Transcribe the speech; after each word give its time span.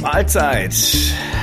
Mahlzeit, 0.00 0.72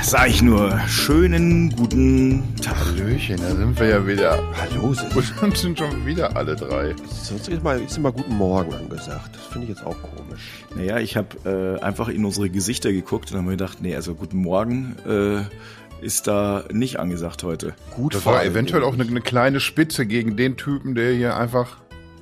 sag 0.02 0.28
ich 0.28 0.40
nur. 0.40 0.78
Schönen 0.88 1.76
guten 1.76 2.54
Tag. 2.62 2.74
Hallöchen, 2.76 3.36
da 3.36 3.54
sind 3.54 3.78
wir 3.78 3.86
ja 3.86 4.06
wieder. 4.06 4.42
Hallo, 4.58 4.94
Und 5.42 5.56
sind 5.56 5.78
schon 5.78 6.06
wieder 6.06 6.34
alle 6.36 6.56
drei. 6.56 6.94
sonst 7.22 7.48
ist 7.48 7.62
mal, 7.62 7.78
ist 7.80 7.98
immer 7.98 8.12
guten 8.12 8.34
Morgen 8.36 8.72
angesagt. 8.72 9.36
Das 9.36 9.44
finde 9.46 9.64
ich 9.64 9.76
jetzt 9.76 9.84
auch 9.84 9.96
komisch. 10.00 10.40
Naja, 10.74 10.98
ich 10.98 11.18
habe 11.18 11.78
äh, 11.78 11.82
einfach 11.82 12.08
in 12.08 12.24
unsere 12.24 12.48
Gesichter 12.48 12.92
geguckt 12.92 13.30
und 13.30 13.36
habe 13.36 13.46
mir 13.46 13.56
gedacht, 13.56 13.82
nee, 13.82 13.94
also 13.94 14.14
guten 14.14 14.38
Morgen 14.38 14.96
äh, 15.06 16.04
ist 16.04 16.26
da 16.26 16.64
nicht 16.72 16.98
angesagt 16.98 17.42
heute. 17.42 17.74
Gut 17.94 18.14
Das 18.14 18.24
war 18.24 18.42
eventuell 18.42 18.84
auch 18.84 18.94
eine, 18.94 19.04
eine 19.04 19.20
kleine 19.20 19.60
Spitze 19.60 20.06
gegen 20.06 20.36
den 20.36 20.56
Typen, 20.56 20.94
der 20.94 21.12
hier 21.12 21.36
einfach 21.36 21.76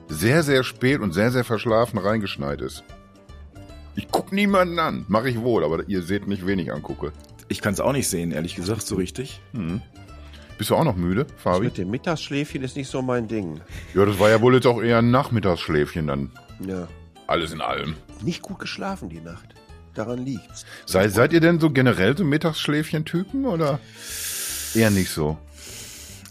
sehr, 0.08 0.42
sehr 0.42 0.64
spät 0.64 1.00
und 1.00 1.12
sehr, 1.12 1.30
sehr 1.30 1.44
verschlafen 1.44 1.98
reingeschneit 1.98 2.60
ist. 2.60 2.82
Ich 3.96 4.08
guck 4.10 4.32
niemanden 4.32 4.78
an. 4.78 5.04
Mache 5.08 5.28
ich 5.28 5.40
wohl, 5.40 5.64
aber 5.64 5.88
ihr 5.88 6.02
seht 6.02 6.26
nicht, 6.26 6.46
wen 6.46 6.58
ich 6.58 6.72
angucke. 6.72 7.12
Ich 7.48 7.60
kann 7.60 7.74
es 7.74 7.80
auch 7.80 7.92
nicht 7.92 8.08
sehen, 8.08 8.32
ehrlich 8.32 8.54
gesagt, 8.56 8.82
so 8.86 8.96
richtig. 8.96 9.40
Bist 10.58 10.70
du 10.70 10.76
auch 10.76 10.84
noch 10.84 10.96
müde, 10.96 11.24
Das 11.24 11.42
Fabi? 11.42 11.66
mit 11.66 11.78
dem 11.78 11.90
Mittagsschläfchen 11.90 12.62
ist 12.62 12.76
nicht 12.76 12.88
so 12.88 13.02
mein 13.02 13.28
Ding. 13.28 13.60
Ja, 13.94 14.04
das 14.04 14.18
war 14.18 14.30
ja 14.30 14.40
wohl 14.40 14.54
jetzt 14.54 14.66
auch 14.66 14.82
eher 14.82 14.98
ein 14.98 15.10
Nachmittagsschläfchen 15.10 16.06
dann. 16.06 16.30
Ja. 16.66 16.88
Alles 17.26 17.52
in 17.52 17.60
allem. 17.60 17.94
Nicht 18.22 18.42
gut 18.42 18.58
geschlafen 18.58 19.08
die 19.08 19.20
Nacht. 19.20 19.54
Daran 19.94 20.18
liegt's. 20.24 20.64
Seid, 20.86 21.12
seid 21.12 21.32
ihr 21.32 21.40
denn 21.40 21.60
so 21.60 21.70
generell 21.70 22.16
so 22.16 22.24
Mittagsschläfchen-Typen 22.24 23.46
oder 23.46 23.78
eher 24.74 24.90
nicht 24.90 25.10
so? 25.10 25.38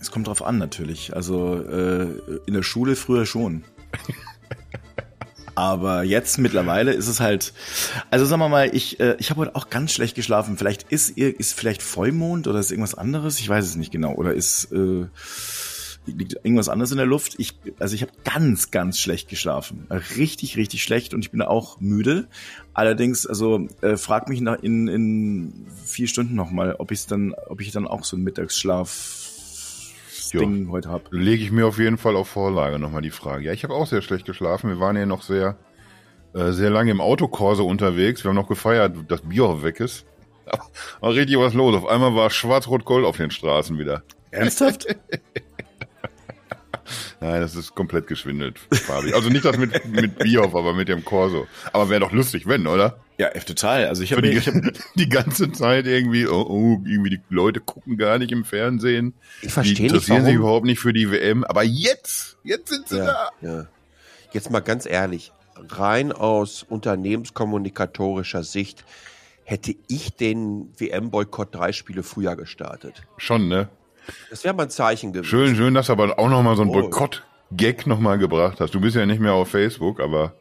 Es 0.02 0.12
kommt 0.12 0.28
drauf 0.28 0.44
an 0.44 0.58
natürlich. 0.58 1.16
Also 1.16 1.56
äh, 1.64 2.08
in 2.46 2.54
der 2.54 2.64
Schule 2.64 2.96
früher 2.98 3.26
schon. 3.26 3.64
Aber 5.56 6.04
jetzt 6.04 6.38
mittlerweile 6.38 6.94
ist 6.94 7.08
es 7.08 7.20
halt, 7.20 7.54
also 8.10 8.26
sagen 8.26 8.42
wir 8.42 8.50
mal, 8.50 8.74
ich, 8.74 9.00
äh, 9.00 9.16
ich 9.20 9.30
habe 9.30 9.42
heute 9.42 9.56
auch 9.56 9.70
ganz 9.70 9.94
schlecht 9.94 10.16
geschlafen. 10.16 10.58
Vielleicht 10.58 10.84
ist 10.92 11.18
ihr 11.18 11.40
ist 11.40 11.54
vielleicht 11.54 11.82
Vollmond 11.82 12.48
oder 12.48 12.60
ist 12.60 12.72
irgendwas 12.72 12.96
anderes, 12.96 13.40
ich 13.40 13.50
weiß 13.50 13.66
es 13.66 13.76
nicht 13.76 13.92
genau. 13.92 14.14
Oder 14.14 14.34
ist 14.34 14.72
äh, 14.72 15.06
liegt 16.06 16.34
irgendwas 16.44 16.70
anderes 16.70 16.92
in 16.92 16.98
der 16.98 17.06
Luft. 17.06 17.36
Ich, 17.38 17.56
also 17.80 17.96
ich 17.96 18.02
habe 18.02 18.12
ganz, 18.24 18.72
ganz 18.72 19.00
schlecht 19.00 19.30
geschlafen. 19.30 19.88
Richtig, 20.18 20.58
richtig 20.58 20.84
schlecht 20.84 21.14
und 21.14 21.24
ich 21.24 21.32
bin 21.32 21.42
auch 21.42 21.80
müde. 21.80 22.28
Allerdings, 22.74 23.26
also 23.26 23.68
äh, 23.82 23.98
frag 23.98 24.28
mich 24.30 24.42
nach 24.42 24.62
in, 24.62 24.88
in 24.88 25.66
vier 25.86 26.08
Stunden 26.08 26.36
nochmal, 26.36 26.76
ob 26.80 26.92
ich 26.92 27.06
dann, 27.06 27.34
ob 27.48 27.62
ich 27.62 27.72
dann 27.72 27.88
auch 27.88 28.04
so 28.04 28.16
einen 28.16 28.24
Mittagsschlaf 28.26 29.23
Ding 30.40 30.70
heute 30.72 30.90
habe. 30.90 31.04
Lege 31.12 31.44
ich 31.44 31.52
mir 31.52 31.68
auf 31.68 31.78
jeden 31.80 31.98
Fall 31.98 32.16
auf 32.16 32.28
Vorlage 32.28 32.80
nochmal 32.80 33.02
die 33.02 33.12
Frage. 33.12 33.46
Ja, 33.46 33.54
ich 33.54 33.64
habe 33.64 33.74
auch 33.74 33.88
sehr 33.88 34.02
schlecht 34.02 34.26
geschlafen. 34.26 34.70
Wir 34.70 34.80
waren 34.80 34.96
ja 34.96 35.06
noch 35.06 35.22
sehr, 35.22 35.58
äh, 36.34 36.52
sehr 36.52 36.70
lange 36.70 36.92
im 36.92 37.02
Autokorso 37.02 37.66
unterwegs. 37.66 38.24
Wir 38.24 38.30
haben 38.30 38.36
noch 38.36 38.48
gefeiert, 38.48 38.96
dass 39.08 39.22
Bier 39.22 39.46
auch 39.46 39.64
weg 39.64 39.80
ist. 39.80 40.06
War 41.00 41.14
richtig 41.14 41.38
was 41.38 41.54
los. 41.54 41.76
Auf 41.76 41.88
einmal 41.88 42.16
war 42.16 42.30
schwarz-rot-gold 42.30 43.06
auf 43.06 43.18
den 43.18 43.32
Straßen 43.32 43.80
wieder. 43.80 44.04
Ernsthaft? 44.32 44.88
Nein, 47.22 47.40
das 47.40 47.56
ist 47.56 47.74
komplett 47.74 48.08
geschwindelt, 48.08 48.60
Fabi. 48.60 49.14
Also 49.14 49.30
nicht 49.30 49.46
das 49.46 49.58
mit, 49.58 49.86
mit 49.86 50.20
Bierhoff, 50.20 50.54
aber 50.54 50.74
mit 50.74 50.90
dem 50.90 51.06
Corso. 51.06 51.48
Aber 51.72 51.90
wäre 51.90 52.02
doch 52.02 52.12
lustig, 52.12 52.46
wenn, 52.46 52.68
oder? 52.68 53.00
Ja, 53.18 53.30
total. 53.30 53.86
Also 53.88 54.02
ich 54.04 54.12
habe 54.12 54.24
die, 54.24 54.40
hab, 54.40 54.54
die 54.96 55.10
ganze 55.10 55.52
Zeit 55.52 55.86
irgendwie, 55.86 56.28
oh, 56.28 56.46
oh, 56.50 56.82
irgendwie 56.86 57.12
die 57.12 57.22
Leute 57.30 57.60
gucken 57.60 57.98
gar 57.98 58.18
nicht 58.18 58.32
im 58.32 58.44
Fernsehen. 58.44 59.14
Ich 59.42 59.52
verstehe 59.54 59.74
nicht, 59.74 59.84
interessieren 59.92 60.26
sich 60.26 60.34
warum. 60.34 60.42
überhaupt 60.46 60.66
nicht 60.66 60.80
für 60.80 60.94
die 60.94 61.12
WM. 61.12 61.44
Aber 61.44 61.64
jetzt, 61.64 62.38
jetzt 62.44 62.70
sind 62.70 62.88
sie 62.90 62.98
Ja, 62.98 63.06
da. 63.06 63.30
ja. 63.42 63.66
Jetzt 64.32 64.50
mal 64.50 64.62
ganz 64.62 64.88
ehrlich, 64.88 65.32
rein 65.70 66.12
aus 66.12 66.64
unternehmenskommunikatorischer 67.44 68.44
Sicht 68.44 68.84
hätte 69.44 69.76
ich 69.88 70.16
den 70.16 70.72
WM-Boykott 70.78 71.54
drei 71.54 71.72
Spiele 71.74 72.02
früher 72.04 72.36
gestartet. 72.36 73.04
Schon, 73.18 73.48
ne? 73.48 73.68
Das 74.30 74.44
wäre 74.44 74.54
mal 74.54 74.64
ein 74.64 74.70
Zeichen 74.70 75.14
gewesen. 75.14 75.30
Schön, 75.30 75.56
schön, 75.56 75.74
dass 75.74 75.88
du 75.88 75.94
aber 75.94 76.18
auch 76.18 76.30
nochmal 76.30 76.56
so 76.56 76.62
einen 76.64 76.72
Oh. 76.72 76.82
Boykott-Gag 76.82 77.86
nochmal 77.88 78.18
gebracht 78.18 78.60
hast. 78.60 78.74
Du 78.74 78.82
bist 78.82 78.96
ja 78.96 79.06
nicht 79.06 79.20
mehr 79.20 79.34
auf 79.34 79.50
Facebook, 79.50 80.00
aber 80.00 80.34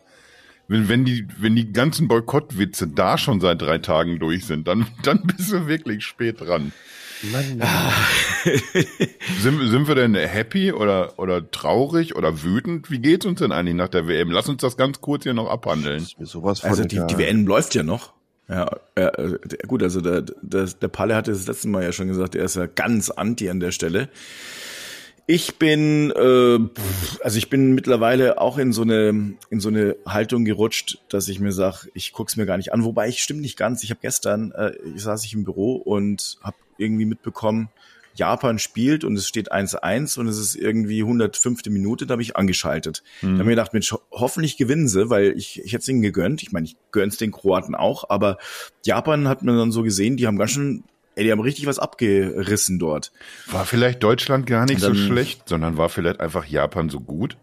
wenn, 0.68 0.88
wenn, 0.88 1.04
die, 1.04 1.26
wenn 1.38 1.54
die 1.54 1.72
ganzen 1.72 2.08
Boykottwitze 2.08 2.88
da 2.88 3.18
schon 3.18 3.40
seit 3.40 3.60
drei 3.60 3.78
Tagen 3.78 4.18
durch 4.18 4.46
sind, 4.46 4.68
dann, 4.68 4.86
dann 5.02 5.22
bist 5.22 5.52
du 5.52 5.66
wirklich 5.66 6.04
spät 6.04 6.40
dran. 6.40 6.72
Mann, 7.30 7.58
Mann. 7.58 7.68
Sind, 9.40 9.60
sind 9.68 9.86
wir 9.86 9.94
denn 9.94 10.16
happy 10.16 10.72
oder, 10.72 11.20
oder 11.20 11.48
traurig 11.52 12.16
oder 12.16 12.42
wütend? 12.42 12.90
Wie 12.90 12.98
geht's 12.98 13.24
uns 13.24 13.38
denn 13.38 13.52
eigentlich 13.52 13.76
nach 13.76 13.88
der 13.88 14.08
WM? 14.08 14.32
Lass 14.32 14.48
uns 14.48 14.60
das 14.60 14.76
ganz 14.76 15.00
kurz 15.00 15.22
hier 15.22 15.34
noch 15.34 15.48
abhandeln. 15.48 16.04
sowas 16.18 16.64
also 16.64 16.82
die, 16.82 17.00
die 17.08 17.18
WM 17.18 17.46
läuft 17.46 17.76
ja 17.76 17.84
noch. 17.84 18.12
Ja, 18.48 18.68
äh, 18.96 19.38
gut, 19.68 19.82
also 19.82 20.00
der, 20.00 20.22
der, 20.22 20.66
der 20.66 20.88
Palle 20.88 21.14
hatte 21.14 21.30
das 21.30 21.46
letzte 21.46 21.68
Mal 21.68 21.84
ja 21.84 21.92
schon 21.92 22.08
gesagt, 22.08 22.34
er 22.34 22.44
ist 22.44 22.56
ja 22.56 22.66
ganz 22.66 23.10
anti 23.10 23.48
an 23.48 23.60
der 23.60 23.70
Stelle. 23.70 24.08
Ich 25.26 25.56
bin, 25.56 26.10
äh, 26.10 26.58
also 27.22 27.38
ich 27.38 27.48
bin 27.48 27.72
mittlerweile 27.74 28.40
auch 28.40 28.58
in 28.58 28.72
so 28.72 28.82
eine 28.82 29.34
in 29.50 29.60
so 29.60 29.68
eine 29.68 29.96
Haltung 30.06 30.44
gerutscht, 30.44 30.98
dass 31.08 31.28
ich 31.28 31.38
mir 31.40 31.52
sage, 31.52 31.88
ich 31.94 32.12
guck's 32.12 32.36
mir 32.36 32.44
gar 32.46 32.56
nicht 32.56 32.72
an. 32.72 32.84
Wobei 32.84 33.08
ich 33.08 33.22
stimmt 33.22 33.40
nicht 33.40 33.56
ganz. 33.56 33.82
Ich 33.84 33.90
habe 33.90 34.00
gestern, 34.02 34.50
äh, 34.52 34.72
ich 34.94 35.02
saß 35.02 35.24
ich 35.24 35.32
im 35.34 35.44
Büro 35.44 35.76
und 35.76 36.38
habe 36.42 36.56
irgendwie 36.76 37.04
mitbekommen, 37.04 37.68
Japan 38.14 38.58
spielt 38.58 39.04
und 39.04 39.16
es 39.16 39.26
steht 39.26 39.52
1-1 39.52 40.18
und 40.18 40.26
es 40.26 40.36
ist 40.38 40.54
irgendwie 40.54 41.00
105. 41.02 41.62
Minute, 41.70 42.04
da 42.06 42.12
habe 42.12 42.22
ich 42.22 42.36
angeschaltet. 42.36 43.02
Da 43.22 43.28
habe 43.28 43.38
ich 43.38 43.44
mir 43.46 43.50
gedacht, 43.52 43.72
Mensch, 43.72 43.90
ho- 43.92 44.02
hoffentlich 44.10 44.58
gewinnen 44.58 44.86
sie, 44.88 45.08
weil 45.08 45.32
ich, 45.36 45.60
ich 45.64 45.72
hätte 45.72 45.82
es 45.82 45.88
ihnen 45.88 46.02
gegönnt. 46.02 46.42
Ich 46.42 46.52
meine, 46.52 46.66
ich 46.66 46.76
gönn's 46.90 47.16
den 47.16 47.30
Kroaten 47.32 47.74
auch, 47.74 48.10
aber 48.10 48.36
Japan 48.84 49.28
hat 49.28 49.42
man 49.44 49.56
dann 49.56 49.72
so 49.72 49.82
gesehen, 49.82 50.18
die 50.18 50.26
haben 50.26 50.36
ganz 50.36 50.50
schön, 50.50 50.84
ey, 51.16 51.24
die 51.24 51.32
haben 51.32 51.40
richtig 51.40 51.66
was 51.66 51.78
abgerissen 51.78 52.78
dort. 52.78 53.12
War 53.50 53.64
vielleicht 53.64 54.02
Deutschland 54.02 54.46
gar 54.46 54.66
nicht 54.66 54.80
so 54.80 54.88
Dann- 54.88 54.96
schlecht, 54.96 55.48
sondern 55.48 55.76
war 55.76 55.88
vielleicht 55.88 56.20
einfach 56.20 56.44
Japan 56.44 56.88
so 56.88 57.00
gut? 57.00 57.36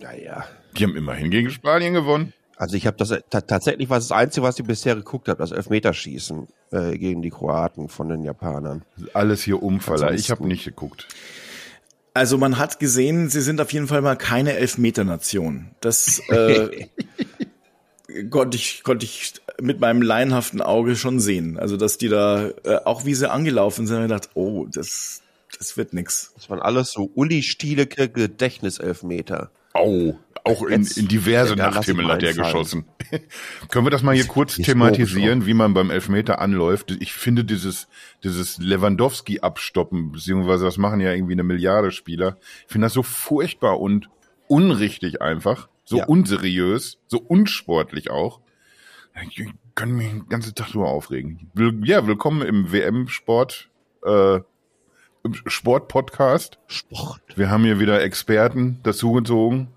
Naja. 0.00 0.44
Die 0.76 0.84
haben 0.84 0.96
immerhin 0.96 1.30
gegen 1.30 1.50
Spanien 1.50 1.94
gewonnen. 1.94 2.32
Also 2.56 2.76
ich 2.76 2.86
habe 2.86 2.96
das 2.96 3.08
ta 3.30 3.40
tatsächlich 3.40 3.90
war 3.90 3.98
das 3.98 4.12
Einzige, 4.12 4.46
was 4.46 4.58
ich 4.58 4.64
bisher 4.64 4.94
geguckt 4.94 5.28
habe, 5.28 5.38
das 5.38 5.50
Elfmeterschießen 5.50 6.46
äh, 6.70 6.96
gegen 6.98 7.20
die 7.20 7.30
Kroaten 7.30 7.88
von 7.88 8.08
den 8.08 8.22
Japanern. 8.22 8.82
Alles 9.14 9.42
hier 9.42 9.62
Umfaller. 9.62 10.12
Ich 10.12 10.30
habe 10.30 10.46
nicht 10.46 10.64
geguckt. 10.64 11.08
Also 12.14 12.36
man 12.38 12.58
hat 12.58 12.78
gesehen, 12.78 13.30
sie 13.30 13.40
sind 13.40 13.60
auf 13.60 13.72
jeden 13.72 13.88
Fall 13.88 14.02
mal 14.02 14.16
keine 14.16 14.52
Elfmeter-Nation. 14.52 15.70
Das 15.80 16.20
äh, 16.28 16.86
konnte 18.30 18.56
ich 18.56 18.82
konnte 18.82 19.04
ich 19.04 19.34
mit 19.60 19.80
meinem 19.80 20.02
laienhaften 20.02 20.60
Auge 20.62 20.96
schon 20.96 21.20
sehen. 21.20 21.58
Also 21.58 21.76
dass 21.76 21.98
die 21.98 22.08
da 22.08 22.48
äh, 22.64 22.76
auch 22.84 23.04
wie 23.04 23.14
sie 23.14 23.30
angelaufen 23.30 23.86
sind, 23.86 23.96
habe 23.96 24.06
ich 24.06 24.10
gedacht, 24.12 24.30
oh, 24.34 24.66
das 24.72 25.22
das 25.58 25.76
wird 25.76 25.92
nix. 25.92 26.32
Das 26.36 26.48
waren 26.50 26.60
alles 26.60 26.92
so 26.92 27.10
Uli 27.14 27.42
Stielecke 27.42 28.08
Gedächtniselfmeter. 28.08 29.50
Au, 29.74 30.18
auch 30.44 30.62
in, 30.64 30.82
Jetzt- 30.82 30.98
in 30.98 31.08
diverse 31.08 31.54
Ja, 31.56 31.70
Nachthimmel 31.70 32.06
hat 32.08 32.22
er 32.22 32.34
geschossen. 32.34 32.84
Können 33.70 33.86
wir 33.86 33.90
das 33.90 34.02
mal 34.02 34.14
hier 34.14 34.26
kurz 34.26 34.54
Historisch 34.56 34.66
thematisieren, 34.66 35.46
wie 35.46 35.54
man 35.54 35.72
beim 35.74 35.90
Elfmeter 35.90 36.40
anläuft? 36.40 36.90
Ich 37.00 37.12
finde 37.12 37.44
dieses, 37.44 37.88
dieses 38.24 38.58
Lewandowski 38.58 39.40
abstoppen, 39.40 40.12
beziehungsweise 40.12 40.64
das 40.64 40.78
machen 40.78 41.00
ja 41.00 41.12
irgendwie 41.12 41.32
eine 41.34 41.42
Milliarde 41.44 41.90
Spieler. 41.90 42.38
Ich 42.66 42.72
finde 42.72 42.86
das 42.86 42.92
so 42.92 43.02
furchtbar 43.02 43.80
und 43.80 44.08
unrichtig 44.48 45.22
einfach, 45.22 45.68
so 45.84 45.98
Ja. 45.98 46.04
unseriös, 46.06 46.98
so 47.08 47.18
unsportlich 47.18 48.10
auch. 48.10 48.40
Ich 49.28 49.44
kann 49.74 49.92
mich 49.92 50.08
den 50.08 50.28
ganzen 50.28 50.54
Tag 50.54 50.74
nur 50.74 50.86
aufregen. 50.88 51.50
Will- 51.54 51.80
Ja, 51.84 52.06
willkommen 52.06 52.42
im 52.42 52.72
WM-Sport, 52.72 53.68
äh, 54.04 54.40
Sport-Podcast. 55.46 56.58
Sport. 56.66 57.20
Wir 57.36 57.50
haben 57.50 57.64
hier 57.64 57.78
wieder 57.78 58.02
Experten 58.02 58.80
dazugezogen. 58.82 59.68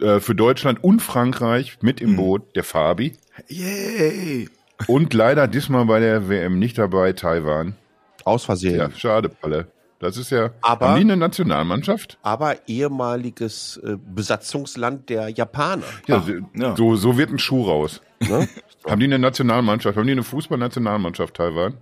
Äh, 0.00 0.20
für 0.20 0.34
Deutschland 0.34 0.84
und 0.84 1.00
Frankreich 1.00 1.78
mit 1.80 2.02
im 2.02 2.16
Boot, 2.16 2.54
der 2.54 2.64
Fabi. 2.64 3.16
Yay! 3.48 4.50
Und 4.88 5.14
leider 5.14 5.48
diesmal 5.48 5.86
bei 5.86 6.00
der 6.00 6.28
WM 6.28 6.58
nicht 6.58 6.76
dabei, 6.76 7.14
Taiwan. 7.14 7.76
Aus 8.24 8.44
Versehen. 8.44 8.76
Ja, 8.76 8.90
schade, 8.90 9.30
Palle. 9.30 9.68
Das 9.98 10.16
ist 10.16 10.30
ja. 10.30 10.50
Aber- 10.60 10.88
haben 10.90 10.96
die 10.96 11.04
eine 11.04 11.16
Nationalmannschaft? 11.16 12.18
Aber 12.22 12.56
ehemaliges 12.68 13.78
äh, 13.82 13.96
Besatzungsland 13.96 15.08
der 15.08 15.28
Japaner. 15.30 15.84
Ja, 16.06 16.18
Ach, 16.18 16.26
so- 16.26 16.32
ja. 16.54 16.76
So, 16.76 16.96
so 16.96 17.16
wird 17.16 17.30
ein 17.30 17.38
Schuh 17.38 17.62
raus. 17.64 18.00
Ne? 18.20 18.48
Haben 18.86 19.00
die 19.00 19.06
eine 19.06 19.18
Nationalmannschaft? 19.18 19.96
Haben 19.96 20.06
die 20.06 20.12
eine 20.12 20.22
Fußballnationalmannschaft, 20.22 21.34
Taiwan? 21.34 21.74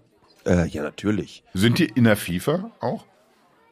äh, 0.47 0.67
ja, 0.69 0.83
natürlich. 0.83 1.43
Sind 1.55 1.79
die 1.79 1.85
in 1.87 2.05
der 2.05 2.17
FIFA 2.17 2.71
auch? 2.81 3.05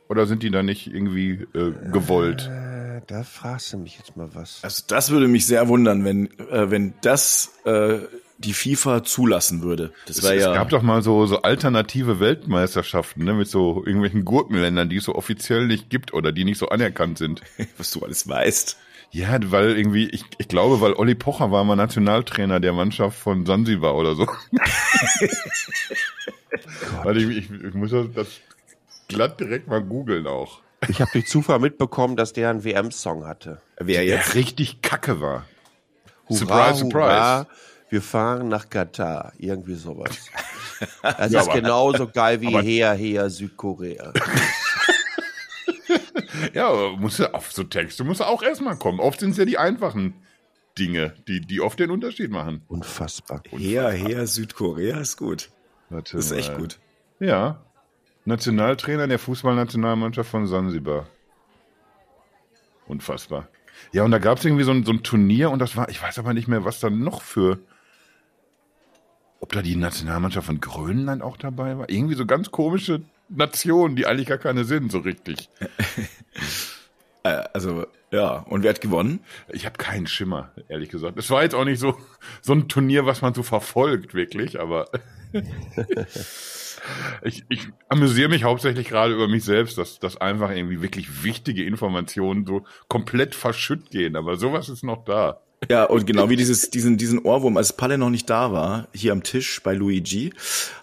Oder 0.08 0.26
sind 0.26 0.42
die 0.42 0.50
da 0.50 0.62
nicht 0.62 0.86
irgendwie 0.92 1.46
äh, 1.54 1.72
gewollt? 1.90 2.50
Äh, 2.52 3.00
da 3.06 3.22
fragst 3.22 3.72
du 3.72 3.78
mich 3.78 3.96
jetzt 3.98 4.16
mal 4.16 4.28
was. 4.34 4.58
Also 4.62 4.82
das 4.86 5.10
würde 5.10 5.28
mich 5.28 5.46
sehr 5.46 5.68
wundern, 5.68 6.04
wenn, 6.04 6.26
äh, 6.38 6.70
wenn 6.70 6.92
das 7.00 7.52
äh, 7.64 7.98
die 8.44 8.52
FIFA 8.52 9.04
zulassen 9.04 9.62
würde. 9.62 9.92
Das 10.06 10.18
Es, 10.18 10.22
wäre 10.24 10.34
es 10.36 10.42
ja. 10.44 10.52
gab 10.54 10.68
doch 10.68 10.82
mal 10.82 11.02
so, 11.02 11.26
so 11.26 11.42
alternative 11.42 12.20
Weltmeisterschaften, 12.20 13.24
ne, 13.24 13.32
mit 13.34 13.48
so 13.48 13.82
irgendwelchen 13.84 14.24
Gurkenländern, 14.24 14.88
die 14.88 14.96
es 14.96 15.04
so 15.04 15.14
offiziell 15.14 15.66
nicht 15.66 15.90
gibt 15.90 16.12
oder 16.12 16.32
die 16.32 16.44
nicht 16.44 16.58
so 16.58 16.68
anerkannt 16.68 17.18
sind. 17.18 17.40
was 17.78 17.90
du 17.90 18.00
alles 18.00 18.28
weißt. 18.28 18.76
Ja, 19.10 19.38
weil 19.50 19.76
irgendwie, 19.76 20.08
ich, 20.08 20.24
ich 20.38 20.48
glaube, 20.48 20.80
weil 20.80 20.94
Olli 20.94 21.14
Pocher 21.14 21.50
war 21.50 21.64
mal 21.64 21.76
Nationaltrainer 21.76 22.60
der 22.60 22.72
Mannschaft 22.72 23.18
von 23.18 23.44
Sansibar 23.44 23.94
oder 23.94 24.14
so. 24.14 24.26
Warte, 27.02 27.20
ich, 27.20 27.36
ich, 27.36 27.50
ich 27.50 27.74
muss 27.74 27.90
das, 27.90 28.40
glatt 29.08 29.38
direkt 29.38 29.68
mal 29.68 29.82
googeln 29.82 30.26
auch. 30.26 30.60
Ich 30.88 31.00
habe 31.00 31.10
durch 31.12 31.26
Zufall 31.26 31.58
mitbekommen, 31.58 32.16
dass 32.16 32.32
der 32.32 32.50
einen 32.50 32.64
WM-Song 32.64 33.26
hatte. 33.26 33.60
Wer 33.78 34.04
Der 34.04 34.16
jetzt? 34.16 34.34
richtig 34.34 34.82
kacke 34.82 35.20
war. 35.20 35.44
Hurra, 36.28 36.38
Surprise, 36.38 36.78
surprise. 36.78 37.10
hurra, 37.10 37.46
wir 37.92 38.00
fahren 38.02 38.48
nach 38.48 38.70
Katar. 38.70 39.32
Irgendwie 39.38 39.74
sowas. 39.74 40.18
Das 41.02 41.30
Ja, 41.32 41.40
ist 41.40 41.48
aber- 41.48 41.60
genauso 41.60 42.08
geil 42.08 42.40
wie 42.40 42.46
aber- 42.48 42.62
her, 42.62 42.92
her, 42.94 43.28
Südkorea. 43.30 44.12
Ja, 46.54 46.68
aber 46.68 46.96
muss 46.96 47.18
ja 47.18 47.32
auf 47.34 47.52
so 47.52 47.62
Texte 47.64 48.04
muss 48.04 48.20
auch 48.20 48.42
erstmal 48.42 48.76
kommen. 48.76 48.98
Oft 49.00 49.20
sind 49.20 49.30
es 49.30 49.36
ja 49.36 49.44
die 49.44 49.58
einfachen 49.58 50.14
Dinge, 50.78 51.14
die, 51.28 51.40
die 51.40 51.60
oft 51.60 51.78
den 51.78 51.90
Unterschied 51.90 52.30
machen. 52.30 52.62
Unfassbar. 52.68 53.42
Her, 53.50 53.90
her, 53.90 54.26
Südkorea 54.26 54.98
ist 54.98 55.16
gut. 55.16 55.50
Warte 55.90 56.16
Das 56.16 56.26
ist 56.26 56.32
echt 56.32 56.52
mal. 56.52 56.58
gut. 56.60 56.78
Ja. 57.20 57.62
Nationaltrainer 58.24 59.06
der 59.06 59.18
Fußballnationalmannschaft 59.18 60.30
von 60.30 60.46
Sansibar. 60.46 61.06
Unfassbar. 62.86 63.48
Ja, 63.92 64.04
und 64.04 64.10
da 64.10 64.18
gab 64.18 64.38
es 64.38 64.44
irgendwie 64.44 64.64
so 64.64 64.70
ein, 64.72 64.84
so 64.84 64.92
ein 64.92 65.02
Turnier 65.02 65.50
und 65.50 65.58
das 65.58 65.76
war, 65.76 65.88
ich 65.90 66.02
weiß 66.02 66.18
aber 66.18 66.34
nicht 66.34 66.48
mehr, 66.48 66.64
was 66.64 66.80
da 66.80 66.90
noch 66.90 67.22
für. 67.22 67.58
Ob 69.42 69.50
da 69.50 69.60
die 69.60 69.74
Nationalmannschaft 69.74 70.46
von 70.46 70.60
Grönland 70.60 71.20
auch 71.20 71.36
dabei 71.36 71.76
war? 71.76 71.90
Irgendwie 71.90 72.14
so 72.14 72.26
ganz 72.26 72.52
komische 72.52 73.02
Nationen, 73.28 73.96
die 73.96 74.06
eigentlich 74.06 74.28
gar 74.28 74.38
keine 74.38 74.64
sind, 74.64 74.90
so 74.92 74.98
richtig. 74.98 75.50
Äh, 77.24 77.44
also, 77.52 77.86
ja. 78.10 78.38
Und 78.48 78.64
wer 78.64 78.70
hat 78.70 78.80
gewonnen? 78.80 79.20
Ich 79.48 79.64
habe 79.64 79.78
keinen 79.78 80.08
Schimmer, 80.08 80.50
ehrlich 80.68 80.88
gesagt. 80.88 81.16
Es 81.16 81.30
war 81.30 81.44
jetzt 81.44 81.54
auch 81.54 81.64
nicht 81.64 81.78
so, 81.78 81.96
so 82.40 82.52
ein 82.52 82.68
Turnier, 82.68 83.06
was 83.06 83.22
man 83.22 83.32
so 83.32 83.44
verfolgt, 83.44 84.12
wirklich, 84.12 84.58
aber 84.58 84.88
ich, 87.22 87.44
ich 87.48 87.68
amüsiere 87.88 88.28
mich 88.28 88.42
hauptsächlich 88.42 88.88
gerade 88.88 89.14
über 89.14 89.28
mich 89.28 89.44
selbst, 89.44 89.78
dass, 89.78 90.00
dass 90.00 90.16
einfach 90.16 90.50
irgendwie 90.50 90.82
wirklich 90.82 91.22
wichtige 91.22 91.64
Informationen 91.64 92.44
so 92.44 92.64
komplett 92.88 93.36
verschütt 93.36 93.92
gehen, 93.92 94.16
aber 94.16 94.36
sowas 94.36 94.68
ist 94.68 94.82
noch 94.82 95.04
da. 95.04 95.40
Ja, 95.70 95.84
und 95.84 96.06
genau 96.06 96.28
wie 96.28 96.36
dieses, 96.36 96.70
diesen, 96.70 96.96
diesen 96.98 97.20
Ohrwurm, 97.20 97.56
als 97.56 97.72
Palle 97.72 97.96
noch 97.98 98.10
nicht 98.10 98.28
da 98.28 98.52
war, 98.52 98.88
hier 98.92 99.12
am 99.12 99.22
Tisch 99.22 99.62
bei 99.62 99.74
Luigi, 99.74 100.32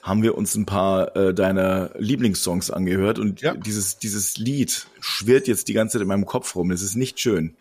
haben 0.02 0.24
wir 0.24 0.38
uns 0.38 0.56
ein 0.56 0.66
paar 0.66 1.16
äh, 1.16 1.34
deiner 1.34 1.92
Lieblingssongs 1.98 2.72
angehört 2.72 3.20
und 3.20 3.42
Ja. 3.42 3.54
dieses, 3.56 3.98
dieses 4.00 4.38
Lied 4.38 4.88
schwirrt 5.02 5.48
jetzt 5.48 5.68
die 5.68 5.74
ganze 5.74 5.94
Zeit 5.94 6.02
in 6.04 6.08
meinem 6.08 6.26
Kopf 6.26 6.56
rum. 6.56 6.70
Das 6.70 6.82
ist 6.82 6.96
nicht 6.96 7.20
schön. 7.20 7.56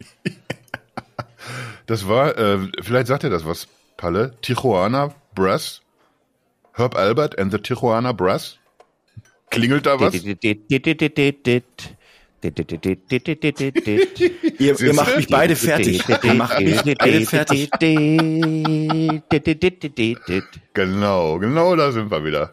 Das 1.87 2.07
war, 2.07 2.37
äh, 2.37 2.59
vielleicht 2.83 3.07
sagt 3.07 3.25
er 3.25 3.31
das 3.31 3.45
was, 3.45 3.69
Palle, 3.97 4.35
Tijuana 4.43 5.15
Brass, 5.35 5.83
Herb 6.75 6.95
Albert 6.97 7.39
and 7.39 7.51
the 7.51 7.59
Tijuana 7.59 8.13
Brass. 8.13 8.59
Klingelt 9.51 9.87
da 9.87 9.99
was? 9.99 10.13
Ihr, 14.59 14.81
ihr 14.81 14.95
macht 14.95 15.17
mich 15.17 15.27
beide 15.29 15.57
fertig. 15.57 16.03
Ihr 16.23 16.35
macht 16.35 16.61
mich 16.61 16.83
beide 16.83 17.27
fertig. 17.27 17.71
Genau, 20.75 21.39
genau 21.39 21.77
da 21.77 21.91
sind 21.93 22.11
wir 22.11 22.25
wieder. 22.25 22.51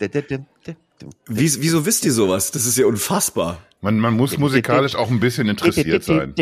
Wie, 1.27 1.61
wieso 1.61 1.85
wisst 1.85 2.05
ihr 2.05 2.13
sowas? 2.13 2.51
Das 2.51 2.65
ist 2.65 2.77
ja 2.77 2.85
unfassbar. 2.85 3.61
Man, 3.81 3.99
man 3.99 4.15
muss 4.15 4.37
musikalisch 4.39 4.95
auch 4.95 5.11
ein 5.11 5.19
bisschen 5.19 5.47
interessiert 5.47 6.03
sein. 6.03 6.33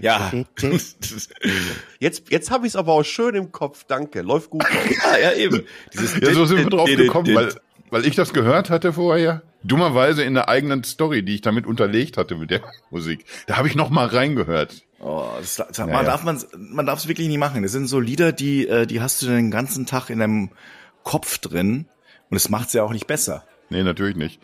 Ja. 0.00 0.32
Jetzt, 1.98 2.30
jetzt 2.30 2.50
habe 2.50 2.66
ich 2.66 2.72
es 2.72 2.76
aber 2.76 2.92
auch 2.92 3.02
schön 3.04 3.34
im 3.34 3.52
Kopf. 3.52 3.84
Danke. 3.84 4.22
Läuft 4.22 4.48
gut. 4.50 4.64
ja, 5.04 5.18
ja, 5.18 5.32
eben. 5.34 5.64
Dieses 5.92 6.18
Ja, 6.20 6.32
so 6.32 6.46
sind 6.46 6.58
wir 6.58 6.70
drauf 6.70 6.88
gekommen, 6.88 7.34
weil, 7.34 7.52
weil 7.90 8.06
ich 8.06 8.14
das 8.14 8.32
gehört 8.32 8.70
hatte 8.70 8.94
vorher. 8.94 9.42
Dummerweise 9.66 10.22
in 10.22 10.34
der 10.34 10.48
eigenen 10.48 10.84
Story, 10.84 11.22
die 11.22 11.36
ich 11.36 11.40
damit 11.40 11.66
unterlegt 11.66 12.16
hatte 12.16 12.36
mit 12.36 12.50
der 12.50 12.62
Musik. 12.90 13.24
Da 13.46 13.56
habe 13.56 13.68
ich 13.68 13.74
noch 13.74 13.90
mal 13.90 14.06
reingehört. 14.06 14.82
Oh, 15.00 15.26
das, 15.38 15.56
das, 15.56 15.76
Ja, 15.76 15.86
man 15.86 16.04
darf 16.04 16.24
man, 16.24 16.42
man 16.56 16.86
darf 16.86 16.98
es 17.00 17.08
wirklich 17.08 17.28
nicht 17.28 17.38
machen. 17.38 17.62
Das 17.62 17.72
sind 17.72 17.86
so 17.86 18.00
Lieder, 18.00 18.32
die, 18.32 18.66
äh, 18.66 18.86
die 18.86 19.00
hast 19.00 19.22
du 19.22 19.26
den 19.26 19.50
ganzen 19.50 19.86
Tag 19.86 20.10
in 20.10 20.18
deinem 20.18 20.50
Kopf 21.02 21.38
drin 21.38 21.86
und 22.30 22.36
es 22.36 22.48
macht's 22.48 22.72
ja 22.72 22.82
auch 22.82 22.92
nicht 22.92 23.06
besser. 23.06 23.44
Nee, 23.68 23.82
natürlich 23.82 24.16
nicht. 24.16 24.40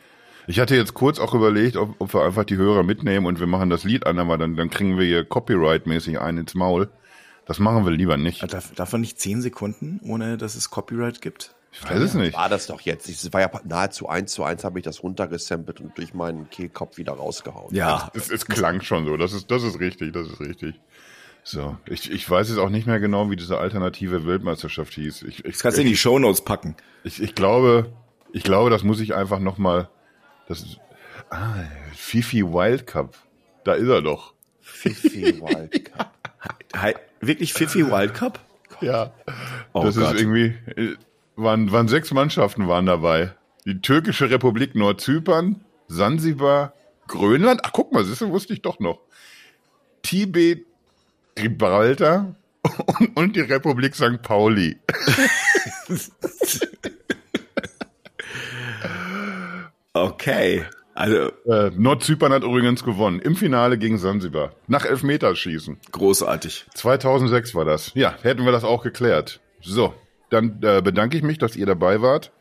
Ich 0.47 0.59
hatte 0.59 0.75
jetzt 0.75 0.95
kurz 0.95 1.19
auch 1.19 1.35
überlegt, 1.35 1.77
ob, 1.77 1.95
ob 2.01 2.13
wir 2.15 2.25
einfach 2.25 2.45
die 2.45 2.57
Hörer 2.57 2.83
mitnehmen 2.83 3.27
und 3.27 3.39
wir 3.39 3.47
machen 3.47 3.71
das 3.71 3.85
Lied 3.85 4.07
an, 4.07 4.19
aber 4.19 4.39
dann, 4.39 4.57
dann 4.57 4.71
kriegen 4.71 4.99
wir 4.99 5.07
hier 5.07 5.25
Copyright-mäßig 5.25 6.21
einen 6.21 6.39
ins 6.39 6.55
Maul. 6.55 6.91
Das 7.47 7.59
machen 7.59 7.85
wir 7.85 7.93
lieber 7.93 8.17
nicht. 8.17 8.53
Darf, 8.53 8.73
darf 8.75 8.93
man 8.93 9.01
nicht 9.01 9.21
zehn 9.21 9.41
Sekunden, 9.41 10.01
ohne 10.05 10.37
dass 10.37 10.55
es 10.55 10.71
Copyright 10.71 11.21
gibt? 11.21 11.55
Ich 11.73 11.83
weiß 11.83 12.01
es 12.01 12.15
nicht. 12.15 12.37
War 12.37 12.49
das 12.51 12.67
doch 12.67 12.81
jetzt. 12.83 13.09
Es 13.09 13.33
war 13.33 13.41
ja 13.41 13.51
nahezu 13.65 14.09
eins 14.09 14.33
zu 14.33 14.45
eins 14.45 14.63
habe 14.63 14.79
ich 14.79 14.85
das 14.85 15.03
runtergesampelt 15.03 15.81
und 15.81 15.97
durch 15.97 16.13
meinen 16.13 16.51
Kehlkopf 16.51 16.99
wieder 16.99 17.15
rausgehauen. 17.15 17.75
Ja, 17.75 18.11
Es, 18.15 18.31
es 18.31 18.45
klang 18.47 18.83
schon 18.83 19.07
so. 19.07 19.17
Das 19.17 19.33
ist, 19.33 19.51
das 19.51 19.63
ist 19.63 19.81
richtig, 19.81 20.13
das 20.13 20.29
ist 20.29 20.41
richtig. 20.41 20.79
So, 21.45 21.77
ich, 21.87 22.11
ich 22.11 22.29
weiß 22.29 22.51
jetzt 22.51 22.59
auch 22.59 22.69
nicht 22.69 22.87
mehr 22.87 23.01
genau, 23.01 23.31
wie 23.31 23.37
diese 23.37 23.59
alternative 23.59 24.27
Weltmeisterschaft 24.27 24.93
hieß. 24.95 25.23
Ich, 25.23 25.45
ich, 25.45 25.53
das 25.53 25.63
kannst 25.63 25.79
du 25.79 25.83
in 25.83 25.89
die 25.89 25.97
Shownotes 25.97 26.43
packen. 26.45 26.77
Ich, 27.05 27.21
ich 27.21 27.35
glaube, 27.35 27.93
ich 28.33 28.45
glaube, 28.45 28.71
das 28.71 28.85
muss 28.85 29.01
ich 29.01 29.15
einfach 29.15 29.41
noch 29.41 29.59
mal. 29.59 29.89
Das 30.47 30.61
ist 30.61 30.79
ah, 31.31 31.55
Fifi 31.95 32.45
Wild 32.45 32.87
Cup. 32.87 33.17
Da 33.65 33.75
ist 33.75 33.89
er 33.89 34.03
doch. 34.03 34.35
Fifi 34.61 35.41
Wildcup. 35.41 36.11
Hi, 36.75 36.95
wirklich 37.21 37.53
Fifi 37.53 37.87
Wild 37.87 38.15
Cup? 38.15 38.41
Ja. 38.81 39.13
Oh 39.73 39.85
das 39.85 39.97
Gott. 39.97 40.15
ist 40.15 40.21
irgendwie 40.21 40.55
waren, 41.37 41.73
waren 41.73 41.89
sechs 41.89 42.13
Mannschaften 42.13 42.69
waren 42.69 42.87
dabei. 42.87 43.33
Die 43.65 43.81
türkische 43.81 44.31
Republik 44.31 44.75
Nordzypern, 44.75 45.61
Sansibar, 45.89 46.73
Grönland. 47.09 47.61
Ach 47.65 47.73
guck 47.73 47.93
mal, 47.93 48.05
das 48.05 48.21
wusste 48.23 48.53
ich 48.55 48.63
doch 48.63 48.81
noch. 48.81 49.01
Tibet, 50.03 50.67
Gibraltar 51.35 52.35
und, 52.99 53.17
und 53.17 53.37
die 53.37 53.41
Republik 53.41 53.95
St. 53.95 54.21
Pauli. 54.23 54.79
Okay. 59.95 60.65
Also 60.95 61.31
Äh, 61.47 61.71
Nordzypern 61.77 62.33
hat 62.33 62.45
übrigens 62.45 62.85
gewonnen. 62.85 63.19
Im 63.21 63.37
Finale 63.37 63.79
gegen 63.79 63.99
Sansibar. 63.99 64.53
Nach 64.67 64.85
Elfmeterschießen. 64.85 65.79
großartig. 65.91 66.67
2006 66.75 67.55
war 67.55 67.65
das. 67.65 67.93
Ja, 67.95 68.15
hätten 68.23 68.45
wir 68.45 68.53
das 68.53 68.65
auch 68.65 68.83
geklärt. 68.83 69.41
So, 69.61 69.95
dann 70.33 70.59
äh, 70.63 70.81
bedanke 70.83 71.17
ich 71.17 71.23
mich, 71.23 71.39
dass 71.39 71.57
ihr 71.57 71.67
dabei 71.67 72.01
wart. 72.03 72.33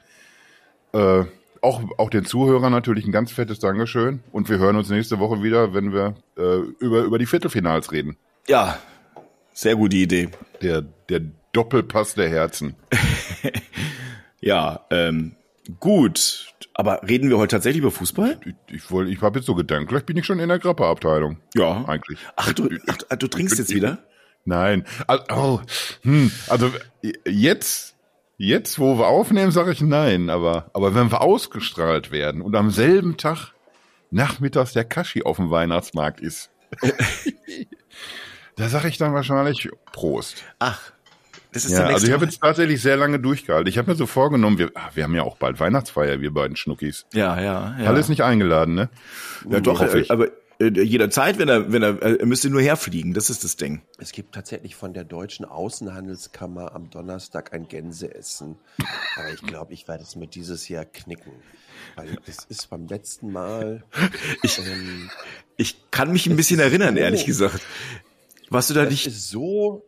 Äh, 0.94 1.26
auch, 1.62 1.82
auch 1.98 2.10
den 2.10 2.26
Zuhörern 2.26 2.72
natürlich 2.72 3.06
ein 3.06 3.12
ganz 3.12 3.32
fettes 3.32 3.60
Dankeschön. 3.60 4.22
Und 4.32 4.50
wir 4.50 4.58
hören 4.58 4.76
uns 4.76 4.90
nächste 4.90 5.20
Woche 5.20 5.44
wieder, 5.44 5.74
wenn 5.74 5.94
wir 5.94 6.16
äh, 6.38 6.60
über, 6.80 7.02
über 7.02 7.20
die 7.20 7.26
Viertelfinals 7.26 7.92
reden. 7.92 8.18
Ja, 8.48 8.80
sehr 9.54 9.76
gute 9.76 9.98
Idee. 9.98 10.30
Der, 10.62 10.82
der 10.82 11.22
Doppelpass 11.54 12.16
der 12.16 12.30
Herzen. 12.30 12.76
Ja, 14.42 14.86
ähm, 14.90 15.36
gut. 15.80 16.48
Aber 16.74 17.02
reden 17.08 17.30
wir 17.30 17.38
heute 17.38 17.56
tatsächlich 17.56 17.82
über 17.82 17.92
Fußball? 17.92 18.40
Ich, 18.44 18.76
ich, 18.76 18.92
ich 18.92 19.22
habe 19.22 19.40
jetzt 19.40 19.46
so 19.46 19.56
Gedanken, 19.56 19.88
vielleicht 19.88 20.08
bin 20.08 20.18
ich 20.18 20.26
schon 20.26 20.40
in 20.40 20.50
der 20.50 20.60
Grappa-Abteilung. 20.60 21.38
Ja. 21.54 21.86
Eigentlich. 21.86 22.20
Ach, 22.36 22.52
du, 22.52 22.70
ach, 22.88 23.16
du 23.18 23.28
trinkst 23.28 23.60
jetzt 23.60 23.74
wieder? 23.74 24.00
Nein. 24.46 24.86
Also, 25.08 25.24
oh, 25.32 25.62
hm, 26.04 26.32
also 26.48 26.72
jetzt, 27.26 27.96
jetzt, 28.38 28.80
wo 28.80 28.98
wir 28.98 29.08
aufnehmen, 29.08 29.52
sage 29.52 29.72
ich 29.72 29.82
nein. 29.82 30.30
Aber, 30.30 30.70
aber 30.74 30.96
wenn 30.96 31.12
wir 31.12 31.22
ausgestrahlt 31.22 32.12
werden 32.12 32.42
und 32.42 32.56
am 32.56 32.72
selben 32.72 33.18
Tag 33.18 33.54
nachmittags 34.10 34.74
der 34.74 34.84
Kashi 34.84 35.24
auf 35.24 35.38
dem 35.38 35.50
Weihnachtsmarkt 35.50 36.20
ist, 36.20 36.50
da 38.56 38.70
sage 38.70 38.88
ich 38.88 38.98
dann 38.98 39.14
wahrscheinlich 39.14 39.70
Prost. 39.92 40.44
Ach, 40.60 40.92
das 41.54 41.66
ist 41.66 41.72
Ja, 41.72 41.80
der 41.80 41.88
nächste 41.88 41.96
also 41.96 42.08
ich 42.08 42.14
habe 42.14 42.26
jetzt 42.26 42.42
tatsächlich 42.42 42.82
sehr 42.82 42.98
lange 42.98 43.20
durchgehalten. 43.20 43.68
Ich 43.68 43.78
habe 43.78 43.92
mir 43.92 43.98
so 43.98 44.06
vorgenommen, 44.06 44.58
wir, 44.58 44.72
ah, 44.76 44.90
wir 44.94 45.04
haben 45.04 45.16
ja 45.16 45.24
auch 45.24 45.38
bald 45.38 45.60
Weihnachtsfeier, 45.60 46.22
wir 46.22 46.34
beiden 46.34 46.56
Schnuckis. 46.56 47.06
Ja, 47.14 47.40
ja, 47.42 47.76
ja. 47.78 47.86
Alles 47.88 48.08
nicht 48.08 48.22
eingeladen, 48.22 48.74
ne? 48.76 48.90
ja, 49.50 49.60
doch, 49.60 49.82
hoffe 49.82 50.00
ich. 50.00 50.12
aber 50.12 50.30
jederzeit, 50.70 51.38
wenn 51.40 51.50
er, 51.50 51.72
wenn 51.72 51.82
er, 51.82 52.02
er 52.02 52.26
müsste 52.26 52.50
nur 52.50 52.62
herfliegen. 52.62 53.14
Das 53.14 53.30
ist 53.30 53.44
das 53.44 53.56
Ding. 53.56 53.82
Es 53.98 54.12
gibt 54.12 54.36
tatsächlich 54.36 54.76
von 54.76 54.94
der 54.94 55.04
deutschen 55.04 55.46
Außenhandelskammer 55.46 56.76
am 56.76 56.90
Donnerstag 56.90 57.54
ein 57.54 57.68
Gänseessen. 57.68 58.58
Aber 59.16 59.30
ich 59.34 59.42
glaube, 59.42 59.74
ich 59.74 59.88
werde 59.88 60.04
es 60.04 60.16
mir 60.16 60.28
dieses 60.28 60.68
Jahr 60.70 60.86
knicken. 60.86 61.34
Weil 61.96 62.18
das 62.26 62.46
ist 62.46 62.70
beim 62.70 62.88
letzten 62.88 63.32
Mal. 63.32 63.84
Ich, 64.44 64.60
ähm, 64.60 65.10
ich 65.58 65.92
kann 65.92 66.12
mich 66.12 66.28
ein 66.28 66.36
bisschen 66.36 66.60
erinnern, 66.60 66.96
so, 66.96 67.02
ehrlich 67.02 67.26
gesagt. 67.26 67.62
Warst 68.50 68.70
du 68.70 68.74
da 68.74 68.86
nicht? 68.86 69.08
Ist 69.08 69.30
so. 69.30 69.86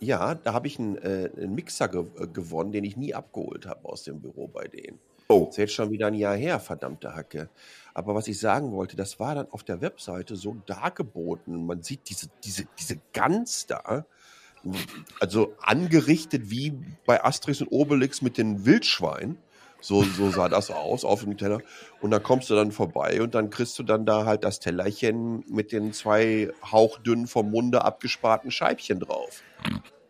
Ja, 0.00 0.34
da 0.34 0.52
habe 0.52 0.68
ich 0.68 0.78
einen, 0.78 0.96
äh, 0.98 1.30
einen 1.36 1.54
Mixer 1.54 1.88
ge 1.88 2.04
äh, 2.18 2.26
gewonnen, 2.28 2.72
den 2.72 2.84
ich 2.84 2.96
nie 2.96 3.14
abgeholt 3.14 3.66
habe 3.66 3.88
aus 3.88 4.04
dem 4.04 4.20
Büro 4.20 4.46
bei 4.46 4.68
denen. 4.68 4.98
Oh. 5.28 5.44
Das 5.44 5.50
ist 5.50 5.56
jetzt 5.58 5.74
schon 5.74 5.90
wieder 5.90 6.06
ein 6.06 6.14
Jahr 6.14 6.36
her, 6.36 6.58
verdammte 6.58 7.14
Hacke. 7.14 7.50
Aber 7.92 8.14
was 8.14 8.28
ich 8.28 8.38
sagen 8.38 8.72
wollte, 8.72 8.96
das 8.96 9.20
war 9.20 9.34
dann 9.34 9.50
auf 9.50 9.62
der 9.62 9.80
Webseite 9.80 10.36
so 10.36 10.56
dargeboten. 10.66 11.66
Man 11.66 11.82
sieht 11.82 12.08
diese, 12.08 12.28
diese, 12.44 12.64
diese 12.78 12.96
Gans 13.12 13.66
da, 13.66 14.06
also 15.20 15.54
angerichtet 15.60 16.50
wie 16.50 16.72
bei 17.04 17.22
Asterix 17.22 17.60
und 17.60 17.68
Obelix 17.68 18.22
mit 18.22 18.38
den 18.38 18.64
Wildschweinen. 18.64 19.36
So, 19.80 20.02
so 20.02 20.30
sah 20.30 20.48
das 20.48 20.70
aus 20.70 21.04
auf 21.04 21.22
dem 21.22 21.36
Teller. 21.36 21.60
Und 22.00 22.10
dann 22.10 22.22
kommst 22.22 22.50
du 22.50 22.54
dann 22.54 22.72
vorbei 22.72 23.22
und 23.22 23.34
dann 23.34 23.50
kriegst 23.50 23.78
du 23.78 23.84
dann 23.84 24.06
da 24.06 24.24
halt 24.24 24.44
das 24.44 24.58
Tellerchen 24.58 25.44
mit 25.48 25.70
den 25.72 25.92
zwei 25.92 26.50
hauchdünnen 26.64 27.26
vom 27.26 27.50
Munde 27.50 27.84
abgesparten 27.84 28.50
Scheibchen 28.50 28.98
drauf. 28.98 29.42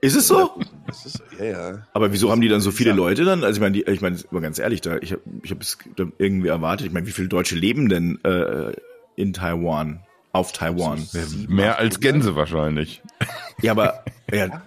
Ist 0.00 0.14
es 0.14 0.28
so? 0.28 0.60
Ist, 0.88 1.22
ja, 1.38 1.44
ja. 1.44 1.86
Aber 1.92 2.12
wieso 2.12 2.30
haben 2.30 2.40
die 2.40 2.48
dann 2.48 2.60
so 2.60 2.70
viele 2.70 2.92
Leute 2.92 3.24
dann? 3.24 3.42
Also 3.42 3.56
ich 3.56 3.60
meine, 3.60 3.78
ich 3.78 4.00
meine, 4.00 4.16
mal 4.30 4.40
ganz 4.40 4.58
ehrlich, 4.58 4.80
da 4.80 4.96
ich 4.98 5.12
habe 5.12 5.22
ich 5.42 5.50
hab 5.50 5.60
es 5.60 5.78
irgendwie 6.18 6.48
erwartet. 6.48 6.86
Ich 6.86 6.92
meine, 6.92 7.06
wie 7.06 7.10
viele 7.10 7.28
Deutsche 7.28 7.56
leben 7.56 7.88
denn 7.88 8.22
äh, 8.24 8.72
in 9.16 9.32
Taiwan? 9.32 10.00
Auf 10.32 10.52
Taiwan? 10.52 11.08
Mehr 11.48 11.78
als 11.78 12.00
Gänse 12.00 12.36
wahrscheinlich. 12.36 13.02
Ja, 13.60 13.72
aber 13.72 14.04
ja, 14.32 14.62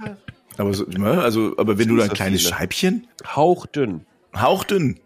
aber 0.58 0.74
so, 0.74 0.84
ne, 0.84 1.22
also, 1.22 1.54
aber 1.58 1.78
wenn 1.78 1.88
du 1.88 1.96
dann 1.96 2.10
ein 2.10 2.14
kleines 2.14 2.42
viele. 2.42 2.54
Scheibchen? 2.56 3.08
Hauchdünn. 3.26 4.06
Hauchdünn. 4.36 5.00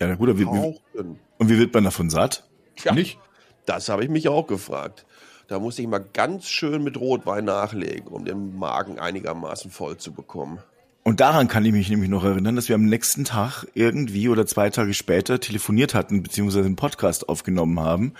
Ja, 0.00 0.08
na 0.08 0.14
gut, 0.14 0.30
aber 0.30 0.38
wie, 0.38 0.46
Hauchdünn. 0.46 1.18
Und 1.36 1.48
wie 1.50 1.58
wird 1.58 1.74
man 1.74 1.84
davon 1.84 2.08
satt? 2.08 2.44
Ja, 2.82 2.94
nicht? 2.94 3.18
Das 3.66 3.88
habe 3.88 4.04
ich 4.04 4.08
mich 4.08 4.28
auch 4.28 4.46
gefragt. 4.46 5.05
Da 5.48 5.60
musste 5.60 5.82
ich 5.82 5.88
mal 5.88 6.04
ganz 6.12 6.48
schön 6.48 6.82
mit 6.82 6.98
Rotwein 6.98 7.44
nachlegen, 7.44 8.08
um 8.08 8.24
den 8.24 8.58
Magen 8.58 8.98
einigermaßen 8.98 9.70
voll 9.70 9.96
zu 9.96 10.12
bekommen. 10.12 10.58
Und 11.04 11.20
daran 11.20 11.46
kann 11.46 11.64
ich 11.64 11.70
mich 11.70 11.88
nämlich 11.88 12.10
noch 12.10 12.24
erinnern, 12.24 12.56
dass 12.56 12.68
wir 12.68 12.74
am 12.74 12.84
nächsten 12.84 13.24
Tag 13.24 13.64
irgendwie 13.74 14.28
oder 14.28 14.44
zwei 14.44 14.70
Tage 14.70 14.92
später 14.92 15.38
telefoniert 15.38 15.94
hatten, 15.94 16.24
beziehungsweise 16.24 16.66
einen 16.66 16.74
Podcast 16.74 17.28
aufgenommen 17.28 17.78
haben 17.78 18.14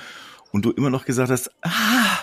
und 0.53 0.65
du 0.65 0.71
immer 0.71 0.91
noch 0.91 1.05
gesagt 1.05 1.33
hast, 1.33 1.51
ah. 1.63 2.19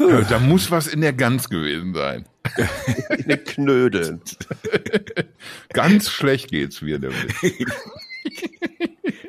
Ja, 0.00 0.22
da 0.22 0.40
muss 0.40 0.72
was 0.72 0.88
in 0.88 1.00
der 1.00 1.12
Gans 1.12 1.48
gewesen 1.48 1.94
sein. 1.94 2.24
in 3.16 3.28
den 3.28 3.44
Knödeln. 3.44 4.20
Ganz 5.72 6.10
schlecht 6.10 6.50
geht's 6.50 6.82
mir 6.82 6.98
damit. 6.98 7.34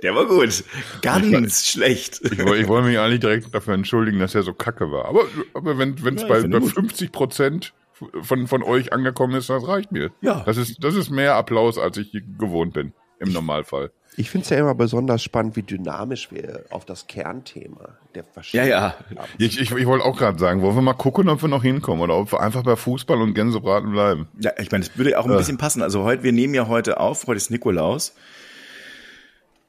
Der 0.03 0.15
war 0.15 0.25
gut. 0.25 0.63
Ganz 1.01 1.63
ich, 1.63 1.70
schlecht. 1.70 2.22
Ich, 2.24 2.39
ich, 2.39 2.68
wollte 2.68 2.88
mich 2.88 3.00
eigentlich 3.00 3.20
direkt 3.20 3.53
dafür 3.53 3.74
entschuldigen, 3.74 4.20
dass 4.20 4.36
er 4.36 4.44
so 4.44 4.53
kacke 4.53 4.91
war. 4.91 5.06
Aber, 5.06 5.24
aber 5.53 5.77
wenn 5.77 5.94
es 5.94 6.22
ja, 6.22 6.27
bei, 6.27 6.48
bei 6.48 6.62
50 6.62 7.12
Prozent 7.12 7.74
von, 8.22 8.48
von 8.48 8.63
euch 8.63 8.94
angekommen 8.94 9.36
ist, 9.36 9.50
das 9.50 9.68
reicht 9.68 9.91
mir. 9.91 10.12
Ja. 10.22 10.44
Das 10.46 10.58
ist, 10.58 10.84
das 10.84 10.96
ist 10.96 11.10
mehr 11.10 11.36
Applaus, 11.36 11.77
als 11.77 11.98
ich 11.98 12.12
gewohnt 12.38 12.74
bin, 12.74 12.94
im 13.20 13.34
Normalfall. 13.34 13.91
Ich 14.15 14.29
finde 14.29 14.44
es 14.44 14.50
ja 14.50 14.58
immer 14.58 14.75
besonders 14.75 15.24
spannend, 15.24 15.56
wie 15.56 15.63
dynamisch 15.63 16.32
wir 16.32 16.65
auf 16.72 16.84
das 16.84 17.08
Kernthema 17.08 17.98
der 18.15 18.24
verschiedenen. 18.24 18.70
Ja, 18.70 18.96
ja. 19.10 19.25
Ich, 19.38 19.62
ich, 19.62 19.72
ich 19.72 19.86
wollte 19.86 20.03
auch 20.03 20.18
gerade 20.18 20.38
sagen, 20.38 20.62
wollen 20.62 20.75
wir 20.75 20.82
mal 20.82 20.94
gucken, 20.94 21.29
ob 21.29 21.41
wir 21.41 21.48
noch 21.48 21.63
hinkommen 21.63 22.01
oder 22.01 22.18
ob 22.18 22.32
wir 22.34 22.41
einfach 22.41 22.63
bei 22.63 22.75
Fußball 22.75 23.22
und 23.22 23.34
Gänsebraten 23.34 23.91
bleiben. 23.91 24.27
Ja, 24.39 24.51
ich 24.60 24.72
meine, 24.72 24.84
das 24.84 24.98
würde 24.98 25.18
auch 25.18 25.25
ein 25.25 25.32
äh. 25.32 25.38
bisschen 25.38 25.58
passen. 25.58 25.82
Also 25.82 26.03
heute, 26.03 26.24
wir 26.24 26.34
nehmen 26.34 26.53
ja 26.53 26.68
heute 26.68 27.00
auf, 27.00 27.27
heute 27.27 27.38
ist 27.38 27.50
Nikolaus. 27.50 28.13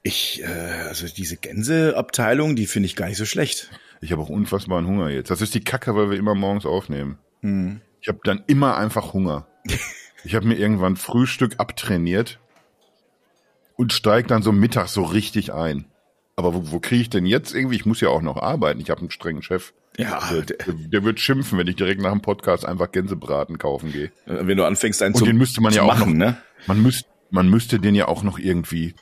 Ich, 0.03 0.43
äh, 0.43 0.47
also 0.89 1.07
diese 1.07 1.37
Gänseabteilung, 1.37 2.57
die 2.57 2.67
finde 2.67 2.87
ich 2.87 2.97
gar 2.97 3.07
nicht 3.07 3.19
so 3.19 3.27
schlecht. 3.27 3.71
Ich 4.01 4.13
habe 4.13 4.23
auch 4.23 4.31
unfassbaren 4.31 4.87
Hunger 4.87 5.11
jetzt. 5.11 5.31
Das 5.31 5.43
ist 5.43 5.55
die 5.55 5.63
Kacke, 5.63 5.95
weil 5.95 6.11
wir 6.11 6.19
immer 6.19 6.35
morgens 6.35 6.65
aufnehmen. 6.65 7.19
Hm. 7.41 7.81
Ich 8.01 8.09
habe 8.09 8.21
dann 8.25 8.43
immer 8.47 8.79
einfach 8.79 9.13
Hunger. 9.13 9.47
ich 10.25 10.35
habe 10.35 10.47
mir 10.47 10.57
irgendwann 10.57 10.97
Frühstück 10.97 11.57
abtrainiert 11.59 12.39
und 13.77 13.93
steig 13.93 14.29
dann 14.29 14.43
so 14.43 14.53
mittags 14.53 14.95
so 14.95 15.03
richtig 15.03 15.53
ein. 15.53 15.85
Aber 16.37 16.55
wo, 16.55 16.71
wo 16.71 16.81
kriege 16.81 17.03
ich 17.03 17.11
denn 17.11 17.27
jetzt 17.27 17.55
irgendwie? 17.55 17.77
Ich 17.77 17.85
muss 17.85 18.01
ja 18.01 18.09
auch 18.09 18.23
noch 18.23 18.39
arbeiten. 18.39 18.81
Ich 18.81 18.89
habe 18.89 19.01
einen 19.01 19.11
strengen 19.11 19.43
Chef. 19.43 19.75
Ja, 19.99 20.21
der, 20.31 20.43
der, 20.43 20.75
der, 20.75 21.05
wird 21.05 21.21
schimpfen, 21.21 21.59
wenn 21.59 21.67
ich 21.67 21.77
direkt 21.77 22.01
nach 22.01 22.13
dem 22.13 22.23
Podcast 22.23 22.65
einfach 22.65 22.91
Gänsebraten 22.91 23.59
kaufen 23.59 23.93
gehe. 23.93 24.13
Wenn 24.25 24.57
du 24.57 24.65
anfängst, 24.65 25.03
einen 25.03 25.15
und 25.15 25.19
zu, 25.19 25.25
den 25.27 25.37
müsste 25.37 25.61
man 25.61 25.75
ja 25.75 25.83
auch 25.83 25.99
noch, 25.99 26.07
ne? 26.07 26.39
Man 26.67 26.81
müsste, 26.81 27.07
man 27.31 27.51
müsste 27.51 27.81
den 27.81 27.95
ja 27.95 28.09
auch 28.09 28.23
noch 28.23 28.39
irgendwie 28.39 28.95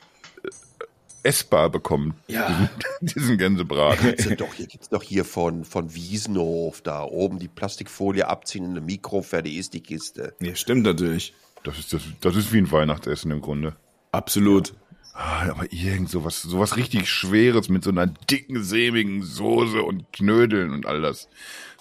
essbar 1.23 1.69
bekommen. 1.69 2.15
Ja. 2.27 2.47
Diesen, 2.47 2.69
diesen 3.21 3.37
Gänsebraten. 3.37 4.07
Gibt's 4.17 4.37
doch, 4.37 4.53
hier 4.53 4.67
gibt's 4.67 4.89
doch 4.89 5.03
hier 5.03 5.25
von, 5.25 5.65
von 5.65 5.93
Wiesenhof 5.93 6.81
da 6.81 7.03
oben 7.03 7.39
die 7.39 7.47
Plastikfolie 7.47 8.27
abziehen 8.27 8.65
in 8.65 8.71
eine 8.71 8.81
Mikro, 8.81 9.21
fertig 9.21 9.57
ist 9.57 9.73
die 9.73 9.81
Kiste. 9.81 10.35
Ja, 10.39 10.55
stimmt 10.55 10.83
natürlich. 10.83 11.33
Das 11.63 11.77
ist, 11.77 11.93
das, 11.93 12.01
das 12.21 12.35
ist 12.35 12.53
wie 12.53 12.59
ein 12.59 12.71
Weihnachtsessen 12.71 13.31
im 13.31 13.41
Grunde. 13.41 13.75
Absolut. 14.11 14.73
Ah, 15.13 15.49
aber 15.49 15.71
irgend 15.73 16.09
sowas, 16.09 16.41
sowas 16.41 16.77
richtig 16.77 17.09
Schweres 17.09 17.67
mit 17.67 17.83
so 17.83 17.89
einer 17.89 18.07
dicken, 18.07 18.63
sämigen 18.63 19.21
Soße 19.21 19.81
und 19.83 20.13
Knödeln 20.13 20.71
und 20.71 20.85
all 20.85 21.01
das. 21.01 21.27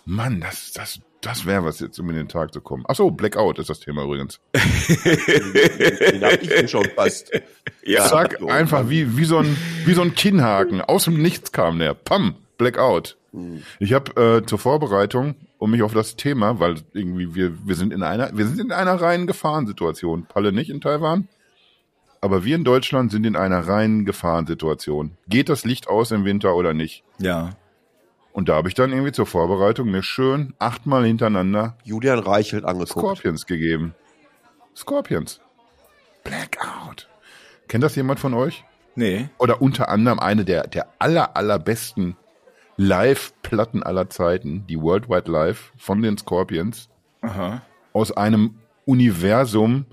Mann, 0.04 0.40
das, 0.40 0.72
das, 0.72 1.00
das 1.20 1.46
wäre 1.46 1.64
was 1.64 1.80
jetzt, 1.80 1.98
um 2.00 2.08
in 2.10 2.16
den 2.16 2.28
Tag 2.28 2.52
zu 2.52 2.60
kommen. 2.60 2.84
Ach 2.88 2.94
so, 2.94 3.10
Blackout 3.10 3.58
ist 3.58 3.70
das 3.70 3.80
Thema 3.80 4.04
übrigens. 4.04 4.40
den 4.54 6.24
hab 6.24 6.42
ich 6.42 6.48
mir 6.48 6.66
schon 6.66 6.88
fast. 6.96 7.30
Ja. 7.88 8.04
Zack, 8.04 8.42
einfach 8.46 8.88
wie, 8.90 9.16
wie, 9.16 9.24
so 9.24 9.38
ein, 9.38 9.56
wie 9.86 9.94
so 9.94 10.02
ein 10.02 10.14
Kinnhaken. 10.14 10.82
Aus 10.82 11.04
dem 11.04 11.20
Nichts 11.22 11.52
kam 11.52 11.78
der. 11.78 11.94
Pam, 11.94 12.34
Blackout. 12.58 13.16
Hm. 13.32 13.62
Ich 13.78 13.94
habe 13.94 14.40
äh, 14.42 14.46
zur 14.46 14.58
Vorbereitung, 14.58 15.36
um 15.58 15.70
mich 15.70 15.82
auf 15.82 15.94
das 15.94 16.16
Thema, 16.16 16.60
weil 16.60 16.76
irgendwie 16.92 17.34
wir, 17.34 17.66
wir 17.66 17.74
sind 17.74 17.92
in 17.92 18.02
einer, 18.02 18.36
wir 18.36 18.46
sind 18.46 18.60
in 18.60 18.72
einer 18.72 19.00
reinen 19.00 19.26
Gefahrensituation. 19.26 20.26
Palle 20.26 20.52
nicht 20.52 20.70
in 20.70 20.80
Taiwan. 20.80 21.28
Aber 22.20 22.44
wir 22.44 22.56
in 22.56 22.64
Deutschland 22.64 23.12
sind 23.12 23.24
in 23.24 23.36
einer 23.36 23.66
reinen 23.66 24.04
Gefahrensituation. 24.04 25.12
Geht 25.28 25.48
das 25.48 25.64
Licht 25.64 25.88
aus 25.88 26.10
im 26.10 26.24
Winter 26.24 26.56
oder 26.56 26.74
nicht? 26.74 27.04
Ja. 27.18 27.50
Und 28.32 28.48
da 28.48 28.56
habe 28.56 28.68
ich 28.68 28.74
dann 28.74 28.92
irgendwie 28.92 29.12
zur 29.12 29.26
Vorbereitung 29.26 29.90
mir 29.90 30.02
schön 30.02 30.52
achtmal 30.58 31.04
hintereinander 31.04 31.76
Julian 31.84 32.18
Reichelt 32.18 32.64
angeguckt. 32.64 32.90
Scorpions 32.90 33.46
gegeben. 33.46 33.94
Scorpions. 34.76 35.40
Blackout. 36.24 37.08
Kennt 37.68 37.84
das 37.84 37.94
jemand 37.96 38.18
von 38.18 38.34
euch? 38.34 38.64
Nee. 38.94 39.28
Oder 39.38 39.62
unter 39.62 39.88
anderem 39.88 40.18
eine 40.18 40.44
der, 40.44 40.66
der 40.66 40.88
aller, 40.98 41.36
allerbesten 41.36 42.16
Live-Platten 42.76 43.82
aller 43.82 44.08
Zeiten, 44.08 44.66
die 44.66 44.80
Worldwide 44.80 45.30
Live 45.30 45.72
von 45.76 46.02
den 46.02 46.16
Scorpions. 46.16 46.88
Aha. 47.20 47.62
Aus 47.92 48.12
einem 48.12 48.56
Universum 48.86 49.84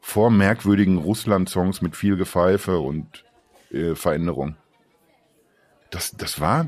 vor 0.00 0.30
merkwürdigen 0.30 0.98
Russland-Songs 0.98 1.82
mit 1.82 1.96
viel 1.96 2.16
Gepfeife 2.16 2.80
und 2.80 3.24
äh, 3.70 3.94
Veränderung. 3.94 4.56
Das, 5.90 6.12
das 6.16 6.40
war, 6.40 6.66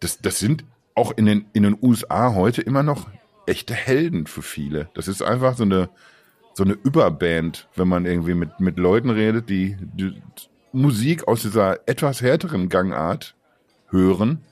das, 0.00 0.20
das 0.20 0.38
sind 0.38 0.64
auch 0.94 1.12
in 1.16 1.26
den, 1.26 1.46
in 1.52 1.62
den 1.62 1.78
USA 1.80 2.34
heute 2.34 2.62
immer 2.62 2.82
noch 2.82 3.08
echte 3.46 3.74
Helden 3.74 4.26
für 4.26 4.42
viele. 4.42 4.88
Das 4.94 5.08
ist 5.08 5.22
einfach 5.22 5.56
so 5.56 5.64
eine, 5.64 5.88
so 6.56 6.64
eine 6.64 6.72
Überband, 6.72 7.68
wenn 7.76 7.86
man 7.86 8.06
irgendwie 8.06 8.32
mit, 8.32 8.60
mit 8.60 8.78
Leuten 8.78 9.10
redet, 9.10 9.50
die, 9.50 9.76
die 9.78 10.14
Musik 10.72 11.28
aus 11.28 11.42
dieser 11.42 11.86
etwas 11.86 12.22
härteren 12.22 12.70
Gangart 12.70 13.34
hören 13.90 14.42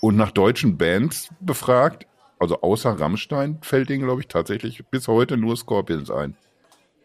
und 0.00 0.16
nach 0.16 0.30
deutschen 0.30 0.78
Bands 0.78 1.28
befragt. 1.40 2.06
Also 2.38 2.62
außer 2.62 2.98
Rammstein 2.98 3.58
fällt 3.60 3.90
ihnen, 3.90 4.04
glaube 4.04 4.22
ich, 4.22 4.28
tatsächlich 4.28 4.82
bis 4.86 5.08
heute 5.08 5.36
nur 5.36 5.54
Scorpions 5.58 6.10
ein. 6.10 6.36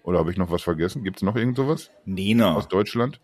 Oder 0.03 0.19
habe 0.19 0.31
ich 0.31 0.37
noch 0.37 0.49
was 0.49 0.61
vergessen? 0.61 1.03
Gibt 1.03 1.17
es 1.17 1.23
noch 1.23 1.35
irgend 1.35 1.57
sowas? 1.57 1.91
Nena. 2.05 2.55
Aus 2.55 2.69
Deutschland? 2.69 3.19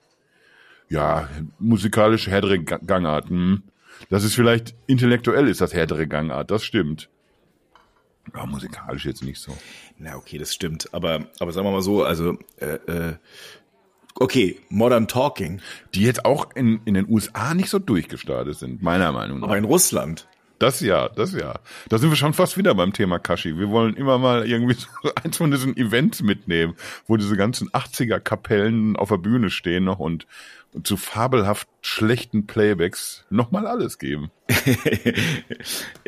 Ja, 0.90 1.30
musikalische 1.58 2.32
härtere 2.32 2.60
Gangart. 2.60 3.30
Hm. 3.30 3.64
Das 4.10 4.26
ist 4.26 4.36
vielleicht 4.36 4.76
intellektuell 4.88 5.48
ist 5.48 5.62
das 5.62 5.74
härtere 5.74 6.06
Gangart, 6.06 6.52
das 6.52 6.66
stimmt. 6.66 7.10
Ja, 8.36 8.46
musikalisch 8.46 9.06
jetzt 9.06 9.24
nicht 9.24 9.40
so. 9.40 9.56
Na, 9.98 10.16
okay, 10.16 10.38
das 10.38 10.54
stimmt. 10.54 10.94
Aber, 10.94 11.28
aber 11.40 11.52
sagen 11.52 11.68
wir 11.68 11.72
mal 11.72 11.82
so, 11.82 12.04
also, 12.04 12.38
äh, 12.58 12.76
äh, 12.88 13.16
okay, 14.16 14.60
Modern 14.70 15.08
Talking. 15.08 15.62
Die 15.94 16.04
jetzt 16.04 16.26
auch 16.26 16.52
in, 16.56 16.82
in 16.86 16.94
den 16.94 17.10
USA 17.10 17.54
nicht 17.54 17.70
so 17.70 17.80
durchgestartet 17.80 18.58
sind, 18.58 18.82
meiner 18.82 19.12
Meinung 19.12 19.40
nach. 19.40 19.48
Aber 19.48 19.58
in 19.58 19.66
Russland. 19.66 20.28
Das 20.60 20.80
ja, 20.80 21.10
das 21.10 21.34
ja. 21.34 21.60
Da 21.90 21.98
sind 21.98 22.10
wir 22.10 22.16
schon 22.16 22.34
fast 22.34 22.58
wieder 22.58 22.74
beim 22.74 22.94
Thema 22.94 23.20
Kashi. 23.20 23.58
Wir 23.58 23.70
wollen 23.70 23.96
immer 23.96 24.18
mal 24.18 24.48
irgendwie 24.48 24.76
so 24.76 24.88
eins 25.24 25.36
von 25.38 25.52
diesen 25.52 25.76
Events 25.76 26.22
mitnehmen, 26.22 26.76
wo 27.06 27.18
diese 27.18 27.36
ganzen 27.36 27.70
80er 27.72 28.20
Kapellen 28.20 28.96
auf 28.96 29.10
der 29.10 29.18
Bühne 29.18 29.50
stehen 29.50 29.84
noch 29.84 30.00
und, 30.00 30.26
und 30.72 30.88
zu 30.88 30.96
fabelhaft 30.96 31.68
schlechten 31.82 32.48
Playbacks 32.48 33.26
nochmal 33.30 33.68
alles 33.68 34.00
geben. 34.00 34.32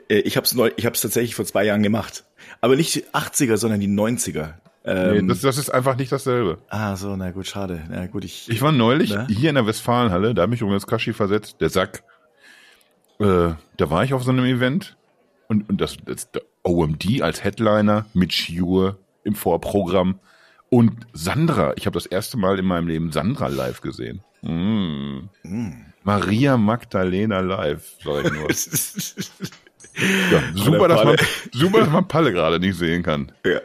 ich 0.08 0.38
habe 0.38 0.46
es 0.46 0.56
ich 0.78 0.86
hab's 0.86 1.02
tatsächlich 1.02 1.36
vor 1.36 1.46
zwei 1.46 1.66
Jahren 1.66 1.84
gemacht. 1.84 2.26
Aber 2.62 2.76
nicht 2.76 2.96
die 2.96 3.06
80er, 3.06 3.58
sondern 3.58 3.80
die 3.80 3.88
90er. 3.88 4.54
Ähm, 4.88 5.26
nee, 5.26 5.28
das, 5.28 5.42
das 5.42 5.58
ist 5.58 5.72
einfach 5.72 5.96
nicht 5.98 6.12
dasselbe. 6.12 6.60
Ah, 6.70 6.96
so, 6.96 7.16
na 7.16 7.32
gut, 7.32 7.48
schade. 7.48 7.82
Na 7.90 8.06
gut, 8.06 8.24
ich. 8.24 8.50
Ich 8.50 8.62
war 8.62 8.72
neulich 8.72 9.12
ne? 9.12 9.26
hier 9.30 9.50
in 9.50 9.56
der 9.56 9.66
Westfalenhalle, 9.66 10.36
da 10.36 10.44
habe 10.44 10.54
ich 10.54 10.62
übrigens 10.62 10.86
Kashi 10.86 11.14
versetzt, 11.14 11.58
der 11.60 11.70
Sack. 11.70 12.04
Äh, 13.20 13.54
da 13.78 13.90
war 13.90 14.04
ich 14.04 14.14
auf 14.14 14.24
so 14.24 14.32
einem 14.32 14.46
Event 14.46 14.96
und, 15.48 15.68
und 15.70 15.82
das, 15.82 15.98
das 16.06 16.30
OMD 16.64 17.22
als 17.22 17.44
Headliner 17.44 18.06
mit 18.14 18.34
Schuhe 18.34 18.98
im 19.24 19.34
Vorprogramm 19.34 20.20
und 20.70 21.08
Sandra. 21.14 21.74
Ich 21.78 21.88
habe 21.88 21.96
das 21.96 22.06
erste 22.06 22.38
Mal 22.38 22.60
in 22.60 22.66
meinem 22.66 22.88
Leben 22.88 23.12
Sandra 23.12 23.48
live 23.48 23.82
gesehen. 23.82 24.22
Mm. 24.42 25.30
Mm. 25.44 25.86
Maria 26.04 26.58
Magdalena 26.58 27.40
live, 27.40 27.96
sag 28.04 28.26
ich 28.26 28.32
nur. 28.32 28.48
ja, 30.32 30.42
super, 30.54 30.88
dass 30.88 31.04
man, 31.04 31.16
super, 31.52 31.80
dass 31.80 31.90
man 31.90 32.08
Palle 32.08 32.32
gerade 32.34 32.60
nicht 32.60 32.78
sehen 32.78 33.04
kann. 33.04 33.32
Ja. 33.46 33.60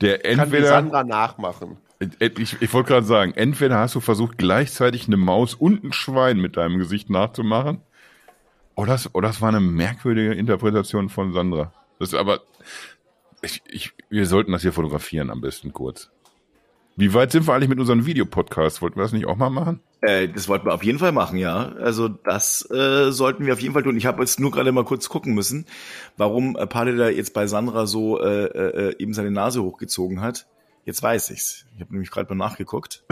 Der 0.00 0.24
entweder, 0.24 0.70
kann 0.70 0.90
Sandra 0.90 1.04
nachmachen. 1.04 1.76
Ich, 2.18 2.60
ich 2.60 2.72
wollte 2.72 2.88
gerade 2.88 3.06
sagen, 3.06 3.32
entweder 3.36 3.78
hast 3.78 3.94
du 3.94 4.00
versucht, 4.00 4.36
gleichzeitig 4.36 5.06
eine 5.06 5.16
Maus 5.16 5.54
und 5.54 5.84
ein 5.84 5.92
Schwein 5.92 6.38
mit 6.38 6.56
deinem 6.56 6.78
Gesicht 6.78 7.10
nachzumachen, 7.10 7.80
oder 8.74 8.92
das, 8.92 9.14
oder 9.14 9.28
das 9.28 9.40
war 9.40 9.48
eine 9.48 9.60
merkwürdige 9.60 10.32
Interpretation 10.32 11.08
von 11.08 11.32
Sandra. 11.32 11.72
Das 11.98 12.08
ist 12.08 12.14
aber, 12.14 12.40
ich, 13.42 13.62
ich, 13.68 13.92
wir 14.08 14.26
sollten 14.26 14.52
das 14.52 14.62
hier 14.62 14.72
fotografieren 14.72 15.30
am 15.30 15.40
besten 15.40 15.72
kurz. 15.72 16.10
Wie 16.96 17.14
weit 17.14 17.32
sind 17.32 17.46
wir 17.46 17.54
eigentlich 17.54 17.70
mit 17.70 17.80
unserem 17.80 18.04
Videopodcast? 18.04 18.82
Wollten 18.82 18.96
wir 18.96 19.02
das 19.02 19.12
nicht 19.12 19.26
auch 19.26 19.36
mal 19.36 19.50
machen? 19.50 19.80
Äh, 20.02 20.28
das 20.28 20.48
wollten 20.48 20.66
wir 20.66 20.74
auf 20.74 20.84
jeden 20.84 20.98
Fall 20.98 21.12
machen, 21.12 21.38
ja. 21.38 21.72
Also 21.72 22.08
das 22.08 22.68
äh, 22.70 23.10
sollten 23.10 23.46
wir 23.46 23.54
auf 23.54 23.60
jeden 23.60 23.72
Fall 23.72 23.82
tun. 23.82 23.96
Ich 23.96 24.06
habe 24.06 24.20
jetzt 24.20 24.40
nur 24.40 24.50
gerade 24.50 24.72
mal 24.72 24.84
kurz 24.84 25.08
gucken 25.08 25.34
müssen, 25.34 25.66
warum 26.16 26.56
äh, 26.56 26.66
Pade 26.66 26.96
da 26.96 27.08
jetzt 27.08 27.32
bei 27.32 27.46
Sandra 27.46 27.86
so 27.86 28.20
äh, 28.20 28.44
äh, 28.44 28.96
eben 28.98 29.14
seine 29.14 29.30
Nase 29.30 29.62
hochgezogen 29.62 30.20
hat. 30.20 30.46
Jetzt 30.84 31.02
weiß 31.02 31.30
ich's. 31.30 31.64
Ich 31.74 31.80
habe 31.80 31.92
nämlich 31.92 32.10
gerade 32.10 32.34
mal 32.34 32.44
nachgeguckt. 32.44 33.04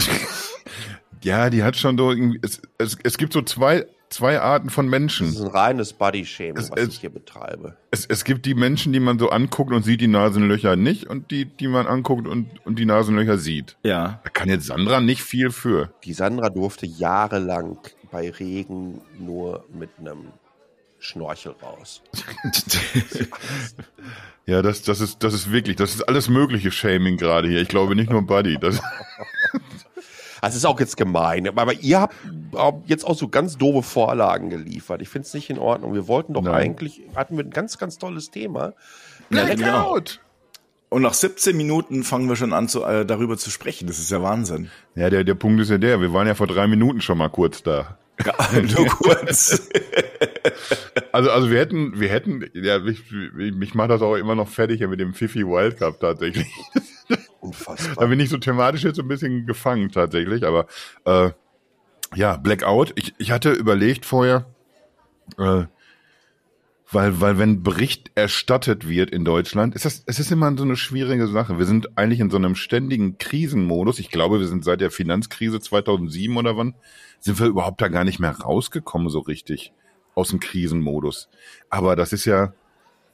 ja, 1.23 1.49
die 1.49 1.63
hat 1.63 1.77
schon 1.77 1.97
so 1.97 2.11
irgendwie. 2.11 2.41
Es, 2.43 2.61
es, 2.79 2.99
es 3.03 3.17
gibt 3.17 3.33
so 3.33 3.43
zwei 3.43 3.87
zwei 4.11 4.41
Arten 4.41 4.71
von 4.71 4.89
Menschen. 4.89 5.29
Das 5.29 5.37
ist 5.37 5.43
ein 5.43 5.51
reines 5.51 5.93
Body-Shaming, 5.93 6.57
was 6.57 6.71
es, 6.77 6.89
ich 6.89 7.01
hier 7.01 7.11
betreibe. 7.11 7.77
Es, 7.91 8.07
es 8.07 8.25
gibt 8.25 8.45
die 8.45 8.55
Menschen, 8.55 8.93
die 8.93 9.01
man 9.01 9.19
so 9.19 9.31
anguckt 9.31 9.73
und 9.73 9.85
sieht 9.85 10.01
die 10.01 10.09
Nasenlöcher 10.09 10.77
nicht 10.77 11.07
und 11.07 11.31
die, 11.31 11.47
die 11.47 11.69
man 11.69 11.87
anguckt 11.87 12.27
und, 12.27 12.65
und 12.67 12.79
die 12.79 12.87
Nasenlöcher 12.87 13.39
sieht. 13.39 13.77
Ja. 13.83 14.21
Da 14.25 14.31
kann 14.31 14.49
jetzt 14.49 14.67
Sandra 14.67 15.01
nicht 15.01 15.23
viel 15.23 15.51
für. 15.51 15.95
Die 16.05 16.13
Sandra 16.13 16.51
durfte 16.51 16.87
jahrelang 16.87 17.79
bei 18.11 18.31
Regen 18.31 19.01
nur 19.19 19.65
mit 19.73 19.91
einem 19.99 20.33
Schnorchel 20.99 21.55
raus. 21.63 22.03
ja, 24.47 24.61
das, 24.61 24.83
das 24.83 25.01
ist, 25.01 25.23
das 25.23 25.33
ist 25.33 25.51
wirklich, 25.51 25.77
das 25.77 25.95
ist 25.95 26.03
alles 26.03 26.29
mögliche 26.29 26.71
Shaming 26.71 27.17
gerade 27.17 27.49
hier. 27.49 27.63
Ich 27.63 27.69
glaube 27.69 27.95
nicht 27.95 28.11
nur 28.11 28.23
Buddy. 28.23 28.59
Das 28.59 28.83
Das 30.41 30.55
ist 30.55 30.65
auch 30.65 30.79
jetzt 30.81 30.97
gemein. 30.97 31.49
Aber 31.49 31.75
ihr 31.75 32.01
habt 32.01 32.15
jetzt 32.87 33.05
auch 33.05 33.17
so 33.17 33.29
ganz 33.29 33.59
doofe 33.59 33.83
Vorlagen 33.83 34.51
geliefert. 34.51 35.03
Ich 35.03 35.09
finde 35.09 35.27
es 35.27 35.35
nicht 35.35 35.51
in 35.51 35.59
Ordnung. 35.59 35.95
Wir 35.95 36.09
wollten 36.09 36.35
doch 36.35 36.43
Nein. 36.43 36.55
eigentlich, 36.55 37.03
hatten 37.15 37.37
wir 37.37 37.45
ein 37.45 37.51
ganz, 37.51 37.79
ganz 37.79 37.99
tolles 37.99 38.31
Thema. 38.31 38.75
Blackout! 39.29 40.21
Und 40.89 41.03
nach 41.03 41.15
17 41.15 41.57
Minuten 41.57 42.03
fangen 42.03 42.29
wir 42.29 42.35
schon 42.35 42.53
an, 42.53 42.69
zu, 42.69 42.83
äh, 42.85 43.07
darüber 43.07 43.39
zu 43.39 43.49
sprechen. 43.51 43.87
Das 43.87 44.01
ist 44.01 44.11
ja 44.11 44.23
Wahnsinn. 44.23 44.71
Ja, 44.97 45.09
der, 45.09 45.23
der 45.23 45.37
Punkt 45.37 45.61
ist 45.61 45.71
ja 45.71 45.79
der. 45.79 46.01
Wir 46.01 46.13
waren 46.13 46.27
ja 46.27 46.35
vor 46.35 46.49
drei 46.49 46.67
Minuten 46.67 47.01
schon 47.01 47.17
mal 47.17 47.29
kurz 47.29 47.63
da. 47.63 47.97
Ja, 48.25 48.35
nur 48.61 48.87
kurz. 48.87 49.69
also, 51.13 51.31
also 51.31 51.51
wir 51.51 51.59
hätten, 51.59 52.01
wir 52.01 52.09
hätten, 52.09 52.45
ja, 52.55 52.81
mich, 52.81 53.05
mich 53.11 53.75
macht 53.75 53.91
das 53.91 54.03
auch 54.03 54.17
immer 54.17 54.35
noch 54.35 54.49
fertig 54.49 54.81
mit 54.81 54.99
dem 54.99 55.15
Fifi 55.15 55.47
Wild 55.47 55.79
Cup 55.79 56.01
tatsächlich. 56.01 56.49
Unfassbar. 57.41 57.97
Da 57.97 58.07
bin 58.07 58.21
ich 58.21 58.29
so 58.29 58.39
thematisch 58.39 58.85
jetzt 58.85 58.99
ein 59.01 59.09
bisschen 59.09 59.47
gefangen 59.47 59.91
tatsächlich, 59.91 60.45
aber 60.45 60.67
äh, 61.05 61.31
ja, 62.15 62.37
Blackout. 62.37 62.93
Ich, 62.97 63.15
ich 63.19 63.31
hatte 63.31 63.53
überlegt 63.53 64.05
vorher, 64.05 64.47
äh, 65.39 65.65
weil, 66.93 67.21
weil 67.21 67.39
wenn 67.39 67.63
Bericht 67.63 68.11
erstattet 68.17 68.89
wird 68.89 69.11
in 69.11 69.25
Deutschland, 69.25 69.75
ist 69.75 69.85
das, 69.85 70.03
es 70.07 70.19
ist 70.19 70.33
immer 70.33 70.55
so 70.57 70.65
eine 70.65 70.77
schwierige 70.77 71.29
Sache. 71.29 71.59
Wir 71.59 71.67
sind 71.67 71.97
eigentlich 71.97 72.21
in 72.21 72.31
so 72.31 72.37
einem 72.37 72.57
ständigen 72.57 73.17
Krisenmodus. 73.17 74.01
Ich 74.01 74.11
glaube, 74.11 74.41
wir 74.41 74.49
sind 74.49 74.65
seit 74.65 74.81
der 74.81 74.91
Finanzkrise 74.91 75.61
2007 75.61 76.37
oder 76.37 76.57
wann, 76.57 76.75
sind 77.21 77.39
wir 77.39 77.47
überhaupt 77.47 77.81
da 77.81 77.89
gar 77.89 78.05
nicht 78.05 78.19
mehr 78.19 78.33
rausgekommen 78.33 79.09
so 79.09 79.21
richtig 79.21 79.73
aus 80.15 80.31
dem 80.31 80.41
Krisenmodus. 80.41 81.29
Aber 81.69 81.95
das 81.95 82.13
ist 82.13 82.25
ja, 82.25 82.55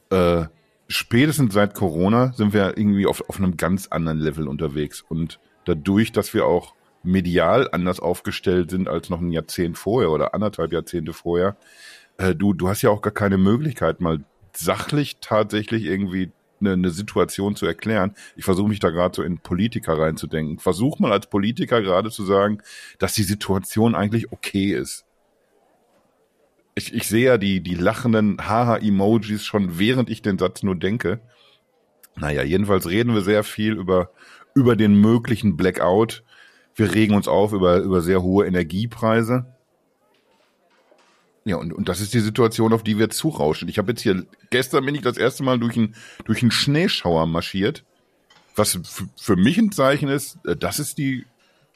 äh, 0.09 0.45
spätestens 0.87 1.53
seit 1.53 1.73
Corona 1.73 2.33
sind 2.33 2.53
wir 2.53 2.77
irgendwie 2.77 3.05
auf, 3.05 3.27
auf 3.29 3.37
einem 3.37 3.57
ganz 3.57 3.87
anderen 3.87 4.19
Level 4.19 4.47
unterwegs. 4.47 5.01
Und 5.01 5.39
dadurch, 5.65 6.11
dass 6.11 6.33
wir 6.33 6.45
auch 6.45 6.73
medial 7.03 7.69
anders 7.71 7.99
aufgestellt 7.99 8.69
sind 8.69 8.87
als 8.87 9.09
noch 9.09 9.21
ein 9.21 9.31
Jahrzehnt 9.31 9.77
vorher 9.77 10.11
oder 10.11 10.33
anderthalb 10.33 10.73
Jahrzehnte 10.73 11.13
vorher, 11.13 11.57
äh, 12.17 12.35
du, 12.35 12.53
du 12.53 12.67
hast 12.69 12.81
ja 12.81 12.89
auch 12.89 13.01
gar 13.01 13.13
keine 13.13 13.37
Möglichkeit, 13.37 14.01
mal 14.01 14.23
sachlich 14.53 15.17
tatsächlich 15.21 15.83
irgendwie 15.83 16.31
eine, 16.59 16.73
eine 16.73 16.89
Situation 16.89 17.55
zu 17.55 17.65
erklären. 17.65 18.15
Ich 18.35 18.45
versuche 18.45 18.69
mich 18.69 18.79
da 18.79 18.89
gerade 18.89 19.15
so 19.15 19.23
in 19.23 19.37
Politiker 19.37 19.97
reinzudenken. 19.97 20.59
Versuch 20.59 20.99
mal 20.99 21.11
als 21.11 21.27
Politiker 21.27 21.81
gerade 21.81 22.09
zu 22.09 22.25
sagen, 22.25 22.59
dass 22.97 23.13
die 23.13 23.23
Situation 23.23 23.93
eigentlich 23.93 24.31
okay 24.31 24.73
ist 24.73 25.06
ich, 26.77 26.93
ich 26.93 27.07
sehe 27.07 27.25
ja 27.25 27.37
die, 27.39 27.61
die 27.61 27.73
lachenden 27.73 28.37
Haha-Emojis 28.37 29.43
schon, 29.43 29.79
während 29.79 30.11
ich 30.11 30.21
den 30.21 30.37
Satz 30.37 30.61
nur 30.61 30.75
denke. 30.75 31.19
Naja, 32.15 32.43
jedenfalls 32.43 32.87
reden 32.87 33.15
wir 33.15 33.21
sehr 33.21 33.43
viel 33.43 33.73
über, 33.73 34.11
über 34.53 34.75
den 34.75 34.93
möglichen 34.93 35.57
Blackout. 35.57 36.23
Wir 36.75 36.93
regen 36.93 37.15
uns 37.15 37.27
auf 37.27 37.51
über, 37.51 37.77
über 37.77 38.01
sehr 38.01 38.21
hohe 38.21 38.45
Energiepreise. 38.45 39.47
Ja, 41.45 41.55
und, 41.55 41.73
und 41.73 41.89
das 41.89 41.99
ist 41.99 42.13
die 42.13 42.19
Situation, 42.19 42.73
auf 42.73 42.83
die 42.83 42.99
wir 42.99 43.09
zurauschen. 43.09 43.69
Ich 43.69 43.79
habe 43.79 43.91
jetzt 43.91 44.01
hier, 44.01 44.27
gestern 44.51 44.85
bin 44.85 44.93
ich 44.93 45.01
das 45.01 45.17
erste 45.17 45.41
Mal 45.41 45.57
durch 45.57 45.77
einen, 45.77 45.95
durch 46.25 46.43
einen 46.43 46.51
Schneeschauer 46.51 47.25
marschiert. 47.25 47.85
Was 48.55 48.79
für 49.15 49.35
mich 49.35 49.57
ein 49.57 49.71
Zeichen 49.71 50.09
ist, 50.09 50.37
äh, 50.45 50.55
das 50.55 50.77
ist 50.77 50.99
die, 50.99 51.25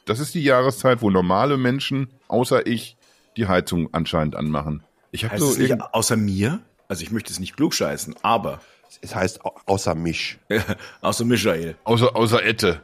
das 0.04 0.20
ist 0.20 0.34
die 0.36 0.44
Jahreszeit, 0.44 1.02
wo 1.02 1.10
normale 1.10 1.56
Menschen, 1.56 2.08
außer 2.28 2.68
ich, 2.68 2.96
die 3.36 3.46
Heizung 3.46 3.88
anscheinend 3.92 4.36
anmachen. 4.36 4.84
Ich 5.12 5.24
habe 5.24 5.38
so 5.38 5.50
es 5.50 5.58
nicht 5.58 5.80
außer 5.80 6.16
mir. 6.16 6.60
Also 6.88 7.04
ich 7.04 7.12
möchte 7.12 7.32
es 7.32 7.38
nicht 7.38 7.56
klugscheißen, 7.56 8.16
aber 8.22 8.60
es 9.00 9.14
heißt 9.14 9.40
außer 9.44 9.94
mich. 9.94 10.38
außer 11.00 11.24
Michael. 11.24 11.76
Außer 11.84 12.16
außer 12.16 12.44
Ette. 12.44 12.80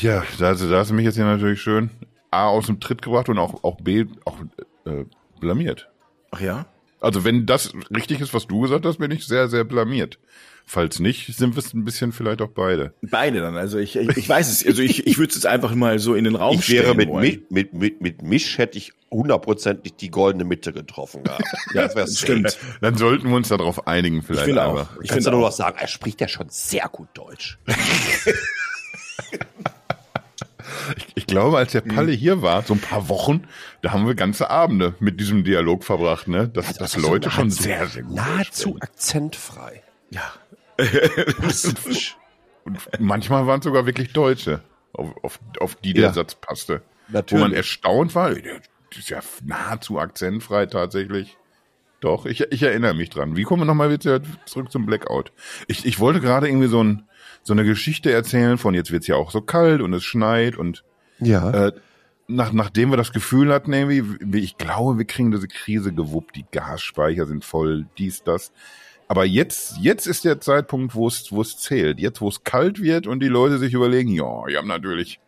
Ja, 0.00 0.24
da, 0.38 0.54
da 0.54 0.78
hast 0.78 0.90
du 0.90 0.94
mich 0.94 1.04
jetzt 1.04 1.14
hier 1.14 1.24
natürlich 1.24 1.62
schön 1.62 1.90
A 2.30 2.48
aus 2.48 2.66
dem 2.66 2.80
Tritt 2.80 3.02
gebracht 3.02 3.28
und 3.28 3.38
auch 3.38 3.62
auch 3.62 3.80
B 3.80 4.06
auch 4.24 4.38
äh, 4.84 5.04
blamiert. 5.40 5.88
Ach 6.30 6.40
ja? 6.40 6.66
Also 7.00 7.24
wenn 7.24 7.46
das 7.46 7.72
richtig 7.94 8.20
ist, 8.20 8.34
was 8.34 8.46
du 8.46 8.60
gesagt 8.60 8.84
hast, 8.84 8.98
bin 8.98 9.10
ich 9.10 9.26
sehr 9.26 9.48
sehr 9.48 9.64
blamiert. 9.64 10.18
Falls 10.64 11.00
nicht, 11.00 11.34
sind 11.36 11.56
wir 11.56 11.58
es 11.58 11.74
ein 11.74 11.84
bisschen 11.84 12.12
vielleicht 12.12 12.40
auch 12.40 12.48
beide. 12.48 12.94
Beide 13.02 13.40
dann. 13.40 13.56
Also 13.56 13.78
ich, 13.78 13.96
ich, 13.96 14.16
ich 14.16 14.28
weiß 14.28 14.48
es. 14.50 14.64
Also 14.64 14.80
ich, 14.80 15.06
ich 15.06 15.18
würde 15.18 15.34
es 15.34 15.44
einfach 15.44 15.74
mal 15.74 15.98
so 15.98 16.14
in 16.14 16.24
den 16.24 16.36
Raum 16.36 16.58
ich 16.58 16.70
wäre 16.70 16.94
mit, 16.94 17.12
mit, 17.12 17.50
mit, 17.50 17.74
mit, 17.74 18.00
mit 18.00 18.22
Misch 18.22 18.58
hätte 18.58 18.78
ich 18.78 18.92
hundertprozentig 19.12 19.96
die 19.96 20.10
goldene 20.10 20.44
Mitte 20.44 20.72
getroffen 20.72 21.22
gehabt. 21.22 21.44
ja, 21.74 21.88
das 21.88 22.18
stimmt. 22.18 22.58
Dann 22.80 22.96
sollten 22.96 23.28
wir 23.28 23.36
uns 23.36 23.48
darauf 23.48 23.86
einigen 23.86 24.22
vielleicht. 24.22 24.48
Ich 24.48 24.54
finde 24.54 24.64
auch. 24.64 24.86
Ich 25.02 25.12
finde 25.12 25.30
nur 25.30 25.40
noch 25.40 25.52
sagen, 25.52 25.76
er 25.78 25.86
spricht 25.86 26.20
ja 26.20 26.28
schon 26.28 26.48
sehr 26.48 26.88
gut 26.88 27.08
Deutsch. 27.14 27.58
Ich, 30.96 31.06
ich, 31.14 31.26
glaube, 31.26 31.58
als 31.58 31.72
der 31.72 31.80
Palle 31.80 32.12
hier 32.12 32.42
war, 32.42 32.62
so 32.62 32.74
ein 32.74 32.80
paar 32.80 33.08
Wochen, 33.08 33.46
da 33.82 33.92
haben 33.92 34.06
wir 34.06 34.14
ganze 34.14 34.50
Abende 34.50 34.94
mit 35.00 35.20
diesem 35.20 35.44
Dialog 35.44 35.84
verbracht, 35.84 36.28
ne? 36.28 36.48
Dass, 36.48 36.66
also, 36.66 36.80
dass 36.80 36.96
Leute 36.96 37.30
schon 37.30 37.50
sehr, 37.50 37.86
sehr 37.86 38.02
gut 38.02 38.16
Nahezu 38.16 38.78
akzentfrei. 38.80 39.82
Ja. 40.10 40.32
und 42.64 42.78
manchmal 42.98 43.46
waren 43.46 43.60
es 43.60 43.64
sogar 43.64 43.86
wirklich 43.86 44.12
Deutsche, 44.12 44.60
auf, 44.92 45.14
auf, 45.22 45.40
auf 45.60 45.76
die 45.76 45.92
der 45.92 46.04
ja, 46.04 46.12
Satz 46.12 46.34
passte. 46.34 46.82
Natürlich. 47.08 47.42
Wo 47.42 47.46
man 47.46 47.54
erstaunt 47.54 48.14
war, 48.14 48.32
ist 48.98 49.10
ja 49.10 49.20
nahezu 49.44 49.98
akzentfrei 49.98 50.66
tatsächlich. 50.66 51.36
Doch, 52.00 52.26
ich, 52.26 52.40
ich 52.50 52.62
erinnere 52.62 52.94
mich 52.94 53.10
dran. 53.10 53.36
Wie 53.36 53.44
kommen 53.44 53.62
wir 53.62 53.66
nochmal 53.66 53.90
wieder 53.90 54.20
zurück 54.44 54.72
zum 54.72 54.86
Blackout? 54.86 55.32
Ich, 55.68 55.86
ich 55.86 56.00
wollte 56.00 56.20
gerade 56.20 56.48
irgendwie 56.48 56.66
so, 56.66 56.82
ein, 56.82 57.04
so 57.44 57.52
eine 57.52 57.64
Geschichte 57.64 58.10
erzählen 58.10 58.58
von 58.58 58.74
jetzt 58.74 58.90
wird's 58.90 59.06
ja 59.06 59.14
auch 59.14 59.30
so 59.30 59.40
kalt 59.40 59.80
und 59.80 59.94
es 59.94 60.02
schneit 60.02 60.56
und 60.56 60.84
ja. 61.20 61.68
Äh, 61.68 61.72
nach, 62.26 62.52
nachdem 62.52 62.90
wir 62.90 62.96
das 62.96 63.12
Gefühl 63.12 63.52
hatten, 63.52 63.72
irgendwie, 63.72 64.38
ich 64.38 64.56
glaube, 64.56 64.98
wir 64.98 65.04
kriegen 65.04 65.30
diese 65.30 65.48
Krise 65.48 65.92
gewuppt, 65.92 66.36
die 66.36 66.46
Gasspeicher 66.50 67.26
sind 67.26 67.44
voll, 67.44 67.86
dies, 67.98 68.24
das. 68.24 68.52
Aber 69.08 69.24
jetzt, 69.24 69.76
jetzt 69.78 70.06
ist 70.06 70.24
der 70.24 70.40
Zeitpunkt, 70.40 70.94
wo 70.94 71.06
es, 71.06 71.30
wo 71.30 71.42
es 71.42 71.58
zählt. 71.58 72.00
Jetzt, 72.00 72.20
wo 72.20 72.28
es 72.28 72.44
kalt 72.44 72.80
wird 72.80 73.06
und 73.06 73.20
die 73.20 73.28
Leute 73.28 73.58
sich 73.58 73.74
überlegen, 73.74 74.10
ja, 74.10 74.46
ich 74.48 74.56
habe 74.56 74.66
natürlich 74.66 75.20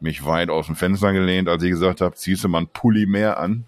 mich 0.00 0.24
weit 0.24 0.50
aus 0.50 0.66
dem 0.66 0.76
Fenster 0.76 1.12
gelehnt, 1.12 1.48
als 1.48 1.62
ich 1.62 1.70
gesagt 1.70 2.00
habe, 2.00 2.14
ziehst 2.14 2.44
du 2.44 2.48
mal 2.48 2.58
einen 2.58 2.68
Pulli 2.68 3.06
mehr 3.06 3.38
an. 3.38 3.64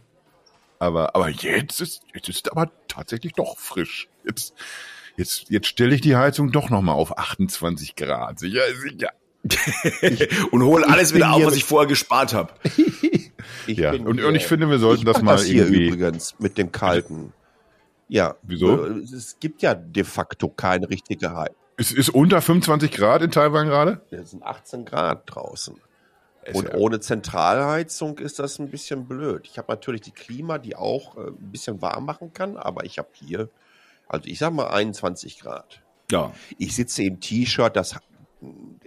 Aber, 0.78 1.14
aber 1.14 1.28
jetzt 1.28 1.80
ist, 1.80 2.02
jetzt 2.14 2.28
ist 2.28 2.50
aber 2.50 2.70
tatsächlich 2.88 3.34
doch 3.34 3.58
frisch. 3.58 4.08
Jetzt, 4.24 4.54
jetzt, 5.16 5.50
jetzt 5.50 5.66
stelle 5.66 5.94
ich 5.94 6.00
die 6.00 6.16
Heizung 6.16 6.52
doch 6.52 6.70
nochmal 6.70 6.94
auf 6.94 7.18
28 7.18 7.96
Grad. 7.96 8.38
Sicher, 8.38 8.62
sicher. 8.80 9.10
und 10.50 10.62
hole 10.62 10.86
alles 10.88 11.14
wieder 11.14 11.32
auf, 11.32 11.44
was 11.44 11.56
ich 11.56 11.64
vorher 11.64 11.88
gespart 11.88 12.34
habe. 12.34 12.52
ja, 13.66 13.92
und, 13.92 14.20
und 14.20 14.34
ich 14.34 14.46
finde, 14.46 14.68
wir 14.68 14.78
sollten 14.78 15.04
das 15.04 15.22
mal 15.22 15.32
das 15.32 15.44
hier 15.44 15.64
irgendwie 15.64 15.86
übrigens 15.86 16.34
mit 16.38 16.58
dem 16.58 16.72
kalten. 16.72 17.32
Ja. 18.08 18.36
Wieso? 18.42 18.84
Es 18.84 19.38
gibt 19.38 19.62
ja 19.62 19.74
de 19.74 20.04
facto 20.04 20.48
keine 20.48 20.90
richtige 20.90 21.34
Heizung. 21.34 21.56
Es 21.76 21.92
ist 21.92 22.10
unter 22.10 22.42
25 22.42 22.90
Grad 22.90 23.22
in 23.22 23.30
Taiwan 23.30 23.66
gerade? 23.66 24.02
Es 24.10 24.32
sind 24.32 24.42
18 24.42 24.84
Grad 24.84 25.22
draußen. 25.26 25.76
Und 26.52 26.74
ohne 26.74 27.00
Zentralheizung 27.00 28.18
ist 28.18 28.38
das 28.38 28.58
ein 28.58 28.70
bisschen 28.70 29.06
blöd. 29.06 29.46
Ich 29.50 29.58
habe 29.58 29.70
natürlich 29.70 30.00
die 30.00 30.10
Klima, 30.10 30.58
die 30.58 30.74
auch 30.74 31.16
äh, 31.16 31.28
ein 31.28 31.52
bisschen 31.52 31.82
warm 31.82 32.06
machen 32.06 32.32
kann, 32.32 32.56
aber 32.56 32.84
ich 32.84 32.98
habe 32.98 33.08
hier, 33.12 33.50
also 34.08 34.26
ich 34.26 34.38
sag 34.38 34.52
mal 34.52 34.68
21 34.68 35.38
Grad. 35.40 35.82
Ja. 36.10 36.32
Ich 36.58 36.74
sitze 36.74 37.02
im 37.02 37.20
T-Shirt, 37.20 37.76
das 37.76 37.96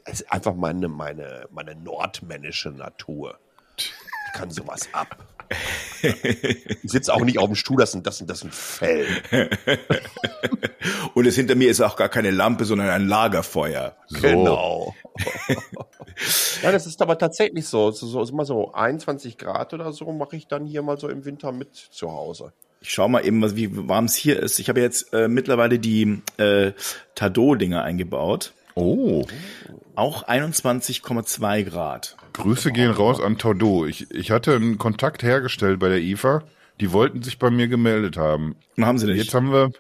ist 0.06 0.32
einfach 0.32 0.56
meine, 0.56 0.88
meine, 0.88 1.48
meine 1.52 1.76
nordmännische 1.76 2.72
Natur. 2.72 3.40
Kann 4.34 4.52
sowas 4.52 4.90
ab. 4.92 5.16
Ich 6.02 6.92
sitze 6.92 7.14
auch 7.14 7.24
nicht 7.24 7.38
auf 7.38 7.46
dem 7.46 7.56
Stuhl, 7.56 7.78
das 7.78 7.94
ist, 7.94 8.06
das 8.06 8.24
das 8.26 8.44
ein 8.44 8.52
Fell. 8.52 9.08
Und 11.14 11.26
es 11.26 11.36
hinter 11.36 11.56
mir 11.56 11.70
ist 11.70 11.82
auch 11.82 11.96
gar 11.96 12.10
keine 12.10 12.32
Lampe, 12.32 12.66
sondern 12.66 12.90
ein 12.90 13.08
Lagerfeuer. 13.08 13.96
So. 14.08 14.22
Genau. 14.22 14.96
ja, 16.64 16.72
das 16.72 16.88
ist 16.88 17.02
aber 17.02 17.18
tatsächlich 17.18 17.68
so. 17.68 17.90
Es 17.90 18.02
ist, 18.02 18.14
immer 18.30 18.46
so 18.46 18.74
21 18.74 19.38
Grad 19.38 19.74
oder 19.74 19.94
so 19.94 20.12
mache 20.12 20.36
ich 20.36 20.48
dann 20.48 20.66
hier 20.66 20.82
mal 20.82 20.98
so 20.98 21.08
im 21.08 21.24
Winter 21.26 21.52
mit 21.52 21.76
zu 21.76 22.12
Hause. 22.12 22.52
Ich 22.82 22.90
schau 22.90 23.08
mal 23.08 23.26
eben, 23.26 23.56
wie 23.56 23.88
warm 23.88 24.06
es 24.06 24.16
hier 24.16 24.42
ist. 24.42 24.60
Ich 24.60 24.68
habe 24.68 24.82
jetzt 24.82 25.14
äh, 25.14 25.30
mittlerweile 25.30 25.80
die 25.80 26.22
äh, 26.38 26.74
Tado-Dinger 27.16 27.84
eingebaut. 27.84 28.54
Oh. 28.76 29.26
Auch 29.96 30.28
21,2 30.28 31.64
Grad. 31.64 32.18
Grüße 32.34 32.72
gehen 32.72 32.92
raus 32.92 33.22
an 33.22 33.38
Tado. 33.38 33.86
Ich, 33.86 34.10
ich 34.12 34.32
hatte 34.32 34.56
einen 34.56 34.78
Kontakt 34.78 35.24
hergestellt 35.24 35.80
bei 35.80 35.90
der 35.90 36.02
IFA. 36.02 36.44
Die 36.80 36.92
wollten 36.92 37.22
sich 37.22 37.38
bei 37.40 37.50
mir 37.50 37.68
gemeldet 37.68 38.18
haben. 38.18 38.56
Und 38.76 38.86
haben 38.86 38.98
sie 38.98 39.06
nicht. 39.06 39.18
Jetzt 39.18 39.34
haben 39.34 39.52
wir, 39.52 39.72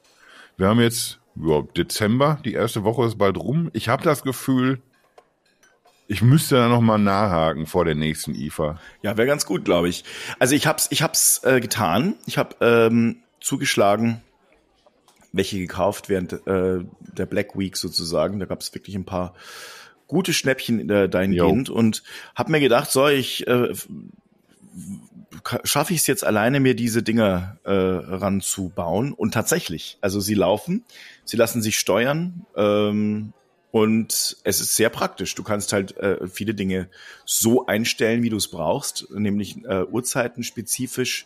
wir 0.57 0.67
haben 0.67 0.79
jetzt 0.79 1.19
ja, 1.35 1.61
Dezember, 1.75 2.39
die 2.45 2.53
erste 2.53 2.83
Woche 2.83 3.05
ist 3.05 3.17
bald 3.17 3.37
rum. 3.37 3.69
Ich 3.73 3.89
habe 3.89 4.03
das 4.03 4.23
Gefühl, 4.23 4.79
ich 6.07 6.21
müsste 6.21 6.55
da 6.55 6.67
noch 6.67 6.81
mal 6.81 6.97
nachhaken 6.97 7.65
vor 7.65 7.85
der 7.85 7.95
nächsten 7.95 8.35
IFA. 8.35 8.79
Ja, 9.01 9.17
wäre 9.17 9.27
ganz 9.27 9.45
gut, 9.45 9.65
glaube 9.65 9.89
ich. 9.89 10.03
Also 10.37 10.53
ich 10.53 10.67
hab's, 10.67 10.87
ich 10.91 11.01
hab's 11.01 11.43
äh, 11.43 11.59
getan. 11.59 12.15
Ich 12.25 12.37
habe 12.37 12.55
ähm, 12.61 13.17
zugeschlagen, 13.39 14.21
welche 15.31 15.57
gekauft 15.57 16.09
während 16.09 16.33
äh, 16.45 16.85
der 16.99 17.25
Black 17.25 17.57
Week 17.57 17.75
sozusagen. 17.77 18.39
Da 18.39 18.45
gab 18.45 18.61
es 18.61 18.73
wirklich 18.75 18.95
ein 18.95 19.05
paar 19.05 19.33
gute 20.13 20.33
Schnäppchen 20.33 20.89
äh, 20.89 21.09
dahingehend 21.09 21.67
jo. 21.67 21.75
und 21.75 22.03
habe 22.35 22.51
mir 22.51 22.59
gedacht, 22.59 22.91
so 22.91 23.07
ich 23.07 23.45
äh, 23.47 23.73
schaffe 25.63 25.93
ich 25.93 25.99
es 25.99 26.07
jetzt 26.07 26.23
alleine, 26.23 26.59
mir 26.59 26.75
diese 26.75 27.03
Dinger 27.03 27.57
äh, 27.63 27.71
ranzubauen. 27.71 29.13
Und 29.13 29.33
tatsächlich, 29.33 29.97
also 30.01 30.19
sie 30.19 30.35
laufen, 30.35 30.83
sie 31.25 31.37
lassen 31.37 31.61
sich 31.61 31.77
steuern. 31.77 32.45
Ähm, 32.55 33.33
und 33.71 34.37
es 34.43 34.61
ist 34.61 34.75
sehr 34.75 34.89
praktisch. 34.89 35.33
Du 35.33 35.43
kannst 35.43 35.73
halt 35.73 35.97
äh, 35.97 36.27
viele 36.27 36.53
Dinge 36.53 36.89
so 37.25 37.65
einstellen, 37.65 38.21
wie 38.21 38.29
du 38.29 38.37
es 38.37 38.47
brauchst, 38.47 39.09
nämlich 39.11 39.65
äh, 39.65 39.83
Uhrzeiten 39.83 40.43
spezifisch, 40.43 41.25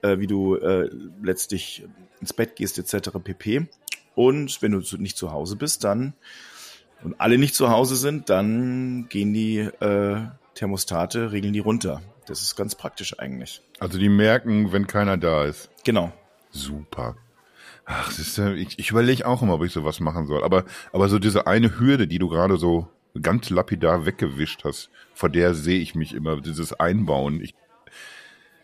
äh, 0.00 0.18
wie 0.18 0.26
du 0.26 0.56
äh, 0.56 0.88
letztlich 1.22 1.84
ins 2.20 2.32
Bett 2.32 2.56
gehst 2.56 2.78
etc. 2.78 3.10
pp. 3.22 3.68
Und 4.14 4.62
wenn 4.62 4.72
du 4.72 4.80
nicht 4.96 5.18
zu 5.18 5.32
Hause 5.32 5.56
bist, 5.56 5.84
dann 5.84 6.14
und 7.06 7.20
alle 7.20 7.38
nicht 7.38 7.54
zu 7.54 7.70
Hause 7.70 7.94
sind, 7.94 8.30
dann 8.30 9.06
gehen 9.08 9.32
die 9.32 9.58
äh, 9.58 10.22
Thermostate, 10.56 11.30
regeln 11.30 11.52
die 11.52 11.60
runter. 11.60 12.02
Das 12.26 12.42
ist 12.42 12.56
ganz 12.56 12.74
praktisch 12.74 13.20
eigentlich. 13.20 13.62
Also 13.78 13.96
die 13.96 14.08
merken, 14.08 14.72
wenn 14.72 14.88
keiner 14.88 15.16
da 15.16 15.44
ist. 15.44 15.70
Genau. 15.84 16.12
Super. 16.50 17.14
Ach, 17.84 18.10
ist 18.10 18.36
ich, 18.38 18.80
ich 18.80 18.90
überlege 18.90 19.24
auch 19.24 19.40
immer, 19.40 19.54
ob 19.54 19.62
ich 19.62 19.70
sowas 19.70 20.00
machen 20.00 20.26
soll. 20.26 20.42
Aber, 20.42 20.64
aber 20.92 21.08
so 21.08 21.20
diese 21.20 21.46
eine 21.46 21.78
Hürde, 21.78 22.08
die 22.08 22.18
du 22.18 22.28
gerade 22.28 22.56
so 22.56 22.88
ganz 23.22 23.50
lapidar 23.50 24.04
weggewischt 24.04 24.64
hast, 24.64 24.90
vor 25.14 25.28
der 25.28 25.54
sehe 25.54 25.78
ich 25.78 25.94
mich 25.94 26.12
immer, 26.12 26.40
dieses 26.40 26.72
Einbauen. 26.72 27.40
Ich, 27.40 27.54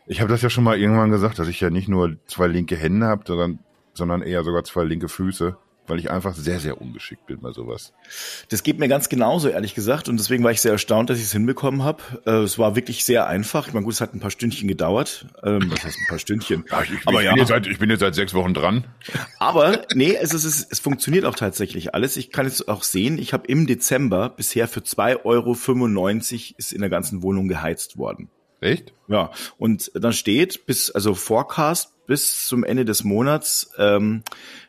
ich 0.07 0.20
habe 0.20 0.31
das 0.31 0.42
ja 0.42 0.50
schon 0.50 0.64
mal 0.64 0.81
irgendwann 0.81 1.12
gesagt, 1.12 1.38
dass 1.38 1.46
ich 1.46 1.61
ja 1.61 1.70
nicht 1.70 1.87
nur 1.87 2.16
zwei 2.26 2.48
linke 2.48 2.74
Hände 2.74 3.07
habe, 3.07 3.22
sondern, 3.24 3.61
sondern 3.94 4.20
eher 4.20 4.42
sogar 4.42 4.64
zwei 4.64 4.83
linke 4.83 5.09
Füße 5.09 5.57
weil 5.87 5.99
ich 5.99 6.11
einfach 6.11 6.35
sehr, 6.35 6.61
sehr 6.61 6.81
ungeschickt 6.81 7.27
bin 7.27 7.40
bei 7.40 7.53
sowas. 7.53 7.92
Das 8.49 8.62
geht 8.62 8.79
mir 8.79 8.88
ganz 8.88 9.09
genauso, 9.09 9.49
ehrlich 9.49 9.75
gesagt. 9.75 10.09
Und 10.09 10.18
deswegen 10.18 10.45
war 10.45 10.53
ich 10.53 10.61
sehr 10.61 10.73
erstaunt, 10.73 11.11
dass 11.11 11.18
ich 11.18 11.25
es 11.25 11.33
hinbekommen 11.33 11.83
habe. 11.83 12.03
Äh, 12.27 12.42
es 12.42 12.59
war 12.59 12.77
wirklich 12.77 13.05
sehr 13.05 13.27
einfach. 13.27 13.68
Ich 13.68 13.75
meine, 13.75 13.85
gut, 13.85 13.95
es 13.95 14.01
hat 14.01 14.14
ein 14.14 14.21
paar 14.21 14.31
Stündchen 14.31 14.68
gedauert. 14.68 15.27
Ähm, 15.42 15.71
was 15.71 15.85
heißt 15.85 15.99
ein 15.99 16.07
paar 16.09 16.18
Stündchen? 16.18 16.64
Ja, 16.73 16.83
ich, 16.83 17.07
Aber 17.07 17.18
ich, 17.21 17.27
ja. 17.27 17.33
bin 17.33 17.40
jetzt 17.40 17.49
seit, 17.49 17.66
ich 17.66 17.79
bin 17.79 17.90
jetzt 17.90 18.01
seit 18.01 18.14
sechs 18.14 18.33
Wochen 18.35 18.55
dran. 18.55 18.85
Aber 19.38 19.85
nee, 19.95 20.16
es, 20.18 20.33
ist, 20.33 20.45
es, 20.45 20.66
es 20.71 20.79
funktioniert 20.81 21.25
auch 21.25 21.35
tatsächlich 21.35 21.95
alles. 21.95 22.16
Ich 22.16 22.31
kann 22.31 22.47
jetzt 22.47 22.68
auch 22.68 22.83
sehen, 22.83 23.18
ich 23.18 23.33
habe 23.33 23.47
im 23.47 23.66
Dezember 23.66 24.31
bisher 24.31 24.68
für 24.68 24.81
2,95 24.81 25.25
Euro 25.25 25.53
ist 26.57 26.73
in 26.73 26.81
der 26.81 26.90
ganzen 26.90 27.23
Wohnung 27.23 27.49
geheizt 27.49 27.99
worden. 27.99 28.31
Echt? 28.62 28.92
Ja. 29.09 29.33
Und 29.59 29.90
dann 29.95 30.12
steht 30.12 30.66
bis, 30.66 30.90
also 30.90 31.14
Forecast 31.14 31.91
bis 32.06 32.46
zum 32.46 32.64
Ende 32.64 32.84
des 32.84 33.04
Monats 33.04 33.72
ähm, 33.78 34.22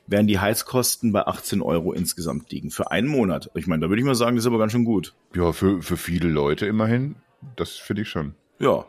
werden 0.07 0.27
die 0.27 0.39
Heizkosten 0.39 1.11
bei 1.11 1.25
18 1.25 1.61
Euro 1.61 1.93
insgesamt 1.93 2.51
liegen. 2.51 2.71
Für 2.71 2.91
einen 2.91 3.07
Monat. 3.07 3.49
Ich 3.55 3.67
meine, 3.67 3.81
da 3.81 3.89
würde 3.89 4.01
ich 4.01 4.05
mal 4.05 4.15
sagen, 4.15 4.35
das 4.35 4.45
ist 4.45 4.47
aber 4.47 4.59
ganz 4.59 4.71
schön 4.71 4.85
gut. 4.85 5.13
Ja, 5.35 5.51
für, 5.51 5.81
für 5.81 5.97
viele 5.97 6.29
Leute 6.29 6.65
immerhin. 6.65 7.15
Das 7.55 7.71
finde 7.71 8.03
ich 8.03 8.09
schon. 8.09 8.35
Ja. 8.59 8.85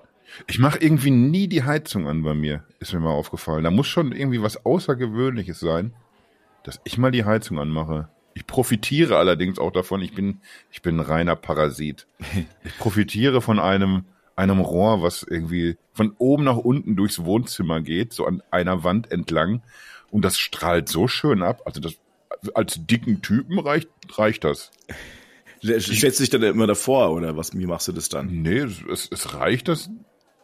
Ich 0.46 0.59
mache 0.59 0.78
irgendwie 0.78 1.11
nie 1.11 1.48
die 1.48 1.62
Heizung 1.62 2.09
an 2.09 2.22
bei 2.22 2.35
mir, 2.35 2.64
ist 2.80 2.92
mir 2.92 3.00
mal 3.00 3.11
aufgefallen. 3.11 3.64
Da 3.64 3.70
muss 3.70 3.87
schon 3.87 4.12
irgendwie 4.12 4.42
was 4.42 4.64
Außergewöhnliches 4.64 5.61
sein, 5.61 5.94
dass 6.64 6.80
ich 6.85 6.98
mal 6.98 7.11
die 7.11 7.24
Heizung 7.24 7.59
anmache. 7.59 8.09
Ich 8.35 8.46
profitiere 8.46 9.16
allerdings 9.16 9.59
auch 9.59 9.70
davon, 9.70 10.02
ich 10.02 10.14
bin, 10.14 10.40
ich 10.72 10.83
bin 10.83 10.96
ein 10.96 11.00
reiner 11.00 11.37
Parasit. 11.37 12.07
Ich 12.64 12.76
profitiere 12.78 13.40
von 13.40 13.59
einem, 13.59 14.04
einem 14.37 14.61
Rohr, 14.61 15.03
was 15.03 15.23
irgendwie 15.23 15.77
von 15.92 16.14
oben 16.18 16.44
nach 16.44 16.57
unten 16.57 16.97
durchs 16.97 17.25
Wohnzimmer 17.25 17.81
geht, 17.81 18.12
so 18.12 18.27
an 18.27 18.42
einer 18.51 18.85
Wand 18.85 19.11
entlang 19.12 19.62
und 20.11 20.25
das 20.25 20.38
strahlt 20.38 20.88
so 20.88 21.09
schön 21.09 21.42
ab. 21.42 21.62
Also 21.64 21.81
das, 21.81 21.94
als 22.55 22.87
dicken 22.87 23.23
Typen 23.23 23.59
reicht, 23.59 23.88
reicht 24.16 24.44
das. 24.44 24.70
Stellst 25.62 26.18
du 26.18 26.23
dich 26.23 26.31
dann 26.31 26.42
immer 26.42 26.66
davor 26.66 27.12
oder 27.12 27.37
was? 27.37 27.57
Wie 27.57 27.66
machst 27.66 27.88
du 27.88 27.92
das 27.92 28.09
dann? 28.09 28.42
Nee, 28.42 28.59
es, 28.59 29.09
es 29.11 29.35
reicht, 29.35 29.68
dass, 29.68 29.90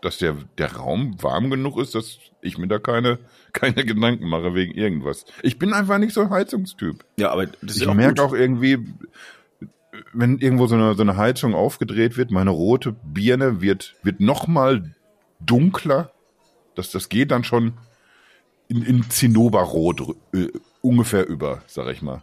dass 0.01 0.19
der, 0.19 0.37
der 0.57 0.77
Raum 0.77 1.23
warm 1.23 1.51
genug 1.51 1.79
ist, 1.79 1.95
dass 1.95 2.19
ich 2.41 2.57
mir 2.57 2.69
da 2.69 2.79
keine, 2.79 3.19
keine 3.53 3.85
Gedanken 3.85 4.29
mache 4.29 4.55
wegen 4.55 4.73
irgendwas. 4.73 5.27
Ich 5.43 5.59
bin 5.59 5.73
einfach 5.73 5.99
nicht 5.99 6.15
so 6.15 6.23
ein 6.23 6.31
Heizungstyp. 6.31 7.05
Ja, 7.19 7.31
aber 7.31 7.47
das 7.47 7.77
ist 7.77 7.83
Ich 7.83 7.95
merke 7.95 8.23
auch 8.23 8.33
irgendwie, 8.33 8.79
wenn 10.13 10.39
irgendwo 10.39 10.67
so 10.67 10.75
eine, 10.75 10.95
so 10.95 11.03
eine 11.03 11.17
Heizung 11.17 11.55
aufgedreht 11.55 12.17
wird, 12.17 12.31
meine 12.31 12.51
rote 12.51 12.93
Birne 12.93 13.61
wird, 13.61 13.97
wird 14.03 14.21
noch 14.21 14.47
mal 14.47 14.95
dunkler. 15.41 16.13
Das, 16.75 16.91
das 16.91 17.09
geht 17.09 17.31
dann 17.31 17.45
schon 17.45 17.75
in, 18.69 18.83
in 18.83 19.11
Zinnoberrot 19.11 20.17
äh, 20.33 20.49
ungefähr 20.81 21.27
über, 21.29 21.63
sag 21.67 21.89
ich 21.89 22.03
mal. 22.03 22.23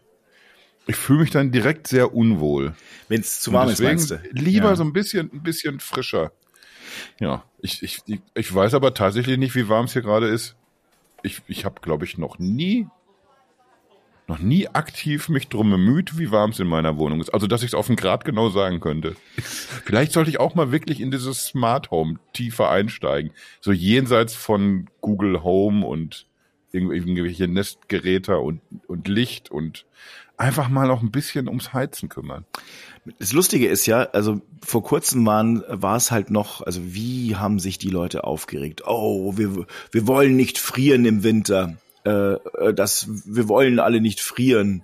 Ich 0.88 0.96
fühle 0.96 1.20
mich 1.20 1.32
dann 1.32 1.52
direkt 1.52 1.88
sehr 1.88 2.14
unwohl. 2.14 2.74
Wenn 3.10 3.20
es 3.20 3.42
zu 3.42 3.52
warm 3.52 3.70
ist, 3.70 3.82
meinst 3.82 4.12
du? 4.12 4.22
Lieber 4.32 4.70
ja. 4.70 4.76
so 4.78 4.84
ein 4.84 4.94
bisschen, 4.94 5.30
ein 5.34 5.44
bisschen 5.44 5.82
frischer. 5.82 6.32
Ja, 7.20 7.44
ich, 7.60 7.84
ich, 7.84 8.00
ich 8.34 8.56
weiß 8.56 8.74
aber 8.74 8.94
tatsächlich 8.94 9.38
nicht, 9.38 9.54
wie 9.56 9.68
warm 9.68 9.86
es 9.86 9.94
hier 9.94 10.02
gerade 10.02 10.28
ist. 10.28 10.56
Ich, 11.24 11.42
ich 11.48 11.66
habe, 11.66 11.82
glaube 11.82 12.06
ich, 12.06 12.18
noch 12.18 12.40
nie, 12.40 12.88
noch 14.28 14.40
nie 14.40 14.68
aktiv 14.68 15.30
mich 15.30 15.48
drum 15.48 15.70
bemüht, 15.70 16.18
wie 16.18 16.32
warm 16.32 16.52
es 16.52 16.60
in 16.60 16.68
meiner 16.68 16.98
Wohnung 16.98 17.22
ist. 17.22 17.34
Also, 17.34 17.48
dass 17.48 17.64
ich 17.64 17.70
es 17.70 17.74
auf 17.74 17.88
den 17.88 17.96
Grad 17.96 18.26
genau 18.26 18.50
sagen 18.50 18.82
könnte. 18.82 19.16
Vielleicht 19.86 20.12
sollte 20.12 20.30
ich 20.30 20.40
auch 20.40 20.54
mal 20.54 20.72
wirklich 20.72 21.00
in 21.00 21.12
dieses 21.12 21.48
Smart 21.48 21.92
Home 21.92 22.20
tiefer 22.34 22.70
einsteigen. 22.70 23.32
So 23.62 23.72
jenseits 23.72 24.36
von 24.36 24.90
Google 25.02 25.44
Home 25.44 25.86
und 25.86 26.28
irgendwelche 26.72 27.48
Nestgeräte 27.48 28.40
und, 28.40 28.62
und 28.88 29.08
Licht 29.08 29.50
und 29.50 29.86
einfach 30.36 30.70
mal 30.70 30.88
noch 30.88 31.02
ein 31.02 31.12
bisschen 31.12 31.48
ums 31.48 31.74
Heizen 31.74 32.10
kümmern. 32.10 32.46
Das 33.20 33.34
Lustige 33.34 33.68
ist 33.68 33.86
ja, 33.86 34.04
also 34.04 34.42
vor 34.64 34.84
kurzem 34.84 35.26
waren, 35.26 35.64
war 35.68 35.96
es 35.96 36.12
halt 36.12 36.30
noch, 36.30 36.62
also 36.62 36.82
wie 36.84 37.36
haben 37.36 37.60
sich 37.60 37.78
die 37.78 37.90
Leute 37.90 38.26
aufgeregt? 38.26 38.84
Oh, 38.86 39.38
wir, 39.38 39.66
wir 39.92 40.08
wollen 40.08 40.36
nicht 40.36 40.58
frieren 40.58 41.06
im 41.06 41.24
Winter. 41.24 41.78
Äh, 42.08 42.68
äh 42.68 42.74
das, 42.74 43.08
wir 43.26 43.48
wollen 43.48 43.80
alle 43.80 44.02
nicht 44.02 44.20
frieren. 44.20 44.84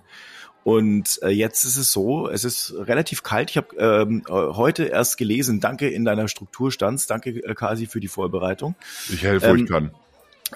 Und 0.64 1.20
äh, 1.22 1.28
jetzt 1.28 1.64
ist 1.64 1.76
es 1.76 1.92
so, 1.92 2.28
es 2.28 2.44
ist 2.44 2.74
relativ 2.76 3.22
kalt. 3.22 3.50
Ich 3.50 3.58
habe 3.58 3.76
ähm, 3.76 4.24
heute 4.28 4.84
erst 4.84 5.18
gelesen, 5.18 5.60
danke 5.60 5.88
in 5.88 6.06
deiner 6.06 6.26
Struktur 6.26 6.72
stands, 6.72 7.06
danke 7.06 7.30
äh, 7.30 7.54
Kasi 7.54 7.86
für 7.86 8.00
die 8.00 8.08
Vorbereitung. 8.08 8.74
Ich 9.12 9.22
helfe, 9.22 9.46
wo 9.46 9.50
ähm, 9.50 9.64
ich 9.64 9.70
kann. 9.70 9.90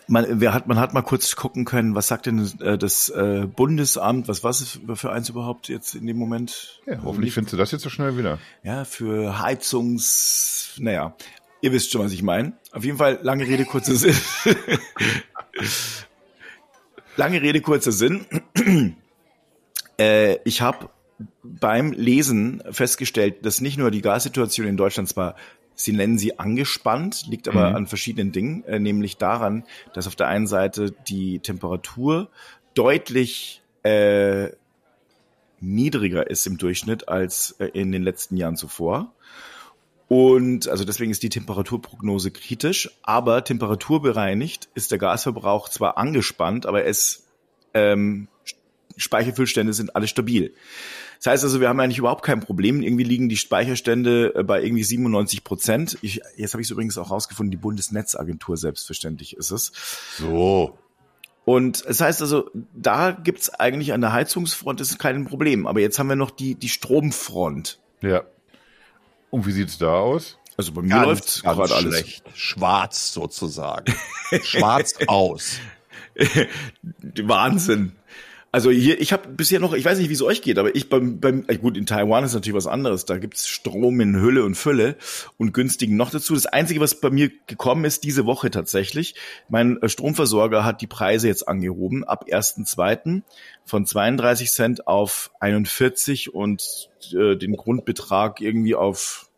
Man, 0.06 0.40
wer 0.40 0.54
hat, 0.54 0.66
man 0.66 0.78
hat 0.78 0.94
mal 0.94 1.02
kurz 1.02 1.36
gucken 1.36 1.64
können, 1.64 1.94
was 1.94 2.08
sagt 2.08 2.26
denn 2.26 2.50
äh, 2.60 2.78
das 2.78 3.10
äh, 3.10 3.46
Bundesamt, 3.46 4.28
was 4.28 4.44
was 4.44 4.60
ist 4.60 4.80
für 4.94 5.12
eins 5.12 5.28
überhaupt 5.28 5.68
jetzt 5.68 5.94
in 5.94 6.06
dem 6.06 6.16
Moment? 6.16 6.80
Ja, 6.86 7.00
hoffentlich 7.04 7.34
findest 7.34 7.52
du 7.52 7.56
das 7.58 7.72
jetzt 7.72 7.82
so 7.82 7.90
schnell 7.90 8.16
wieder. 8.16 8.38
Ja, 8.62 8.84
für 8.84 9.40
Heizungs, 9.40 10.74
naja, 10.78 11.14
ihr 11.60 11.72
wisst 11.72 11.92
schon, 11.92 12.02
was 12.02 12.12
ich 12.12 12.22
meine. 12.22 12.52
Auf 12.72 12.84
jeden 12.84 12.98
Fall, 12.98 13.18
lange 13.22 13.46
Rede, 13.46 13.64
kurzer 13.64 13.94
Sinn. 13.96 14.14
Lange 17.18 17.42
Rede, 17.42 17.60
kurzer 17.60 17.92
Sinn. 17.92 18.24
Äh, 20.00 20.38
ich 20.44 20.60
habe 20.60 20.90
beim 21.42 21.90
Lesen 21.90 22.62
festgestellt, 22.70 23.44
dass 23.44 23.60
nicht 23.60 23.78
nur 23.78 23.90
die 23.90 24.00
Gassituation 24.00 24.68
in 24.68 24.76
Deutschland 24.76 25.08
zwar 25.08 25.34
Sie 25.74 25.92
nennen 25.92 26.18
sie 26.18 26.38
angespannt, 26.40 27.26
liegt 27.28 27.48
aber 27.48 27.70
mhm. 27.70 27.76
an 27.76 27.86
verschiedenen 27.86 28.32
Dingen, 28.32 28.64
äh, 28.64 28.80
nämlich 28.80 29.16
daran, 29.16 29.64
dass 29.94 30.08
auf 30.08 30.16
der 30.16 30.26
einen 30.26 30.48
Seite 30.48 30.92
die 31.08 31.38
Temperatur 31.38 32.30
deutlich 32.74 33.62
äh, 33.84 34.50
niedriger 35.60 36.28
ist 36.28 36.46
im 36.46 36.58
Durchschnitt 36.58 37.08
als 37.08 37.52
äh, 37.60 37.66
in 37.66 37.92
den 37.92 38.02
letzten 38.02 38.36
Jahren 38.36 38.56
zuvor. 38.56 39.12
Und 40.08 40.68
also 40.68 40.84
deswegen 40.84 41.10
ist 41.10 41.22
die 41.22 41.28
Temperaturprognose 41.28 42.30
kritisch, 42.30 42.90
aber 43.02 43.44
temperaturbereinigt 43.44 44.68
ist 44.74 44.90
der 44.90 44.98
Gasverbrauch 44.98 45.68
zwar 45.68 45.98
angespannt, 45.98 46.64
aber 46.64 46.86
es 46.86 47.26
ähm, 47.74 48.28
Speicherfüllstände 48.96 49.74
sind 49.74 49.94
alle 49.94 50.08
stabil. 50.08 50.54
Das 51.18 51.32
heißt 51.32 51.44
also, 51.44 51.60
wir 51.60 51.68
haben 51.68 51.80
eigentlich 51.80 51.98
überhaupt 51.98 52.24
kein 52.24 52.40
Problem. 52.40 52.82
Irgendwie 52.82 53.04
liegen 53.04 53.28
die 53.28 53.36
Speicherstände 53.36 54.34
äh, 54.34 54.42
bei 54.44 54.62
irgendwie 54.62 54.84
97 54.84 55.44
Prozent. 55.44 55.98
Ich, 56.00 56.20
jetzt 56.36 56.54
habe 56.54 56.62
ich 56.62 56.68
es 56.68 56.70
übrigens 56.70 56.96
auch 56.96 57.10
rausgefunden, 57.10 57.50
die 57.50 57.56
Bundesnetzagentur 57.56 58.56
selbstverständlich 58.56 59.36
ist 59.36 59.50
es. 59.50 59.72
So. 60.16 60.78
Und 61.44 61.78
es 61.78 61.82
das 61.82 62.00
heißt 62.00 62.22
also, 62.22 62.50
da 62.74 63.10
gibt's 63.10 63.50
eigentlich 63.50 63.92
an 63.92 64.00
der 64.00 64.12
Heizungsfront 64.12 64.80
ist 64.80 64.98
kein 64.98 65.24
Problem. 65.24 65.66
Aber 65.66 65.80
jetzt 65.80 65.98
haben 65.98 66.08
wir 66.08 66.16
noch 66.16 66.30
die, 66.30 66.54
die 66.54 66.68
Stromfront. 66.68 67.80
Ja. 68.00 68.24
Und 69.30 69.46
wie 69.46 69.52
sieht's 69.52 69.78
da 69.78 69.92
aus? 69.92 70.38
Also 70.56 70.72
bei 70.72 70.82
mir 70.82 70.88
ganz, 70.88 71.06
läuft's 71.06 71.42
gerade 71.42 71.74
alles 71.74 71.94
schlecht. 71.94 72.24
Schwarz 72.34 73.12
sozusagen. 73.12 73.94
Schwarz 74.42 74.94
aus. 75.06 75.58
Wahnsinn. 77.22 77.92
Also 78.50 78.70
hier, 78.70 78.98
ich 78.98 79.12
habe 79.12 79.28
bisher 79.28 79.60
noch, 79.60 79.74
ich 79.74 79.84
weiß 79.84 79.98
nicht, 79.98 80.08
wie 80.08 80.14
es 80.14 80.22
euch 80.22 80.40
geht, 80.40 80.58
aber 80.58 80.74
ich 80.74 80.88
beim, 80.88 81.20
beim 81.20 81.44
äh, 81.48 81.58
gut, 81.58 81.76
in 81.76 81.84
Taiwan 81.84 82.24
ist 82.24 82.32
natürlich 82.32 82.56
was 82.56 82.66
anderes. 82.66 83.04
Da 83.04 83.18
gibt's 83.18 83.46
Strom 83.46 84.00
in 84.00 84.16
Hülle 84.16 84.42
und 84.42 84.54
Fülle 84.54 84.96
und 85.36 85.52
günstigen 85.52 85.96
noch 85.96 86.10
dazu. 86.10 86.32
Das 86.34 86.46
Einzige, 86.46 86.80
was 86.80 86.98
bei 86.98 87.10
mir 87.10 87.30
gekommen 87.46 87.84
ist, 87.84 88.04
diese 88.04 88.24
Woche 88.24 88.50
tatsächlich, 88.50 89.14
mein 89.50 89.80
äh, 89.82 89.88
Stromversorger 89.90 90.64
hat 90.64 90.80
die 90.80 90.86
Preise 90.86 91.28
jetzt 91.28 91.46
angehoben, 91.46 92.04
ab 92.04 92.24
1.2. 92.26 93.20
von 93.66 93.84
32 93.84 94.50
Cent 94.50 94.86
auf 94.86 95.30
41 95.40 96.32
und 96.32 96.88
äh, 97.12 97.36
den 97.36 97.54
Grundbetrag 97.54 98.40
irgendwie 98.40 98.74
auf 98.74 99.28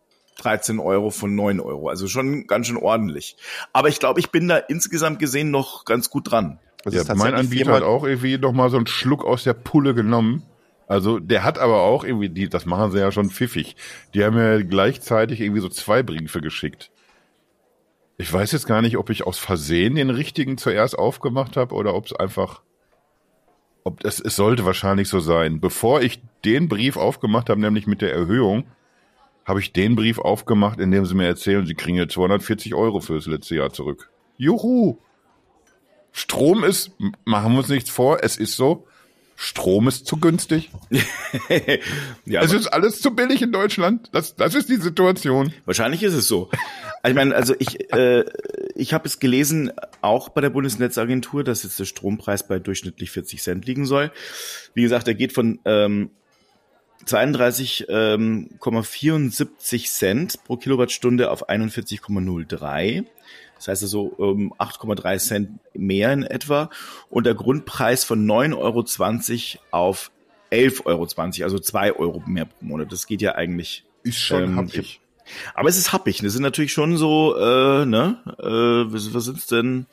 13 0.40 0.78
Euro 0.78 1.10
von 1.10 1.34
9 1.34 1.58
Euro. 1.60 1.88
Also 1.88 2.06
schon 2.06 2.46
ganz 2.46 2.68
schön 2.68 2.76
ordentlich. 2.76 3.36
Aber 3.72 3.88
ich 3.88 3.98
glaube, 3.98 4.20
ich 4.20 4.30
bin 4.30 4.48
da 4.48 4.56
insgesamt 4.56 5.18
gesehen 5.18 5.50
noch 5.50 5.84
ganz 5.84 6.10
gut 6.10 6.30
dran. 6.30 6.60
Das 6.84 6.94
ja, 6.94 7.14
mein 7.14 7.34
Anbieter 7.34 7.72
hat 7.72 7.82
auch 7.82 8.04
irgendwie 8.04 8.38
noch 8.38 8.52
mal 8.52 8.70
so 8.70 8.76
einen 8.76 8.86
Schluck 8.86 9.24
aus 9.24 9.44
der 9.44 9.54
Pulle 9.54 9.94
genommen. 9.94 10.44
Also 10.86 11.18
der 11.18 11.44
hat 11.44 11.58
aber 11.58 11.82
auch 11.82 12.04
irgendwie, 12.04 12.30
die, 12.30 12.48
das 12.48 12.66
machen 12.66 12.90
sie 12.90 12.98
ja 12.98 13.12
schon 13.12 13.30
pfiffig. 13.30 13.76
Die 14.14 14.24
haben 14.24 14.36
ja 14.36 14.60
gleichzeitig 14.62 15.40
irgendwie 15.40 15.60
so 15.60 15.68
zwei 15.68 16.02
Briefe 16.02 16.40
geschickt. 16.40 16.90
Ich 18.18 18.32
weiß 18.32 18.52
jetzt 18.52 18.66
gar 18.66 18.82
nicht, 18.82 18.96
ob 18.96 19.08
ich 19.08 19.26
aus 19.26 19.38
Versehen 19.38 19.94
den 19.94 20.10
richtigen 20.10 20.58
zuerst 20.58 20.98
aufgemacht 20.98 21.56
habe 21.56 21.74
oder 21.74 21.94
ob 21.94 22.06
es 22.06 22.12
einfach, 22.12 22.62
ob 23.84 24.04
es, 24.04 24.20
es 24.20 24.36
sollte 24.36 24.66
wahrscheinlich 24.66 25.08
so 25.08 25.20
sein. 25.20 25.60
Bevor 25.60 26.02
ich 26.02 26.20
den 26.44 26.68
Brief 26.68 26.96
aufgemacht 26.96 27.50
habe, 27.50 27.60
nämlich 27.60 27.86
mit 27.86 28.02
der 28.02 28.12
Erhöhung, 28.12 28.64
habe 29.46 29.60
ich 29.60 29.72
den 29.72 29.96
Brief 29.96 30.18
aufgemacht, 30.18 30.80
in 30.80 30.90
dem 30.90 31.06
sie 31.06 31.14
mir 31.14 31.26
erzählen, 31.26 31.66
sie 31.66 31.74
kriegen 31.74 31.96
jetzt 31.96 32.14
240 32.14 32.74
Euro 32.74 33.00
fürs 33.00 33.26
letzte 33.26 33.56
Jahr 33.56 33.72
zurück. 33.72 34.10
Juhu! 34.36 34.98
Strom 36.12 36.64
ist, 36.64 36.92
machen 37.24 37.52
wir 37.52 37.58
uns 37.58 37.68
nichts 37.68 37.90
vor, 37.90 38.18
es 38.22 38.36
ist 38.36 38.56
so, 38.56 38.86
Strom 39.42 39.88
ist 39.88 40.06
zu 40.06 40.18
günstig. 40.18 40.70
ja, 42.26 42.42
es 42.42 42.52
ist 42.52 42.66
alles 42.66 43.00
zu 43.00 43.14
billig 43.14 43.40
in 43.40 43.52
Deutschland. 43.52 44.10
Das, 44.12 44.36
das 44.36 44.54
ist 44.54 44.68
die 44.68 44.76
Situation. 44.76 45.54
Wahrscheinlich 45.64 46.02
ist 46.02 46.12
es 46.12 46.28
so. 46.28 46.50
Ich 47.08 47.14
meine, 47.14 47.34
also 47.34 47.54
ich, 47.58 47.90
äh, 47.94 48.26
ich 48.74 48.92
habe 48.92 49.08
es 49.08 49.18
gelesen, 49.18 49.72
auch 50.02 50.28
bei 50.28 50.42
der 50.42 50.50
Bundesnetzagentur, 50.50 51.42
dass 51.42 51.62
jetzt 51.62 51.80
der 51.80 51.86
Strompreis 51.86 52.46
bei 52.46 52.58
durchschnittlich 52.58 53.12
40 53.12 53.40
Cent 53.40 53.64
liegen 53.64 53.86
soll. 53.86 54.12
Wie 54.74 54.82
gesagt, 54.82 55.08
er 55.08 55.14
geht 55.14 55.32
von 55.32 55.58
ähm, 55.64 56.10
32,74 57.06 59.74
ähm, 59.74 59.84
Cent 59.84 60.42
pro 60.44 60.56
Kilowattstunde 60.56 61.30
auf 61.30 61.48
41,03. 61.48 63.04
Das 63.56 63.68
heißt 63.68 63.82
also 63.82 64.16
ähm, 64.18 64.54
8,3 64.58 65.18
Cent 65.18 65.50
mehr 65.74 66.12
in 66.12 66.22
etwa. 66.22 66.70
Und 67.10 67.26
der 67.26 67.34
Grundpreis 67.34 68.04
von 68.04 68.26
9,20 68.26 68.56
Euro 68.56 68.86
auf 69.70 70.10
11,20 70.50 70.86
Euro, 70.86 71.06
also 71.44 71.58
2 71.58 71.92
Euro 71.96 72.22
mehr 72.26 72.46
pro 72.46 72.64
Monat. 72.64 72.90
Das 72.92 73.06
geht 73.06 73.20
ja 73.22 73.34
eigentlich. 73.34 73.84
Ist 74.02 74.18
schon 74.18 74.44
ähm, 74.44 74.56
happig. 74.56 75.00
Aber 75.54 75.68
es 75.68 75.76
ist 75.76 75.92
happig. 75.92 76.22
Das 76.22 76.32
sind 76.32 76.42
natürlich 76.42 76.72
schon 76.72 76.96
so, 76.96 77.36
äh, 77.36 77.84
ne? 77.84 78.18
Äh, 78.38 78.92
was, 78.92 79.14
was 79.14 79.24
sind's 79.24 79.46
denn? 79.46 79.86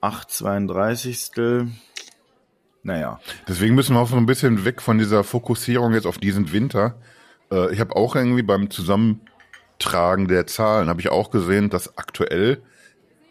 8,32. 0.00 1.68
Naja. 2.88 3.20
Deswegen 3.46 3.74
müssen 3.74 3.94
wir 3.94 4.00
auch 4.00 4.08
so 4.08 4.16
ein 4.16 4.24
bisschen 4.24 4.64
weg 4.64 4.80
von 4.80 4.96
dieser 4.96 5.22
Fokussierung 5.22 5.92
jetzt 5.92 6.06
auf 6.06 6.16
diesen 6.16 6.52
Winter. 6.52 6.94
Äh, 7.52 7.70
ich 7.70 7.80
habe 7.80 7.94
auch 7.94 8.16
irgendwie 8.16 8.42
beim 8.42 8.70
Zusammen 8.70 9.20
Tragen 9.78 10.26
der 10.26 10.46
Zahlen 10.46 10.88
habe 10.88 11.00
ich 11.00 11.10
auch 11.10 11.30
gesehen, 11.30 11.68
dass 11.68 11.98
aktuell 11.98 12.62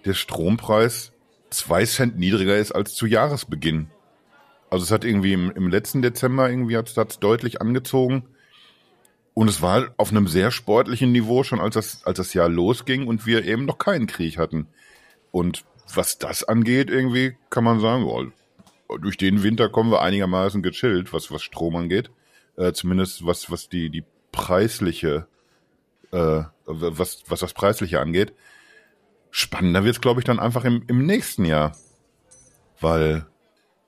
der 0.05 0.13
Strompreis 0.13 1.11
zwei 1.49 1.85
Cent 1.85 2.19
niedriger 2.19 2.55
ist 2.55 2.71
als 2.71 2.93
zu 2.93 3.07
Jahresbeginn. 3.07 3.89
Also 4.69 4.83
es 4.85 4.91
hat 4.91 5.03
irgendwie 5.03 5.33
im, 5.33 5.51
im 5.51 5.69
letzten 5.69 6.03
Dezember 6.03 6.49
irgendwie 6.49 6.77
hat 6.77 6.95
es 6.95 7.19
deutlich 7.19 7.59
angezogen. 7.59 8.27
Und 9.33 9.49
es 9.49 9.61
war 9.61 9.89
auf 9.97 10.11
einem 10.11 10.27
sehr 10.27 10.51
sportlichen 10.51 11.11
Niveau 11.11 11.43
schon, 11.43 11.59
als 11.59 11.73
das, 11.73 12.05
als 12.05 12.17
das 12.17 12.33
Jahr 12.35 12.47
losging 12.47 13.07
und 13.07 13.25
wir 13.25 13.43
eben 13.43 13.65
noch 13.65 13.79
keinen 13.79 14.05
Krieg 14.05 14.37
hatten. 14.37 14.67
Und 15.31 15.65
was 15.93 16.19
das 16.19 16.43
angeht, 16.43 16.91
irgendwie 16.91 17.35
kann 17.49 17.63
man 17.63 17.79
sagen, 17.79 18.03
oh, 18.03 18.27
durch 19.01 19.17
den 19.17 19.43
Winter 19.43 19.69
kommen 19.69 19.91
wir 19.91 20.01
einigermaßen 20.01 20.61
gechillt, 20.61 21.13
was, 21.13 21.31
was 21.31 21.43
Strom 21.43 21.75
angeht. 21.75 22.09
Äh, 22.55 22.73
zumindest 22.73 23.25
was, 23.25 23.51
was 23.51 23.69
die, 23.69 23.89
die 23.89 24.03
preisliche 24.31 25.27
äh, 26.11 26.43
was, 26.65 27.23
was 27.27 27.39
das 27.39 27.53
Preisliche 27.53 27.99
angeht. 27.99 28.33
Spannender 29.31 29.83
wird 29.83 29.95
es, 29.95 30.01
glaube 30.01 30.21
ich, 30.21 30.25
dann 30.25 30.39
einfach 30.39 30.65
im, 30.65 30.83
im 30.87 31.05
nächsten 31.05 31.45
Jahr. 31.45 31.75
Weil 32.79 33.25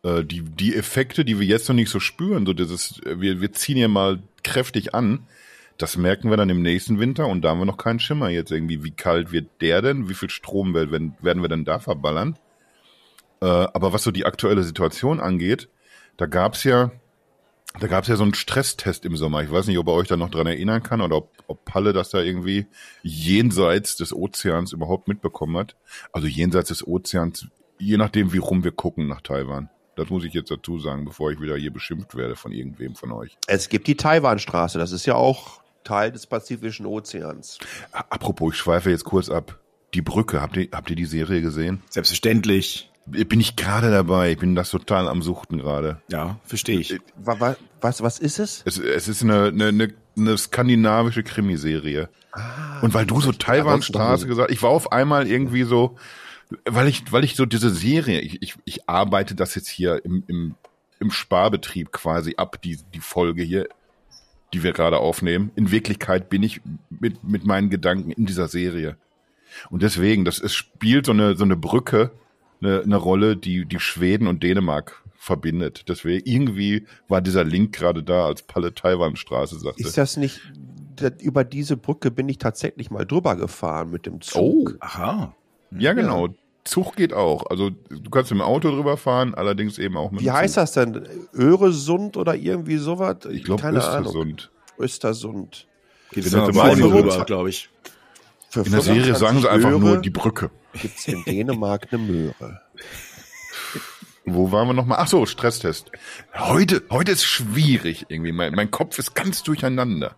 äh, 0.04 0.24
die, 0.24 0.42
die 0.42 0.76
Effekte, 0.76 1.26
die 1.26 1.40
wir 1.40 1.48
jetzt 1.48 1.68
noch 1.70 1.76
nicht 1.76 1.90
so 1.90 2.00
spüren, 2.00 2.46
so 2.46 2.54
dieses, 2.54 3.02
wir, 3.06 3.42
wir 3.42 3.52
ziehen 3.54 3.78
hier 3.78 3.88
mal 3.88 4.22
kräftig 4.44 4.96
an, 4.96 5.28
das 5.78 5.96
merken 5.96 6.30
wir 6.30 6.38
dann 6.38 6.50
im 6.50 6.62
nächsten 6.62 7.00
Winter 7.00 7.28
und 7.28 7.42
da 7.42 7.50
haben 7.50 7.60
wir 7.60 7.66
noch 7.66 7.78
keinen 7.78 8.02
Schimmer 8.02 8.30
jetzt 8.30 8.52
irgendwie. 8.52 8.84
Wie 8.84 8.92
kalt 8.92 9.32
wird 9.32 9.48
der 9.62 9.82
denn? 9.82 10.10
Wie 10.10 10.14
viel 10.14 10.30
Strom 10.30 10.74
werden, 10.74 11.16
werden 11.22 11.42
wir 11.42 11.50
denn 11.50 11.64
da 11.64 11.80
verballern? 11.80 12.38
Äh, 13.42 13.46
aber 13.46 13.94
was 13.94 14.04
so 14.04 14.12
die 14.12 14.26
aktuelle 14.26 14.64
Situation 14.64 15.20
angeht, 15.20 15.70
da 16.18 16.26
gab's 16.26 16.64
ja 16.64 16.92
da 17.80 17.88
gab 17.88 18.04
es 18.04 18.10
ja 18.10 18.16
so 18.16 18.24
einen 18.24 18.34
Stresstest 18.34 19.06
im 19.06 19.16
Sommer. 19.16 19.44
Ich 19.44 19.52
weiß 19.52 19.68
nicht, 19.68 19.78
ob 19.78 19.88
er 19.88 19.94
euch 19.94 20.08
da 20.08 20.18
noch 20.18 20.32
dran 20.32 20.48
erinnern 20.48 20.82
kann 20.82 21.02
oder 21.02 21.18
ob, 21.18 21.32
ob 21.48 21.66
Palle 21.66 21.94
das 21.94 22.10
da 22.10 22.20
irgendwie 22.20 22.66
jenseits 23.04 23.96
des 23.96 24.14
Ozeans 24.14 24.74
überhaupt 24.74 25.08
mitbekommen 25.08 25.56
hat. 25.58 25.76
Also 26.12 26.28
jenseits 26.28 26.70
des 26.70 26.86
Ozeans, 26.88 27.48
je 27.78 27.98
nachdem, 27.98 28.34
wie 28.34 28.40
rum 28.40 28.64
wir 28.64 28.72
gucken 28.72 29.08
nach 29.08 29.22
Taiwan. 29.22 29.70
Das 29.96 30.10
muss 30.10 30.24
ich 30.24 30.34
jetzt 30.34 30.50
dazu 30.50 30.80
sagen, 30.80 31.06
bevor 31.06 31.32
ich 31.32 31.40
wieder 31.42 31.58
hier 31.58 31.72
beschimpft 31.72 32.16
werde 32.16 32.36
von 32.36 32.52
irgendwem 32.52 32.96
von 32.96 33.12
euch. 33.12 33.38
Es 33.48 33.70
gibt 33.70 33.86
die 33.88 33.98
Taiwanstraße, 33.98 34.80
das 34.80 34.92
ist 34.92 35.06
ja 35.06 35.16
auch 35.16 35.62
Teil 35.84 36.12
des 36.12 36.26
Pazifischen 36.26 36.86
Ozeans. 36.86 37.60
Apropos, 37.92 38.54
ich 38.54 38.60
schweife 38.60 38.90
jetzt 38.90 39.04
kurz 39.04 39.30
ab. 39.30 39.60
Die 39.94 40.02
Brücke, 40.02 40.42
habt 40.42 40.58
ihr, 40.58 40.70
habt 40.72 40.90
ihr 40.90 40.96
die 40.96 41.06
Serie 41.06 41.42
gesehen? 41.42 41.82
Selbstverständlich. 41.90 42.89
Bin 43.12 43.40
ich 43.40 43.56
gerade 43.56 43.92
dabei. 43.92 44.32
Ich 44.32 44.38
bin 44.38 44.56
das 44.56 44.70
total 44.70 45.08
am 45.08 45.22
Suchten 45.22 45.58
gerade. 45.58 46.02
Ja, 46.12 46.40
verstehe 46.44 46.80
ich. 46.80 47.00
Was, 47.82 48.02
was 48.04 48.20
ist 48.20 48.40
es? 48.40 48.62
Es, 48.66 48.78
es 48.78 49.08
ist 49.08 49.24
eine, 49.24 49.46
eine, 49.46 49.68
eine, 49.68 49.94
eine 50.18 50.38
skandinavische 50.38 51.24
Krimiserie. 51.24 52.10
Ah, 52.32 52.80
und 52.82 52.94
weil 52.94 53.06
du 53.06 53.20
so 53.22 53.32
Taiwanstraße 53.32 54.28
gesagt, 54.28 54.52
ich 54.52 54.62
war 54.62 54.70
auf 54.70 54.92
einmal 54.92 55.28
irgendwie 55.28 55.64
so, 55.64 55.98
weil 56.66 56.88
ich, 56.88 57.12
weil 57.12 57.24
ich 57.24 57.36
so 57.36 57.46
diese 57.46 57.70
Serie, 57.70 58.22
ich, 58.22 58.42
ich, 58.42 58.56
ich 58.66 58.90
arbeite 58.90 59.36
das 59.36 59.56
jetzt 59.56 59.68
hier 59.68 60.04
im, 60.04 60.24
im, 60.28 60.56
im 61.00 61.12
Sparbetrieb 61.12 61.92
quasi 61.92 62.36
ab, 62.38 62.62
die, 62.62 62.80
die 62.94 63.00
Folge 63.00 63.44
hier, 63.44 63.68
die 64.54 64.64
wir 64.64 64.74
gerade 64.74 64.98
aufnehmen. 64.98 65.52
In 65.56 65.72
Wirklichkeit 65.72 66.30
bin 66.30 66.44
ich 66.44 66.62
mit, 66.90 67.24
mit 67.24 67.46
meinen 67.46 67.70
Gedanken 67.70 68.12
in 68.12 68.26
dieser 68.26 68.48
Serie. 68.48 68.98
Und 69.70 69.82
deswegen, 69.82 70.26
das 70.26 70.40
es 70.40 70.54
spielt 70.54 71.06
so 71.06 71.12
eine, 71.12 71.36
so 71.36 71.44
eine 71.44 71.56
Brücke, 71.56 72.12
eine, 72.62 72.82
eine 72.82 72.98
Rolle, 72.98 73.38
die, 73.38 73.66
die 73.66 73.80
Schweden 73.80 74.28
und 74.28 74.44
Dänemark 74.44 75.04
verbindet. 75.16 75.86
Deswegen, 75.88 76.26
irgendwie 76.26 76.86
war 77.08 77.22
dieser 77.22 77.44
Link 77.44 77.76
gerade 77.76 78.04
da, 78.04 78.26
als 78.26 78.44
Palle 78.44 78.74
Taiwanstraße 78.74 79.60
sagte. 79.60 79.82
Ist 79.82 79.98
das 79.98 80.18
nicht, 80.18 80.42
über 81.22 81.44
diese 81.44 81.78
Brücke 81.78 82.12
bin 82.12 82.28
ich 82.30 82.38
tatsächlich 82.38 82.90
mal 82.90 83.06
drüber 83.06 83.36
gefahren 83.36 83.92
mit 83.92 84.06
dem 84.06 84.22
Zug. 84.22 84.42
Oh, 84.42 84.78
aha. 84.80 85.36
Ja, 85.78 85.94
genau. 85.94 86.28
Ja. 86.28 86.34
Zug 86.66 86.96
geht 86.96 87.14
auch. 87.14 87.46
Also 87.50 87.70
du 87.70 88.10
kannst 88.10 88.32
mit 88.32 88.40
dem 88.40 88.44
Auto 88.44 88.70
drüber 88.70 88.98
fahren, 88.98 89.34
allerdings 89.34 89.80
eben 89.80 89.98
auch 89.98 90.12
mit 90.12 90.22
Wie 90.22 90.32
heißt 90.32 90.58
das 90.58 90.74
denn? 90.74 91.08
Öresund 91.34 92.18
oder 92.18 92.36
irgendwie 92.36 92.78
sowas? 92.78 93.18
Ich 93.32 93.44
glaube 93.44 93.68
Östersund. 93.70 94.52
Ahnung. 94.52 94.86
Östersund. 94.86 95.68
Geht 96.12 96.26
es 96.26 96.34
rüber, 96.34 97.26
glaube 97.26 97.50
ich. 97.50 97.70
Für 98.50 98.62
in 98.62 98.72
der 98.72 98.82
Serie 98.82 99.16
sagen 99.16 99.40
sie 99.40 99.50
einfach 99.50 99.70
Möhre 99.70 99.80
nur 99.80 99.98
die 99.98 100.10
Brücke. 100.10 100.50
Gibt 100.74 101.00
es 101.00 101.08
in 101.08 101.24
Dänemark 101.24 101.88
eine 101.92 102.02
Möhre. 102.02 102.62
Wo 104.26 104.52
waren 104.52 104.68
wir 104.68 104.74
nochmal? 104.74 105.00
Ach 105.02 105.08
so, 105.08 105.26
Stresstest. 105.26 105.92
Heute, 106.36 106.84
heute 106.90 107.12
ist 107.12 107.24
schwierig 107.24 108.06
irgendwie. 108.10 108.32
Mein, 108.32 108.54
mein 108.54 108.70
Kopf 108.70 109.00
ist 109.00 109.16
ganz 109.16 109.44
durcheinander. 109.44 110.16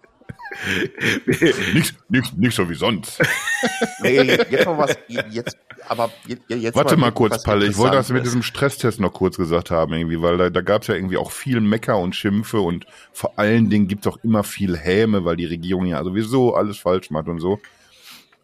nicht, 1.73 1.95
nicht, 2.09 2.37
nicht 2.37 2.55
so 2.55 2.69
wie 2.69 2.75
sonst. 2.75 3.21
Nee, 4.01 4.21
jetzt 4.21 4.65
noch 4.65 4.77
was, 4.77 4.97
jetzt, 5.07 5.57
aber 5.87 6.11
jetzt 6.47 6.75
Warte 6.75 6.97
mal, 6.97 7.07
mal 7.07 7.11
kurz, 7.11 7.43
Palle, 7.43 7.65
ich 7.67 7.77
wollte 7.77 7.95
das 7.95 8.09
mit 8.09 8.25
diesem 8.25 8.43
Stresstest 8.43 8.99
noch 8.99 9.13
kurz 9.13 9.37
gesagt 9.37 9.71
haben, 9.71 9.93
irgendwie, 9.93 10.21
weil 10.21 10.37
da, 10.37 10.49
da 10.49 10.61
gab 10.61 10.81
es 10.81 10.89
ja 10.89 10.95
irgendwie 10.95 11.17
auch 11.17 11.31
viel 11.31 11.61
Mecker 11.61 11.97
und 11.99 12.15
Schimpfe 12.15 12.59
und 12.59 12.85
vor 13.13 13.39
allen 13.39 13.69
Dingen 13.69 13.87
gibt 13.87 14.05
es 14.05 14.11
auch 14.11 14.17
immer 14.23 14.43
viel 14.43 14.77
Häme, 14.77 15.23
weil 15.23 15.37
die 15.37 15.45
Regierung 15.45 15.85
ja 15.85 16.03
sowieso 16.03 16.53
alles 16.53 16.77
falsch 16.77 17.11
macht 17.11 17.27
und 17.27 17.39
so. 17.39 17.59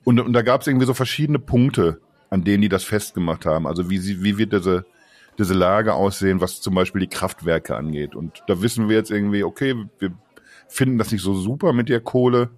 Und, 0.03 0.19
und 0.19 0.33
da 0.33 0.41
gab 0.41 0.61
es 0.61 0.67
irgendwie 0.67 0.85
so 0.85 0.93
verschiedene 0.93 1.39
Punkte, 1.39 1.99
an 2.29 2.43
denen 2.43 2.61
die 2.61 2.69
das 2.69 2.83
festgemacht 2.83 3.45
haben. 3.45 3.67
Also 3.67 3.89
wie, 3.89 3.97
sie, 3.97 4.23
wie 4.23 4.37
wird 4.37 4.53
diese, 4.53 4.85
diese 5.37 5.53
Lage 5.53 5.93
aussehen, 5.93 6.41
was 6.41 6.61
zum 6.61 6.75
Beispiel 6.75 7.01
die 7.01 7.07
Kraftwerke 7.07 7.75
angeht. 7.75 8.15
Und 8.15 8.43
da 8.47 8.61
wissen 8.61 8.89
wir 8.89 8.95
jetzt 8.95 9.11
irgendwie, 9.11 9.43
okay, 9.43 9.75
wir 9.99 10.11
finden 10.67 10.97
das 10.97 11.11
nicht 11.11 11.21
so 11.21 11.33
super 11.33 11.73
mit 11.73 11.89
der 11.89 12.01
Kohle, 12.01 12.49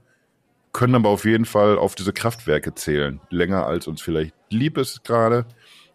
können 0.72 0.96
aber 0.96 1.10
auf 1.10 1.26
jeden 1.26 1.46
Fall 1.46 1.78
auf 1.78 1.96
diese 1.96 2.14
Kraftwerke 2.14 2.76
zählen. 2.76 3.20
Länger 3.30 3.66
als 3.66 3.88
uns 3.88 4.02
vielleicht 4.02 4.34
lieb 4.50 4.78
ist 4.78 5.04
gerade 5.04 5.46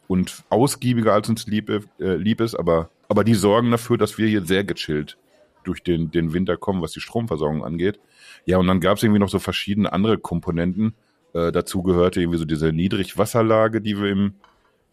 und 0.09 0.45
ausgiebiger 0.51 1.13
als 1.13 1.29
uns 1.29 1.47
lieb, 1.47 1.71
äh, 1.71 2.17
lieb 2.17 2.41
ist, 2.41 2.55
aber, 2.55 2.91
aber 3.09 3.25
die 3.25 3.35
sorgen 3.35 3.71
dafür, 3.71 3.99
dass 3.99 4.19
wir 4.19 4.27
hier 4.27 4.45
sehr 4.45 4.65
gechillt 4.65 5.17
durch 5.65 5.83
den, 5.83 6.11
den 6.11 6.33
Winter 6.33 6.57
kommen, 6.57 6.83
was 6.83 6.93
die 6.93 7.01
Stromversorgung 7.01 7.65
angeht. 7.65 7.99
Ja, 8.45 8.59
und 8.59 8.67
dann 8.67 8.81
gab 8.81 8.99
es 8.99 9.03
irgendwie 9.03 9.21
noch 9.21 9.29
so 9.29 9.39
verschiedene 9.39 9.93
andere 9.93 10.19
Komponenten, 10.19 10.95
äh, 11.35 11.53
dazu 11.53 11.83
gehörte 11.83 12.21
irgendwie 12.21 12.39
so 12.39 12.45
diese 12.45 12.73
Niedrigwasserlage, 12.73 13.81
die 13.81 14.01
wir 14.01 14.11
im, 14.11 14.35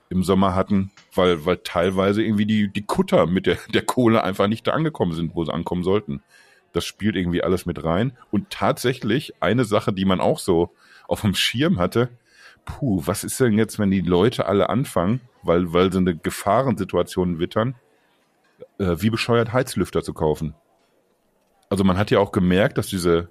im 0.10 0.24
Sommer 0.24 0.56
hatten, 0.56 0.92
weil, 1.16 1.46
weil 1.46 1.58
teilweise 1.58 2.24
irgendwie 2.24 2.46
die, 2.46 2.68
die 2.68 2.86
Kutter 2.86 3.28
mit 3.28 3.46
der, 3.46 3.58
der 3.74 3.84
Kohle 3.84 4.24
einfach 4.24 4.48
nicht 4.48 4.68
da 4.68 4.72
angekommen 4.72 5.14
sind, 5.14 5.36
wo 5.36 5.46
sie 5.46 5.54
ankommen 5.54 5.84
sollten. 5.84 6.22
Das 6.74 6.86
spielt 6.86 7.16
irgendwie 7.16 7.44
alles 7.44 7.66
mit 7.66 7.84
rein. 7.84 8.18
Und 8.32 8.50
tatsächlich 8.50 9.34
eine 9.40 9.66
Sache, 9.66 9.94
die 9.94 10.06
man 10.06 10.20
auch 10.20 10.40
so 10.40 10.72
auf 11.08 11.22
dem 11.22 11.36
Schirm 11.36 11.80
hatte, 11.80 12.10
puh, 12.66 13.04
was 13.06 13.24
ist 13.24 13.40
denn 13.40 13.58
jetzt, 13.58 13.80
wenn 13.80 13.92
die 13.92 14.02
Leute 14.02 14.46
alle 14.46 14.70
anfangen, 14.70 15.22
weil, 15.44 15.74
weil 15.74 15.92
sie 15.92 16.00
eine 16.00 16.16
Gefahrensituation 16.16 17.40
wittern, 17.40 17.76
äh, 18.80 18.96
wie 18.98 19.10
bescheuert 19.10 19.54
Heizlüfter 19.54 20.04
zu 20.04 20.14
kaufen? 20.14 20.56
Also 21.70 21.84
man 21.84 21.98
hat 21.98 22.12
ja 22.12 22.20
auch 22.20 22.32
gemerkt, 22.32 22.78
dass 22.78 22.88
diese 22.88 23.30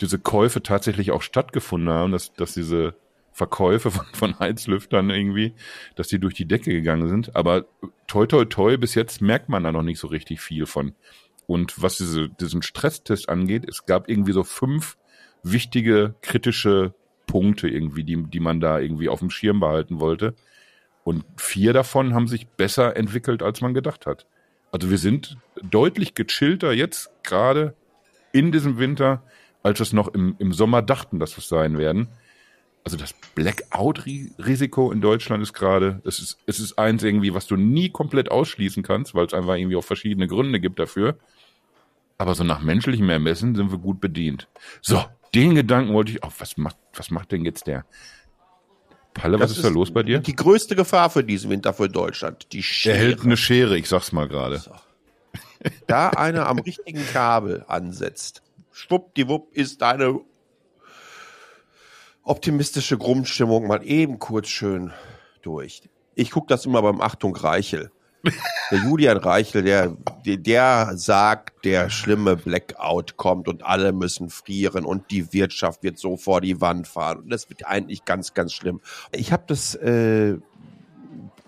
diese 0.00 0.18
Käufe 0.18 0.62
tatsächlich 0.62 1.10
auch 1.10 1.22
stattgefunden 1.22 1.90
haben, 1.90 2.12
dass, 2.12 2.32
dass 2.32 2.54
diese 2.54 2.94
Verkäufe 3.32 3.90
von, 3.90 4.06
von 4.12 4.38
Heizlüftern 4.38 5.10
irgendwie, 5.10 5.54
dass 5.94 6.08
die 6.08 6.18
durch 6.18 6.34
die 6.34 6.46
Decke 6.46 6.72
gegangen 6.72 7.08
sind. 7.08 7.36
Aber 7.36 7.66
toi 8.06 8.26
toi 8.26 8.44
toi, 8.44 8.76
bis 8.76 8.94
jetzt 8.94 9.22
merkt 9.22 9.48
man 9.48 9.64
da 9.64 9.72
noch 9.72 9.82
nicht 9.82 10.00
so 10.00 10.08
richtig 10.08 10.40
viel 10.40 10.66
von. 10.66 10.94
Und 11.46 11.80
was 11.80 11.96
diese, 11.96 12.28
diesen 12.28 12.62
Stresstest 12.62 13.28
angeht, 13.28 13.66
es 13.66 13.86
gab 13.86 14.08
irgendwie 14.08 14.32
so 14.32 14.44
fünf 14.44 14.98
wichtige 15.42 16.14
kritische 16.20 16.94
Punkte 17.26 17.68
irgendwie, 17.68 18.04
die, 18.04 18.22
die 18.24 18.40
man 18.40 18.60
da 18.60 18.78
irgendwie 18.78 19.08
auf 19.08 19.20
dem 19.20 19.30
Schirm 19.30 19.60
behalten 19.60 20.00
wollte. 20.00 20.34
Und 21.04 21.24
vier 21.36 21.72
davon 21.72 22.12
haben 22.12 22.28
sich 22.28 22.48
besser 22.48 22.96
entwickelt, 22.96 23.42
als 23.42 23.60
man 23.60 23.72
gedacht 23.72 24.04
hat. 24.04 24.26
Also 24.72 24.90
wir 24.90 24.98
sind 24.98 25.38
deutlich 25.62 26.14
gechillter 26.14 26.72
jetzt 26.72 27.10
gerade 27.22 27.74
in 28.32 28.52
diesem 28.52 28.78
Winter 28.78 29.22
als 29.62 29.78
wir 29.78 29.84
es 29.84 29.92
noch 29.92 30.08
im, 30.08 30.36
im 30.38 30.52
Sommer 30.52 30.82
dachten, 30.82 31.18
dass 31.18 31.32
wir 31.32 31.38
es 31.38 31.48
sein 31.48 31.78
werden. 31.78 32.08
Also 32.84 32.96
das 32.96 33.14
Blackout-Risiko 33.34 34.92
in 34.92 35.00
Deutschland 35.00 35.42
ist 35.42 35.52
gerade, 35.52 36.00
es 36.04 36.20
ist, 36.20 36.38
es 36.46 36.58
ist 36.58 36.78
eins 36.78 37.02
irgendwie, 37.02 37.34
was 37.34 37.46
du 37.46 37.56
nie 37.56 37.90
komplett 37.90 38.30
ausschließen 38.30 38.82
kannst, 38.82 39.14
weil 39.14 39.26
es 39.26 39.34
einfach 39.34 39.56
irgendwie 39.56 39.76
auch 39.76 39.84
verschiedene 39.84 40.26
Gründe 40.26 40.60
gibt 40.60 40.78
dafür. 40.78 41.18
Aber 42.16 42.34
so 42.34 42.44
nach 42.44 42.60
menschlichem 42.60 43.08
Ermessen 43.10 43.54
sind 43.54 43.70
wir 43.70 43.78
gut 43.78 44.00
bedient. 44.00 44.48
So, 44.80 45.04
den 45.34 45.54
Gedanken 45.54 45.92
wollte 45.92 46.12
ich 46.12 46.22
auch, 46.22 46.32
was 46.38 46.56
macht, 46.56 46.76
was 46.94 47.10
macht 47.10 47.32
denn 47.32 47.44
jetzt 47.44 47.66
der? 47.66 47.84
Palle, 49.14 49.38
was 49.38 49.50
ist, 49.50 49.58
ist 49.58 49.64
da 49.64 49.68
los 49.68 49.92
bei 49.92 50.02
dir? 50.02 50.20
Die 50.20 50.36
größte 50.36 50.76
Gefahr 50.76 51.10
für 51.10 51.24
diesen 51.24 51.50
Winter 51.50 51.72
für 51.72 51.88
Deutschland, 51.88 52.52
die 52.52 52.62
Schere. 52.62 52.96
Er 52.96 53.00
hält 53.00 53.24
eine 53.24 53.36
Schere, 53.36 53.76
ich 53.76 53.88
sag's 53.88 54.12
mal 54.12 54.28
gerade. 54.28 54.58
So. 54.58 54.72
Da 55.86 56.10
einer 56.10 56.46
am 56.46 56.58
richtigen 56.58 57.04
Kabel 57.12 57.64
ansetzt, 57.68 58.42
schwuppdiwupp 58.78 59.52
ist 59.54 59.82
deine 59.82 60.20
optimistische 62.22 62.96
Grundstimmung 62.96 63.66
mal 63.66 63.84
eben 63.84 64.18
kurz 64.18 64.48
schön 64.48 64.92
durch. 65.42 65.82
Ich 66.14 66.30
gucke 66.30 66.46
das 66.46 66.64
immer 66.64 66.82
beim 66.82 67.00
Achtung 67.00 67.34
Reichel. 67.34 67.90
Der 68.70 68.78
Julian 68.78 69.16
Reichel, 69.16 69.62
der, 69.62 69.96
der 70.24 70.92
sagt, 70.96 71.64
der 71.64 71.88
schlimme 71.88 72.36
Blackout 72.36 73.16
kommt 73.16 73.48
und 73.48 73.62
alle 73.62 73.92
müssen 73.92 74.28
frieren 74.28 74.84
und 74.84 75.10
die 75.10 75.32
Wirtschaft 75.32 75.82
wird 75.82 75.98
so 75.98 76.16
vor 76.16 76.40
die 76.40 76.60
Wand 76.60 76.86
fahren. 76.86 77.20
Und 77.20 77.30
das 77.30 77.48
wird 77.48 77.66
eigentlich 77.66 78.04
ganz, 78.04 78.34
ganz 78.34 78.52
schlimm. 78.52 78.80
Ich 79.12 79.32
habe 79.32 79.44
das 79.46 79.74
äh, 79.76 80.36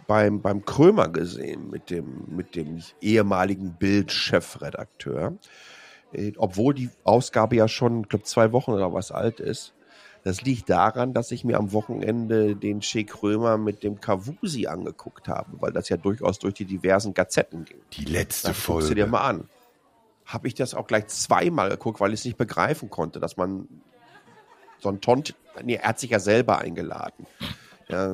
beim, 0.06 0.40
beim 0.40 0.64
Krömer 0.64 1.08
gesehen 1.08 1.70
mit 1.70 1.90
dem, 1.90 2.24
mit 2.28 2.56
dem 2.56 2.82
ehemaligen 3.00 3.74
Bild-Chefredakteur. 3.74 5.38
Äh, 6.12 6.32
obwohl 6.36 6.74
die 6.74 6.90
Ausgabe 7.04 7.56
ja 7.56 7.68
schon, 7.68 8.02
ich 8.02 8.08
glaube, 8.08 8.24
zwei 8.24 8.52
Wochen 8.52 8.72
oder 8.72 8.92
was 8.92 9.12
alt 9.12 9.40
ist. 9.40 9.74
Das 10.22 10.42
liegt 10.42 10.68
daran, 10.68 11.14
dass 11.14 11.30
ich 11.30 11.44
mir 11.44 11.56
am 11.56 11.72
Wochenende 11.72 12.54
den 12.54 12.80
Che 12.80 13.04
Krömer 13.04 13.56
mit 13.56 13.82
dem 13.82 14.00
Kavusi 14.00 14.66
angeguckt 14.66 15.28
habe, 15.28 15.50
weil 15.60 15.72
das 15.72 15.88
ja 15.88 15.96
durchaus 15.96 16.38
durch 16.38 16.54
die 16.54 16.66
diversen 16.66 17.14
Gazetten 17.14 17.64
ging. 17.64 17.80
Die 17.94 18.04
letzte 18.04 18.48
da 18.48 18.54
Folge. 18.54 18.88
Guck 18.88 18.96
dir 18.96 19.06
mal 19.06 19.22
an. 19.22 19.48
Habe 20.26 20.46
ich 20.46 20.54
das 20.54 20.74
auch 20.74 20.86
gleich 20.86 21.06
zweimal 21.06 21.70
geguckt, 21.70 22.00
weil 22.00 22.12
ich 22.12 22.20
es 22.20 22.24
nicht 22.26 22.36
begreifen 22.36 22.90
konnte, 22.90 23.18
dass 23.18 23.38
man 23.38 23.66
so 24.78 24.90
ein 24.90 25.00
Tont, 25.00 25.34
nee, 25.64 25.76
er 25.76 25.88
hat 25.88 25.98
sich 25.98 26.10
ja 26.10 26.18
selber 26.18 26.58
eingeladen 26.58 27.26
ja, 27.92 28.12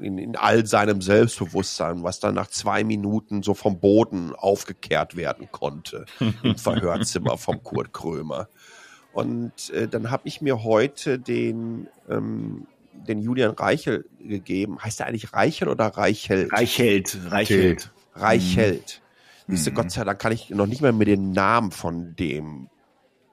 in, 0.00 0.18
in 0.18 0.36
all 0.36 0.66
seinem 0.66 1.00
Selbstbewusstsein, 1.00 2.02
was 2.02 2.20
dann 2.20 2.34
nach 2.34 2.48
zwei 2.48 2.84
Minuten 2.84 3.42
so 3.42 3.54
vom 3.54 3.78
Boden 3.80 4.34
aufgekehrt 4.34 5.16
werden 5.16 5.48
konnte 5.50 6.06
im 6.42 6.56
Verhörzimmer 6.56 7.38
vom 7.38 7.62
Kurt 7.62 7.92
Krömer. 7.92 8.48
Und 9.12 9.70
äh, 9.70 9.86
dann 9.86 10.10
habe 10.10 10.26
ich 10.26 10.40
mir 10.40 10.64
heute 10.64 11.18
den, 11.18 11.88
ähm, 12.08 12.66
den 12.92 13.22
Julian 13.22 13.52
Reichel 13.52 14.06
gegeben. 14.18 14.82
Heißt 14.82 15.00
er 15.00 15.06
eigentlich 15.06 15.32
Reichel 15.32 15.68
oder 15.68 15.86
Reichelt? 15.86 16.52
Reichelt, 16.52 17.18
Reichelt. 17.30 17.92
Reichelt. 18.14 19.02
Mhm. 19.46 19.52
Siehste, 19.52 19.72
Gott 19.72 19.90
sei 19.90 20.04
Dank 20.04 20.18
kann 20.18 20.32
ich 20.32 20.50
noch 20.50 20.66
nicht 20.66 20.82
mal 20.82 20.92
mir 20.92 21.04
den 21.04 21.30
Namen 21.30 21.70
von 21.70 22.16
dem 22.16 22.68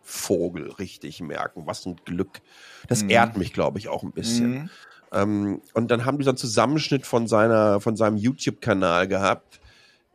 Vogel 0.01 0.69
richtig 0.71 1.21
merken. 1.21 1.65
Was 1.65 1.85
ein 1.85 1.95
Glück. 2.05 2.41
Das 2.87 3.03
mhm. 3.03 3.09
ehrt 3.09 3.37
mich, 3.37 3.53
glaube 3.53 3.79
ich, 3.79 3.87
auch 3.87 4.03
ein 4.03 4.11
bisschen. 4.11 4.51
Mhm. 4.51 4.69
Ähm, 5.11 5.61
und 5.73 5.91
dann 5.91 6.05
haben 6.05 6.17
die 6.17 6.23
so 6.23 6.31
einen 6.31 6.37
Zusammenschnitt 6.37 7.05
von 7.05 7.27
seiner, 7.27 7.81
von 7.81 7.95
seinem 7.95 8.17
YouTube-Kanal 8.17 9.07
gehabt. 9.07 9.59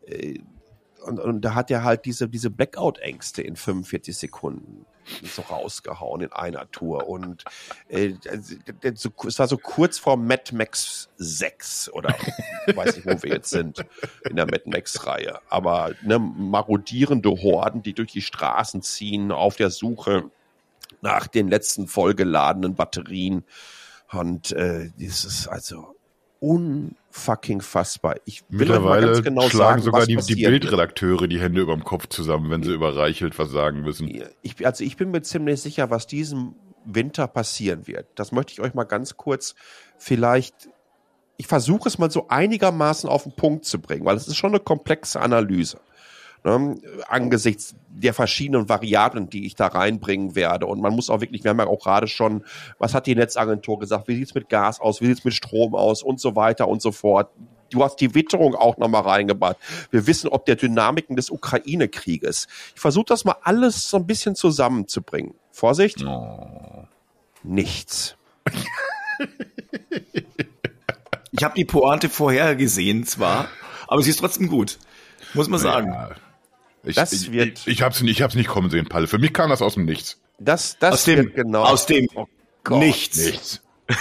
Äh, 0.07 0.41
und, 1.05 1.21
und 1.21 1.41
da 1.43 1.55
hat 1.55 1.71
er 1.71 1.85
halt 1.85 2.05
diese, 2.05 2.29
diese 2.29 2.51
Blackout-Ängste 2.51 3.43
in 3.43 3.55
45 3.55 4.17
Sekunden 4.17 4.87
so 5.23 5.43
rausgehauen 5.43 6.21
in 6.21 6.33
einer 6.33 6.71
Tour. 6.71 7.09
Und 7.09 7.45
äh, 7.89 8.15
es 8.83 9.39
war 9.39 9.49
so 9.49 9.59
kurz 9.59 9.99
vor 9.99 10.17
Mad 10.17 10.55
Max 10.55 11.09
6 11.17 11.91
oder 11.93 12.15
weiß 12.75 12.97
nicht, 12.97 13.07
wo 13.07 13.23
wir 13.23 13.35
jetzt 13.35 13.51
sind 13.51 13.85
in 14.29 14.37
der 14.37 14.47
Mad 14.47 14.65
Max-Reihe. 14.67 15.39
Aber 15.49 15.93
ne, 16.03 16.19
marodierende 16.19 17.31
Horden, 17.31 17.83
die 17.83 17.95
durch 17.95 18.13
die 18.13 18.23
Straßen 18.23 18.83
ziehen, 18.83 19.31
auf 19.33 19.57
der 19.57 19.71
Suche 19.71 20.31
nach 21.03 21.29
den 21.29 21.49
letzten 21.49 21.87
vollgeladenen 21.87 22.75
Batterien. 22.75 23.45
Und 24.13 24.53
äh, 24.53 24.91
dieses, 24.97 25.49
also 25.49 25.97
unfucking 26.41 27.61
fassbar. 27.61 28.17
Ich 28.25 28.43
will 28.49 28.61
Mittlerweile 28.61 29.07
ganz 29.07 29.23
genau 29.23 29.49
schlagen 29.49 29.81
sagen, 29.81 29.83
sogar 29.83 30.07
die, 30.07 30.17
die 30.17 30.45
Bildredakteure 30.45 31.29
die 31.29 31.41
Hände 31.41 31.63
über 31.63 31.75
dem 31.75 31.85
Kopf 31.85 32.09
zusammen, 32.09 32.51
wenn 32.51 32.63
sie 32.63 32.73
über 32.73 32.95
Reichelt 32.95 33.39
was 33.39 33.51
sagen 33.51 33.81
müssen. 33.81 34.23
Ich, 34.43 34.65
also 34.67 34.85
ich 34.85 34.97
bin 34.97 35.11
mir 35.11 35.23
ziemlich 35.23 35.61
sicher, 35.61 35.91
was 35.91 36.07
diesen 36.07 36.55
Winter 36.85 37.27
passieren 37.27 37.87
wird. 37.87 38.07
Das 38.15 38.33
möchte 38.33 38.53
ich 38.53 38.61
euch 38.61 38.75
mal 38.75 38.85
ganz 38.85 39.17
kurz 39.17 39.55
vielleicht 39.99 40.69
ich 41.39 41.47
versuche 41.47 41.89
es 41.89 41.99
mal 41.99 42.11
so 42.11 42.29
einigermaßen 42.29 43.11
auf 43.11 43.25
den 43.25 43.33
Punkt 43.33 43.67
zu 43.67 43.79
bringen, 43.79 44.07
weil 44.07 44.17
es 44.17 44.27
ist 44.27 44.37
schon 44.37 44.53
eine 44.53 44.61
komplexe 44.61 45.21
Analyse 45.21 45.79
ne, 46.47 46.77
angesichts 47.09 47.75
der 47.89 48.15
verschiedenen 48.15 48.69
Variablen, 48.69 49.29
die 49.29 49.47
ich 49.47 49.55
da 49.55 49.67
reinbringen 49.67 50.35
werde. 50.35 50.67
Und 50.67 50.81
man 50.81 50.95
muss 50.95 51.11
auch 51.11 51.21
wirklich, 51.21 51.45
wir 51.45 51.51
haben 51.51 51.59
ja 51.59 51.67
auch 51.67 51.83
gerade 51.83 52.07
schon, 52.07 52.45
was 52.79 52.95
hat 52.95 53.07
die 53.07 53.15
Netzagentur 53.15 53.79
gesagt, 53.79 54.09
wie 54.09 54.17
sieht's 54.17 54.35
mit 54.35 54.49
Gas 54.49 54.81
aus, 54.81 55.01
wie 55.01 55.07
sieht's 55.07 55.25
mit 55.25 55.35
Strom 55.35 55.75
aus 55.75 56.03
und 56.03 56.21
so 56.21 56.37
weiter 56.37 56.69
und 56.69 56.81
so 56.83 56.93
fort. 56.93 57.31
Du 57.71 57.83
hast 57.83 57.97
die 57.97 58.15
Witterung 58.15 58.55
auch 58.55 58.77
nochmal 58.77 59.03
reingebracht. 59.03 59.57
Wir 59.91 60.07
wissen, 60.07 60.29
ob 60.29 60.47
der 60.47 60.55
Dynamiken 60.55 61.17
des 61.17 61.31
Ukraine-Krieges. 61.31 62.47
Ich 62.75 62.81
versuche 62.81 63.07
das 63.07 63.25
mal 63.25 63.37
alles 63.43 63.91
so 63.91 63.97
ein 63.97 64.07
bisschen 64.07 64.37
zusammenzubringen. 64.37 65.35
Vorsicht. 65.51 66.05
Oh. 66.05 66.85
Nichts. 67.43 68.17
ich 71.33 71.43
habe 71.43 71.55
die 71.55 71.65
Pointe 71.65 72.09
vorher 72.09 72.55
gesehen 72.55 73.05
zwar, 73.05 73.49
aber 73.89 74.03
sie 74.03 74.11
ist 74.11 74.21
trotzdem 74.21 74.49
gut. 74.49 74.79
Muss 75.35 75.49
man 75.49 75.59
sagen. 75.59 75.93
Ja. 75.93 76.11
Ich, 76.87 76.95
das 76.97 77.33
wird 77.33 77.61
ich, 77.61 77.67
ich 77.67 77.83
habe 77.83 77.95
es 77.95 78.01
ich 78.01 78.23
hab's 78.23 78.35
nicht 78.35 78.49
kommen 78.49 78.71
sehen, 78.71 78.87
Palle. 78.87 79.07
Für 79.07 79.19
mich 79.19 79.33
kam 79.33 79.51
das 79.51 79.63
aus 79.63 79.75
dem 79.75 79.85
Nichts. 79.85 80.21
Das, 80.39 80.79
das 80.79 80.95
aus 80.95 81.05
dem, 81.05 81.33
genau. 81.33 81.65
Aus 81.65 81.87
dem 81.87 82.07
oh 82.15 82.27
Nichts. 82.69 83.25
Nichts. 83.25 83.63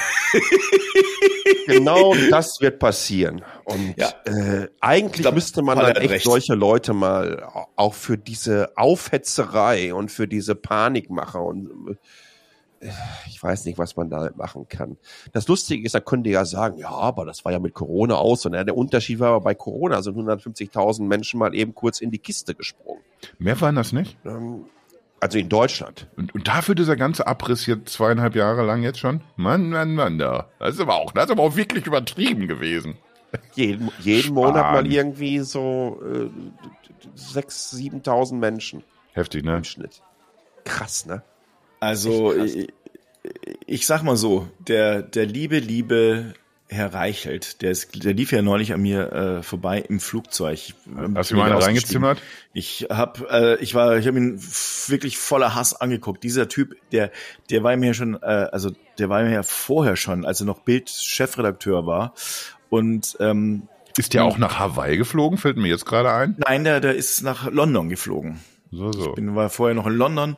genau 1.68 2.16
das 2.30 2.60
wird 2.60 2.80
passieren. 2.80 3.44
Und 3.66 3.96
ja. 3.98 4.14
äh, 4.26 4.68
eigentlich 4.82 5.22
glaub, 5.22 5.36
müsste 5.36 5.62
man 5.62 5.78
dann 5.78 5.96
echt 5.96 6.10
recht. 6.10 6.26
solche 6.26 6.56
Leute 6.56 6.94
mal 6.94 7.48
auch 7.76 7.94
für 7.94 8.18
diese 8.18 8.76
Aufhetzerei 8.76 9.94
und 9.94 10.12
für 10.12 10.28
diese 10.28 10.56
Panikmacher 10.56 11.42
und 11.44 11.98
ich 13.28 13.42
weiß 13.42 13.66
nicht, 13.66 13.78
was 13.78 13.96
man 13.96 14.10
da 14.10 14.30
machen 14.36 14.68
kann. 14.68 14.98
Das 15.34 15.48
Lustige 15.48 15.86
ist, 15.86 15.96
da 15.96 16.00
könnte 16.00 16.30
ja 16.30 16.46
sagen, 16.46 16.78
ja, 16.78 16.90
aber 16.90 17.26
das 17.26 17.46
war 17.46 17.52
ja 17.52 17.60
mit 17.60 17.74
Corona 17.74 18.16
aus. 18.16 18.46
Und 18.46 18.54
der 18.54 18.76
Unterschied 18.76 19.20
war 19.20 19.30
aber 19.30 19.42
bei 19.42 19.56
Corona 19.56 20.02
sind 20.02 20.18
150.000 20.18 21.04
Menschen 21.04 21.40
mal 21.40 21.56
eben 21.56 21.76
kurz 21.76 22.02
in 22.02 22.12
die 22.12 22.20
Kiste 22.20 22.56
gesprungen. 22.56 23.02
Mehr 23.40 23.60
waren 23.62 23.76
das 23.76 23.92
nicht? 23.92 24.18
Ähm, 24.26 24.66
also 25.20 25.38
in 25.38 25.50
Deutschland. 25.50 26.08
Und, 26.18 26.36
und 26.36 26.48
dafür 26.48 26.76
dieser 26.76 26.96
ganze 26.96 27.28
Abriss 27.28 27.66
hier 27.66 27.86
zweieinhalb 27.86 28.36
Jahre 28.36 28.64
lang 28.66 28.84
jetzt 28.84 29.00
schon? 29.00 29.22
Mann, 29.36 29.70
Mann, 29.70 29.96
Mann, 29.96 30.18
da. 30.18 30.50
Das 30.60 30.76
ist 30.76 30.82
aber 30.82 30.96
auch, 30.96 31.12
das 31.12 31.26
ist 31.26 31.32
aber 31.32 31.44
auch 31.44 31.56
wirklich 31.56 31.86
übertrieben 31.88 32.48
gewesen. 32.48 32.98
Jeden, 33.54 33.92
jeden 34.00 34.34
Monat 34.34 34.72
mal 34.72 34.88
irgendwie 34.88 35.40
so 35.40 36.00
äh, 36.04 36.30
6.000, 37.18 38.04
7.000 38.04 38.36
Menschen. 38.36 38.84
Heftig, 39.14 39.44
ne? 39.44 39.58
Im 39.58 39.64
Schnitt. 39.64 40.02
Krass, 40.64 41.06
ne? 41.06 41.22
Also 41.86 42.34
ich, 42.34 42.68
ich 43.68 43.86
sag 43.86 44.02
mal 44.02 44.16
so, 44.16 44.48
der, 44.68 45.04
der 45.04 45.28
liebe, 45.28 45.60
liebe 45.60 46.34
Herr 46.68 46.96
Reichelt, 46.96 47.62
der, 47.62 47.70
ist, 47.70 48.04
der 48.04 48.16
lief 48.16 48.32
ja 48.32 48.42
neulich 48.42 48.74
an 48.74 48.82
mir 48.82 49.12
äh, 49.12 49.44
vorbei 49.44 49.86
im 49.88 50.00
Flugzeug. 50.00 50.74
Hast 51.14 51.30
du 51.30 51.36
mal 51.36 51.52
einen 51.52 51.62
reingezimmert? 51.62 52.20
Ich 52.54 52.88
habe, 52.90 53.28
äh, 53.30 53.64
ich 53.64 53.76
war, 53.76 53.98
ich 53.98 54.08
habe 54.08 54.18
ihn 54.18 54.42
wirklich 54.88 55.20
voller 55.20 55.54
Hass 55.54 55.80
angeguckt. 55.80 56.24
Dieser 56.24 56.48
Typ, 56.48 56.76
der, 56.92 57.12
der 57.52 57.62
war 57.62 57.78
mir 57.78 57.94
schon, 57.94 58.16
äh, 58.16 58.48
also 58.52 58.72
der 58.98 59.10
war 59.10 59.22
mir 59.22 59.32
ja 59.32 59.44
vorher 59.44 59.96
schon, 59.96 60.26
als 60.26 60.40
er 60.40 60.48
noch 60.48 60.62
Bild-Chefredakteur 60.62 61.86
war. 61.86 62.16
Und 62.70 63.16
ähm, 63.20 63.68
ist 63.96 64.16
der 64.16 64.24
auch 64.24 64.40
nach 64.40 64.58
Hawaii 64.58 64.98
geflogen? 64.98 65.38
Fällt 65.38 65.58
mir 65.58 65.68
jetzt 65.68 65.86
gerade 65.86 66.12
ein. 66.12 66.36
Nein, 66.40 66.64
der, 66.64 66.80
der 66.80 66.96
ist 66.96 67.22
nach 67.22 67.50
London 67.52 67.90
geflogen. 67.90 68.40
So, 68.76 68.92
so. 68.92 69.10
Ich 69.10 69.16
bin, 69.16 69.36
war 69.36 69.50
vorher 69.50 69.76
noch 69.76 69.88
in 69.88 69.94
London 69.94 70.36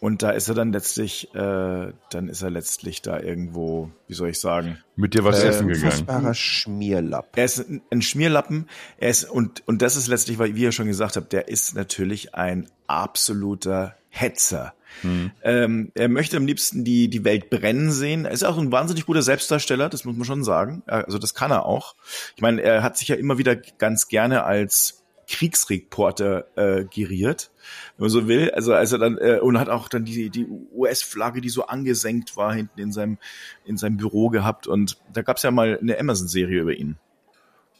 und 0.00 0.22
da 0.22 0.30
ist 0.30 0.48
er 0.48 0.54
dann 0.54 0.72
letztlich, 0.72 1.34
äh, 1.34 1.92
dann 2.10 2.28
ist 2.28 2.42
er 2.42 2.50
letztlich 2.50 3.02
da 3.02 3.18
irgendwo, 3.18 3.90
wie 4.06 4.14
soll 4.14 4.30
ich 4.30 4.40
sagen? 4.40 4.78
Mit 4.96 5.14
dir 5.14 5.24
was 5.24 5.42
äh, 5.42 5.48
essen 5.48 5.68
gegangen. 5.68 6.08
Ein 6.08 6.34
Schmierlappen. 6.34 7.30
Er 7.34 7.44
ist 7.44 7.58
ein, 7.58 7.82
ein 7.90 8.02
Schmierlappen. 8.02 8.68
Er 8.98 9.10
ist, 9.10 9.24
und, 9.24 9.66
und 9.66 9.82
das 9.82 9.96
ist 9.96 10.06
letztlich, 10.06 10.38
weil, 10.38 10.54
wie 10.54 10.62
ihr 10.62 10.72
schon 10.72 10.86
gesagt 10.86 11.16
habt, 11.16 11.32
der 11.32 11.48
ist 11.48 11.74
natürlich 11.74 12.34
ein 12.34 12.68
absoluter 12.86 13.96
Hetzer. 14.10 14.74
Hm. 15.00 15.30
Ähm, 15.42 15.90
er 15.94 16.08
möchte 16.08 16.36
am 16.36 16.46
liebsten 16.46 16.84
die, 16.84 17.08
die 17.08 17.24
Welt 17.24 17.48
brennen 17.48 17.90
sehen. 17.90 18.26
Er 18.26 18.32
ist 18.32 18.44
auch 18.44 18.58
ein 18.58 18.70
wahnsinnig 18.70 19.06
guter 19.06 19.22
Selbstdarsteller, 19.22 19.88
das 19.88 20.04
muss 20.04 20.16
man 20.16 20.26
schon 20.26 20.44
sagen. 20.44 20.82
Also 20.86 21.18
das 21.18 21.32
kann 21.34 21.50
er 21.50 21.64
auch. 21.64 21.96
Ich 22.36 22.42
meine, 22.42 22.60
er 22.60 22.82
hat 22.82 22.98
sich 22.98 23.08
ja 23.08 23.16
immer 23.16 23.38
wieder 23.38 23.56
ganz 23.56 24.08
gerne 24.08 24.44
als 24.44 25.01
Kriegsreporter 25.32 26.44
äh, 26.56 26.84
geriert, 26.84 27.50
wenn 27.96 28.04
man 28.04 28.10
so 28.10 28.28
will. 28.28 28.50
Also 28.50 28.74
als 28.74 28.92
er 28.92 28.98
dann 28.98 29.16
äh, 29.16 29.38
und 29.40 29.58
hat 29.58 29.70
auch 29.70 29.88
dann 29.88 30.04
die 30.04 30.28
die 30.28 30.46
US-Flagge, 30.74 31.40
die 31.40 31.48
so 31.48 31.66
angesenkt 31.66 32.36
war, 32.36 32.54
hinten 32.54 32.78
in 32.78 32.92
seinem 32.92 33.18
in 33.64 33.78
seinem 33.78 33.96
Büro 33.96 34.28
gehabt. 34.28 34.66
Und 34.66 34.98
da 35.12 35.22
gab 35.22 35.38
es 35.38 35.42
ja 35.42 35.50
mal 35.50 35.78
eine 35.80 35.98
Amazon-Serie 35.98 36.60
über 36.60 36.74
ihn. 36.74 36.96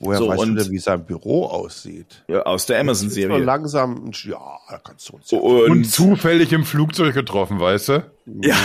Woher 0.00 0.18
so, 0.18 0.28
weißt 0.28 0.42
und, 0.42 0.56
du 0.56 0.62
denn, 0.64 0.72
wie 0.72 0.78
sein 0.78 1.04
Büro 1.04 1.44
aussieht? 1.44 2.24
Ja, 2.26 2.42
aus 2.42 2.66
der 2.66 2.80
Amazon-Serie. 2.80 3.38
langsam, 3.38 4.10
ja, 4.24 4.58
da 4.68 4.78
kannst 4.78 5.08
du 5.08 5.14
uns 5.14 5.30
ja 5.30 5.38
und, 5.38 5.70
und 5.70 5.84
zufällig 5.84 6.52
im 6.52 6.64
Flugzeug 6.64 7.14
getroffen, 7.14 7.60
weißt 7.60 7.88
du? 7.90 8.12
Ja, 8.40 8.56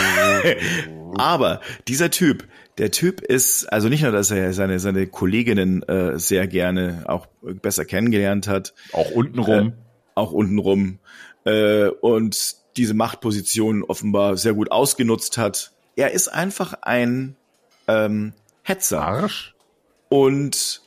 aber 1.17 1.61
dieser 1.87 2.09
Typ, 2.09 2.47
der 2.77 2.91
Typ 2.91 3.21
ist, 3.21 3.65
also 3.65 3.89
nicht 3.89 4.03
nur, 4.03 4.11
dass 4.11 4.31
er 4.31 4.53
seine, 4.53 4.79
seine 4.79 5.07
Kolleginnen 5.07 5.83
äh, 5.83 6.19
sehr 6.19 6.47
gerne 6.47 7.03
auch 7.07 7.27
besser 7.41 7.85
kennengelernt 7.85 8.47
hat. 8.47 8.73
Auch 8.93 9.11
untenrum. 9.11 9.69
Äh, 9.69 9.71
auch 10.15 10.31
untenrum. 10.31 10.99
Äh, 11.45 11.87
und 11.87 12.55
diese 12.77 12.93
Machtposition 12.93 13.83
offenbar 13.83 14.37
sehr 14.37 14.53
gut 14.53 14.71
ausgenutzt 14.71 15.37
hat. 15.37 15.73
Er 15.95 16.11
ist 16.11 16.27
einfach 16.27 16.73
ein 16.83 17.35
ähm, 17.87 18.33
Hetzer. 18.61 19.01
Arsch. 19.01 19.55
Und 20.09 20.81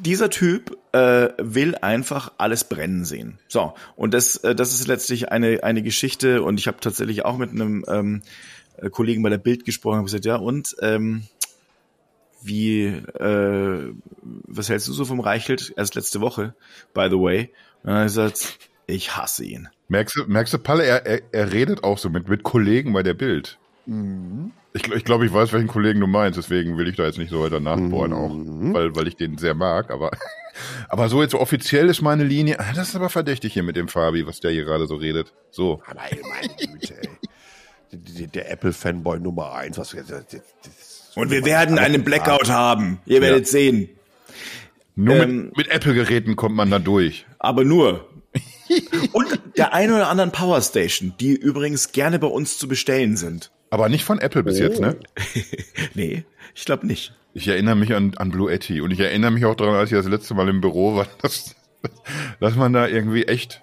dieser 0.00 0.30
Typ 0.30 0.76
äh, 0.92 1.28
will 1.38 1.74
einfach 1.76 2.32
alles 2.38 2.64
brennen 2.64 3.04
sehen. 3.04 3.38
So, 3.48 3.74
und 3.94 4.12
das, 4.12 4.36
äh, 4.38 4.54
das 4.54 4.72
ist 4.72 4.88
letztlich 4.88 5.30
eine, 5.30 5.62
eine 5.62 5.82
Geschichte 5.82 6.42
und 6.42 6.58
ich 6.58 6.66
habe 6.66 6.78
tatsächlich 6.80 7.24
auch 7.24 7.38
mit 7.38 7.50
einem 7.50 7.84
ähm, 7.88 8.22
äh, 8.22 8.28
Kollegen 8.90 9.22
bei 9.22 9.30
der 9.30 9.38
Bild 9.38 9.64
gesprochen 9.64 9.98
und 9.98 10.04
gesagt, 10.04 10.24
ja, 10.24 10.36
und 10.36 10.76
ähm, 10.80 11.24
wie, 12.42 12.84
äh, 12.84 13.92
was 14.22 14.68
hältst 14.68 14.88
du 14.88 14.92
so 14.92 15.04
vom 15.04 15.20
Reichelt? 15.20 15.72
Erst 15.76 15.94
letzte 15.94 16.20
Woche, 16.20 16.54
by 16.94 17.08
the 17.10 17.16
way. 17.16 17.52
Und 17.82 17.90
dann 17.90 17.94
hat 17.94 18.00
er 18.02 18.04
gesagt, 18.04 18.58
ich 18.86 19.16
hasse 19.16 19.44
ihn. 19.44 19.68
Merkst 19.88 20.16
du, 20.16 20.24
merkst 20.26 20.54
du 20.54 20.58
Palle, 20.58 20.84
er, 20.84 21.06
er, 21.06 21.22
er 21.32 21.52
redet 21.52 21.84
auch 21.84 21.98
so 21.98 22.10
mit, 22.10 22.28
mit 22.28 22.42
Kollegen 22.42 22.92
bei 22.92 23.02
der 23.02 23.14
Bild. 23.14 23.58
Mhm. 23.86 24.52
Ich, 24.72 24.86
ich 24.92 25.04
glaube, 25.04 25.24
ich 25.24 25.32
weiß, 25.32 25.52
welchen 25.52 25.68
Kollegen 25.68 26.00
du 26.00 26.06
meinst, 26.06 26.36
deswegen 26.36 26.76
will 26.76 26.88
ich 26.88 26.96
da 26.96 27.04
jetzt 27.04 27.18
nicht 27.18 27.30
so 27.30 27.40
weiter 27.40 27.60
nachbohren 27.60 28.10
mhm. 28.10 28.70
auch, 28.70 28.74
weil, 28.74 28.94
weil 28.94 29.08
ich 29.08 29.16
den 29.16 29.38
sehr 29.38 29.54
mag, 29.54 29.90
aber, 29.90 30.10
aber 30.88 31.08
so 31.08 31.22
jetzt 31.22 31.32
so 31.32 31.40
offiziell 31.40 31.88
ist 31.88 32.02
meine 32.02 32.24
Linie, 32.24 32.60
ah, 32.60 32.72
das 32.74 32.88
ist 32.88 32.96
aber 32.96 33.08
verdächtig 33.08 33.54
hier 33.54 33.62
mit 33.62 33.76
dem 33.76 33.88
Fabi, 33.88 34.26
was 34.26 34.40
der 34.40 34.50
hier 34.50 34.64
gerade 34.64 34.86
so 34.86 34.96
redet. 34.96 35.32
So. 35.50 35.80
Aber 35.86 36.02
ey, 36.10 36.20
meine 36.28 36.54
Güte, 36.56 37.00
ey 37.00 37.25
der 37.96 38.50
Apple-Fanboy 38.50 39.20
Nummer 39.20 39.54
eins. 39.54 39.78
Was, 39.78 39.90
das, 39.90 40.06
das 40.08 40.42
und 41.14 41.30
wir 41.30 41.44
werden 41.44 41.78
einen 41.78 42.04
Blackout 42.04 42.50
haben. 42.50 43.00
Ihr 43.06 43.20
werdet 43.22 43.46
ja. 43.46 43.52
sehen. 43.52 43.88
Nur 44.94 45.16
ähm, 45.16 45.46
mit, 45.46 45.56
mit 45.56 45.68
Apple-Geräten 45.68 46.36
kommt 46.36 46.56
man 46.56 46.70
da 46.70 46.78
durch. 46.78 47.26
Aber 47.38 47.64
nur. 47.64 48.08
und 49.12 49.40
der 49.56 49.72
ein 49.72 49.92
oder 49.92 50.08
anderen 50.08 50.32
Powerstation, 50.32 51.14
die 51.20 51.34
übrigens 51.34 51.92
gerne 51.92 52.18
bei 52.18 52.26
uns 52.26 52.58
zu 52.58 52.68
bestellen 52.68 53.16
sind. 53.16 53.50
Aber 53.70 53.88
nicht 53.88 54.04
von 54.04 54.18
Apple 54.18 54.42
bis 54.42 54.60
oh. 54.60 54.64
jetzt, 54.64 54.80
ne? 54.80 54.96
nee, 55.94 56.24
ich 56.54 56.64
glaube 56.64 56.86
nicht. 56.86 57.14
Ich 57.34 57.48
erinnere 57.48 57.76
mich 57.76 57.94
an, 57.94 58.14
an 58.16 58.30
Blue 58.30 58.50
Etty 58.50 58.80
und 58.80 58.90
ich 58.90 59.00
erinnere 59.00 59.30
mich 59.30 59.44
auch 59.44 59.54
daran, 59.54 59.74
als 59.74 59.90
ich 59.90 59.96
das 59.98 60.06
letzte 60.06 60.34
Mal 60.34 60.48
im 60.48 60.60
Büro 60.60 60.96
war, 60.96 61.06
dass, 61.22 61.54
dass 62.40 62.56
man 62.56 62.72
da 62.72 62.86
irgendwie 62.86 63.24
echt 63.24 63.62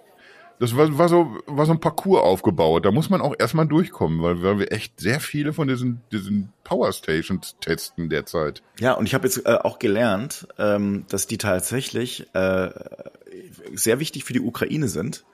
das 0.64 0.78
war, 0.78 0.98
war 0.98 1.10
so, 1.10 1.38
war 1.46 1.66
so 1.66 1.74
ein 1.74 1.82
Parcours 1.82 2.24
aufgebaut. 2.24 2.86
Da 2.86 2.92
muss 2.92 3.10
man 3.10 3.20
auch 3.20 3.36
erstmal 3.38 3.68
durchkommen, 3.68 4.22
weil, 4.22 4.42
weil 4.44 4.60
wir 4.60 4.72
echt 4.72 4.98
sehr 4.98 5.20
viele 5.20 5.52
von 5.52 5.68
diesen, 5.68 6.00
diesen 6.10 6.54
Power 6.64 6.94
Stations 6.94 7.58
testen 7.60 8.08
derzeit. 8.08 8.64
Ja, 8.80 8.94
und 8.94 9.06
ich 9.06 9.14
habe 9.14 9.28
jetzt 9.28 9.46
äh, 9.46 9.56
auch 9.62 9.78
gelernt, 9.78 10.48
ähm, 10.58 11.04
dass 11.10 11.28
die 11.28 11.38
tatsächlich 11.38 12.34
äh, 12.34 12.70
sehr 13.74 14.00
wichtig 14.00 14.24
für 14.24 14.32
die 14.32 14.40
Ukraine 14.40 14.88
sind, 14.88 15.26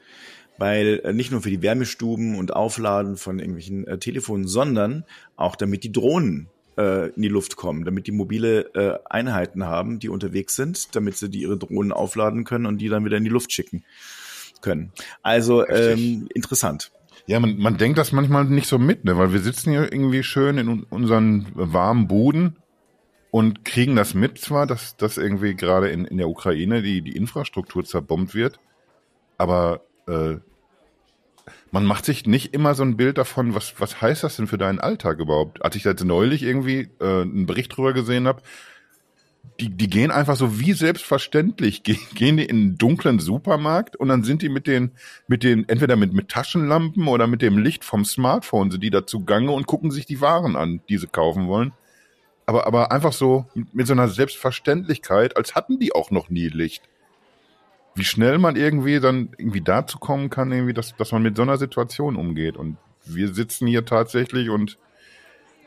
weil 0.57 0.99
äh, 1.03 1.13
nicht 1.13 1.30
nur 1.30 1.43
für 1.43 1.51
die 1.51 1.61
Wärmestuben 1.61 2.34
und 2.36 2.55
Aufladen 2.55 3.15
von 3.15 3.38
irgendwelchen 3.38 3.86
äh, 3.86 3.99
Telefonen, 3.99 4.47
sondern 4.47 5.03
auch 5.36 5.55
damit 5.55 5.84
die 5.84 5.91
Drohnen 5.91 6.47
äh, 6.75 7.09
in 7.09 7.21
die 7.21 7.27
Luft 7.27 7.55
kommen, 7.55 7.86
damit 7.86 8.07
die 8.07 8.13
mobile 8.13 8.61
äh, 8.73 8.97
Einheiten 9.07 9.65
haben, 9.65 9.99
die 9.99 10.09
unterwegs 10.09 10.55
sind, 10.55 10.95
damit 10.95 11.17
sie 11.17 11.30
die 11.30 11.41
ihre 11.41 11.59
Drohnen 11.59 11.91
aufladen 11.91 12.45
können 12.45 12.65
und 12.65 12.80
die 12.80 12.89
dann 12.89 13.05
wieder 13.05 13.17
in 13.17 13.25
die 13.25 13.30
Luft 13.30 13.51
schicken 13.51 13.84
können. 14.62 14.91
Also 15.22 15.68
ähm, 15.68 16.28
interessant. 16.34 16.91
Ja, 17.28 17.39
man, 17.39 17.57
man 17.57 17.78
denkt 17.78 17.97
das 17.97 18.12
manchmal 18.12 18.45
nicht 18.45 18.68
so 18.68 18.80
mit, 18.80 19.05
ne? 19.05 19.18
weil 19.18 19.34
wir 19.34 19.39
sitzen 19.39 19.72
hier 19.72 19.91
irgendwie 19.91 20.24
schön 20.24 20.57
in 20.57 20.84
unseren 20.84 21.47
warmen 21.53 22.07
Buden 22.07 22.57
und 23.32 23.64
kriegen 23.66 23.95
das 23.95 24.14
mit 24.14 24.39
zwar, 24.39 24.66
dass, 24.66 24.97
dass 24.97 25.18
irgendwie 25.18 25.55
gerade 25.55 25.89
in, 25.89 26.05
in 26.05 26.18
der 26.18 26.30
Ukraine 26.30 26.82
die, 26.82 27.01
die 27.01 27.16
Infrastruktur 27.16 27.86
zerbombt 27.86 28.34
wird, 28.34 28.60
aber 29.38 29.82
äh, 30.07 30.38
man 31.72 31.86
macht 31.86 32.05
sich 32.05 32.26
nicht 32.26 32.53
immer 32.53 32.74
so 32.74 32.84
ein 32.84 32.97
Bild 32.97 33.18
davon, 33.18 33.53
was, 33.53 33.80
was 33.80 34.01
heißt 34.01 34.24
das 34.24 34.38
denn 34.38 34.47
für 34.47 34.57
deinen 34.57 34.80
Alltag 34.80 35.20
überhaupt? 35.20 35.64
Als 35.64 35.76
ich 35.76 35.84
jetzt 35.84 36.03
neulich 36.03 36.43
irgendwie 36.43 36.89
äh, 36.99 37.22
einen 37.22 37.45
Bericht 37.45 37.76
drüber 37.76 37.93
gesehen 37.93 38.28
habe, 38.28 38.41
die, 39.59 39.69
die 39.69 39.89
gehen 39.89 40.11
einfach 40.11 40.35
so 40.35 40.59
wie 40.59 40.73
selbstverständlich, 40.73 41.83
gehen, 41.83 41.99
gehen 42.13 42.37
die 42.37 42.45
in 42.45 42.55
einen 42.55 42.77
dunklen 42.77 43.19
Supermarkt 43.19 43.95
und 43.95 44.07
dann 44.07 44.23
sind 44.23 44.41
die 44.41 44.49
mit 44.49 44.67
den, 44.67 44.91
mit 45.27 45.43
den, 45.43 45.67
entweder 45.67 45.95
mit, 45.95 46.13
mit 46.13 46.29
Taschenlampen 46.29 47.07
oder 47.07 47.27
mit 47.27 47.41
dem 47.41 47.57
Licht 47.57 47.83
vom 47.83 48.05
Smartphone 48.05 48.71
sind 48.71 48.83
die 48.83 48.89
dazu 48.89 49.25
gange 49.25 49.51
und 49.51 49.67
gucken 49.67 49.91
sich 49.91 50.05
die 50.05 50.21
Waren 50.21 50.55
an, 50.55 50.81
die 50.87 50.97
sie 50.97 51.07
kaufen 51.07 51.47
wollen. 51.47 51.73
Aber, 52.45 52.65
aber 52.65 52.91
einfach 52.91 53.13
so 53.13 53.45
mit 53.73 53.85
so 53.85 53.93
einer 53.93 54.07
Selbstverständlichkeit, 54.07 55.37
als 55.37 55.55
hatten 55.55 55.77
die 55.77 55.93
auch 55.93 56.09
noch 56.09 56.29
nie 56.29 56.47
Licht. 56.47 56.83
Wie 57.95 58.05
schnell 58.05 58.37
man 58.37 58.55
irgendwie 58.55 58.99
dann 58.99 59.29
irgendwie 59.37 59.61
dazu 59.61 59.99
kommen 59.99 60.29
kann, 60.29 60.51
irgendwie, 60.51 60.73
dass, 60.73 60.95
dass 60.95 61.11
man 61.11 61.21
mit 61.21 61.35
so 61.35 61.43
einer 61.43 61.57
Situation 61.57 62.15
umgeht. 62.15 62.55
Und 62.55 62.77
wir 63.05 63.33
sitzen 63.33 63.67
hier 63.67 63.85
tatsächlich 63.85 64.49
und 64.49 64.77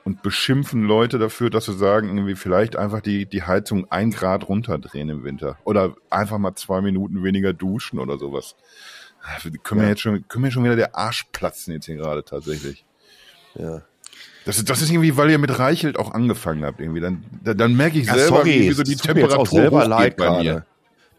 und 0.04 0.22
beschimpfen 0.22 0.82
Leute 0.82 1.18
dafür, 1.18 1.50
dass 1.50 1.66
sie 1.66 1.76
sagen, 1.76 2.08
irgendwie 2.08 2.34
vielleicht 2.34 2.76
einfach 2.76 3.00
die, 3.00 3.26
die 3.26 3.42
Heizung 3.42 3.90
ein 3.90 4.10
Grad 4.10 4.48
runterdrehen 4.48 5.08
im 5.08 5.24
Winter. 5.24 5.58
Oder 5.64 5.94
einfach 6.10 6.38
mal 6.38 6.54
zwei 6.54 6.80
Minuten 6.80 7.22
weniger 7.22 7.52
duschen 7.52 7.98
oder 7.98 8.18
sowas. 8.18 8.56
Können 9.62 9.80
ja. 9.80 9.86
wir 9.86 9.88
jetzt 9.90 10.00
schon, 10.00 10.26
können 10.26 10.44
wir 10.44 10.50
schon 10.50 10.64
wieder 10.64 10.76
der 10.76 10.96
Arsch 10.96 11.26
platzen 11.32 11.72
jetzt 11.72 11.86
hier 11.86 11.96
gerade 11.96 12.24
tatsächlich. 12.24 12.84
Ja. 13.54 13.82
Das 14.44 14.58
ist, 14.58 14.68
das 14.68 14.82
ist 14.82 14.90
irgendwie, 14.90 15.16
weil 15.16 15.30
ihr 15.30 15.38
mit 15.38 15.56
Reichelt 15.56 15.98
auch 15.98 16.12
angefangen 16.12 16.64
habt 16.64 16.80
irgendwie. 16.80 17.00
Dann, 17.00 17.24
dann, 17.44 17.56
dann 17.56 17.76
merke 17.76 17.98
ich 17.98 18.06
ja, 18.06 18.14
selber, 18.14 18.38
sorry, 18.38 18.60
wie 18.60 18.72
so 18.72 18.82
die 18.82 18.96
Temperatur 18.96 19.46
selber 19.46 19.86
leid 19.86 20.16
bei 20.16 20.42
mir. 20.42 20.66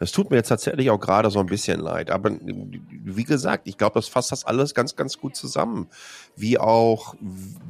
Das 0.03 0.11
tut 0.11 0.31
mir 0.31 0.35
jetzt 0.35 0.49
tatsächlich 0.49 0.89
auch 0.89 0.99
gerade 0.99 1.31
so 1.31 1.39
ein 1.39 1.45
bisschen 1.45 1.79
leid. 1.79 2.11
Aber 2.11 2.29
wie 2.41 3.23
gesagt, 3.23 3.69
ich 3.69 3.77
glaube, 3.77 3.93
das 3.93 4.09
fasst 4.09 4.33
das 4.33 4.43
alles 4.43 4.75
ganz, 4.75 4.97
ganz 4.97 5.17
gut 5.17 5.37
zusammen. 5.37 5.87
Wie 6.35 6.59
auch 6.59 7.15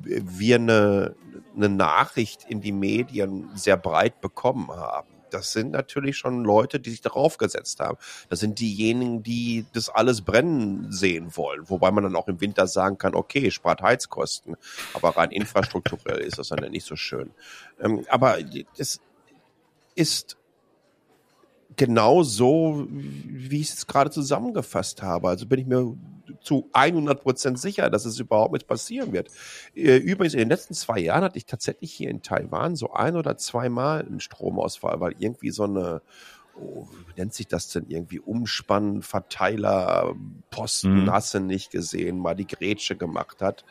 wir 0.01 0.55
eine, 0.55 1.13
eine 1.55 1.69
Nachricht 1.69 2.47
in 2.49 2.59
die 2.59 2.71
Medien 2.71 3.51
sehr 3.53 3.77
breit 3.77 4.19
bekommen 4.19 4.71
haben 4.71 5.07
das 5.29 5.51
sind 5.51 5.71
natürlich 5.71 6.15
schon 6.17 6.43
Leute, 6.43 6.79
die 6.79 6.91
sich 6.91 7.01
darauf 7.01 7.38
gesetzt 7.38 7.79
haben. 7.79 7.97
Das 8.29 8.39
sind 8.39 8.59
diejenigen, 8.59 9.23
die 9.23 9.65
das 9.73 9.89
alles 9.89 10.21
brennen 10.21 10.91
sehen 10.91 11.36
wollen. 11.36 11.67
Wobei 11.71 11.89
man 11.89 12.03
dann 12.03 12.15
auch 12.15 12.27
im 12.27 12.39
Winter 12.39 12.67
sagen 12.67 12.99
kann, 12.99 13.15
okay, 13.15 13.49
spart 13.49 13.81
Heizkosten. 13.81 14.57
Aber 14.93 15.17
rein 15.17 15.31
infrastrukturell 15.31 16.19
ist 16.19 16.38
das 16.38 16.49
dann 16.49 16.69
nicht 16.69 16.86
so 16.86 16.95
schön. 16.95 17.31
Ähm, 17.81 18.05
aber 18.09 18.38
es 18.77 19.01
ist 19.95 20.38
genau 21.76 22.24
so, 22.24 22.88
wie 22.89 23.61
ich 23.61 23.71
es 23.71 23.88
gerade 23.88 24.11
zusammengefasst 24.11 25.01
habe. 25.01 25.30
Also 25.30 25.45
bin 25.45 25.59
ich 25.59 25.65
mir 25.65 25.95
zu 26.41 26.69
100 26.74 27.21
Prozent 27.21 27.59
sicher, 27.59 27.89
dass 27.89 28.05
es 28.05 28.19
überhaupt 28.19 28.53
nicht 28.53 28.67
passieren 28.67 29.13
wird. 29.13 29.30
Äh, 29.76 29.97
übrigens, 29.97 30.34
in 30.34 30.39
den 30.39 30.49
letzten 30.49 30.74
zwei 30.74 30.99
Jahren 30.99 31.24
hatte 31.24 31.38
ich 31.38 31.45
tatsächlich 31.45 31.91
hier 31.91 32.09
in 32.09 32.21
Taiwan 32.21 32.76
so 32.76 32.93
ein 32.93 33.15
oder 33.15 33.38
zweimal 33.38 34.05
einen 34.05 34.19
Stromausfall, 34.19 34.99
weil 34.99 35.15
irgendwie 35.19 35.51
so 35.51 35.63
eine, 35.63 36.01
oh, 36.55 36.88
wie 37.07 37.19
nennt 37.19 37.34
sich 37.34 37.47
das 37.47 37.69
denn 37.69 37.86
irgendwie, 37.88 38.19
Umspann, 38.19 39.01
Verteiler, 39.01 40.15
Posten, 40.49 41.03
mhm. 41.03 41.11
hast 41.11 41.34
du 41.34 41.39
nicht 41.39 41.71
gesehen, 41.71 42.19
mal 42.19 42.36
die 42.36 42.47
Grätsche 42.47 42.95
gemacht 42.95 43.41
hat. 43.41 43.65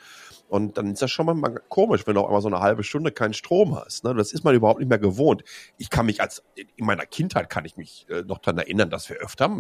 Und 0.53 0.77
dann 0.77 0.93
ist 0.93 1.01
das 1.01 1.11
schon 1.11 1.25
mal 1.25 1.63
komisch, 1.71 2.07
wenn 2.07 2.15
du 2.15 2.21
auch 2.21 2.27
einmal 2.27 2.43
so 2.43 2.49
eine 2.49 2.61
halbe 2.61 2.85
Stunde 2.85 3.11
keinen 3.11 3.33
Strom 3.33 3.75
hast. 3.75 4.05
Ne? 4.05 4.13
Das 4.13 4.35
ist 4.35 4.45
man 4.45 4.55
überhaupt 4.55 4.81
nicht 4.81 4.89
mehr 4.91 4.99
gewohnt. 4.99 5.45
Ich 5.79 5.89
kann 5.89 6.05
mich 6.05 6.21
als, 6.21 6.43
in 6.77 6.85
meiner 6.85 7.07
Kindheit 7.07 7.49
kann 7.49 7.65
ich 7.65 7.79
mich 7.79 8.05
äh, 8.11 8.21
noch 8.21 8.37
daran 8.37 8.59
erinnern, 8.59 8.91
dass 8.91 9.09
wir 9.09 9.17
öfter 9.17 9.51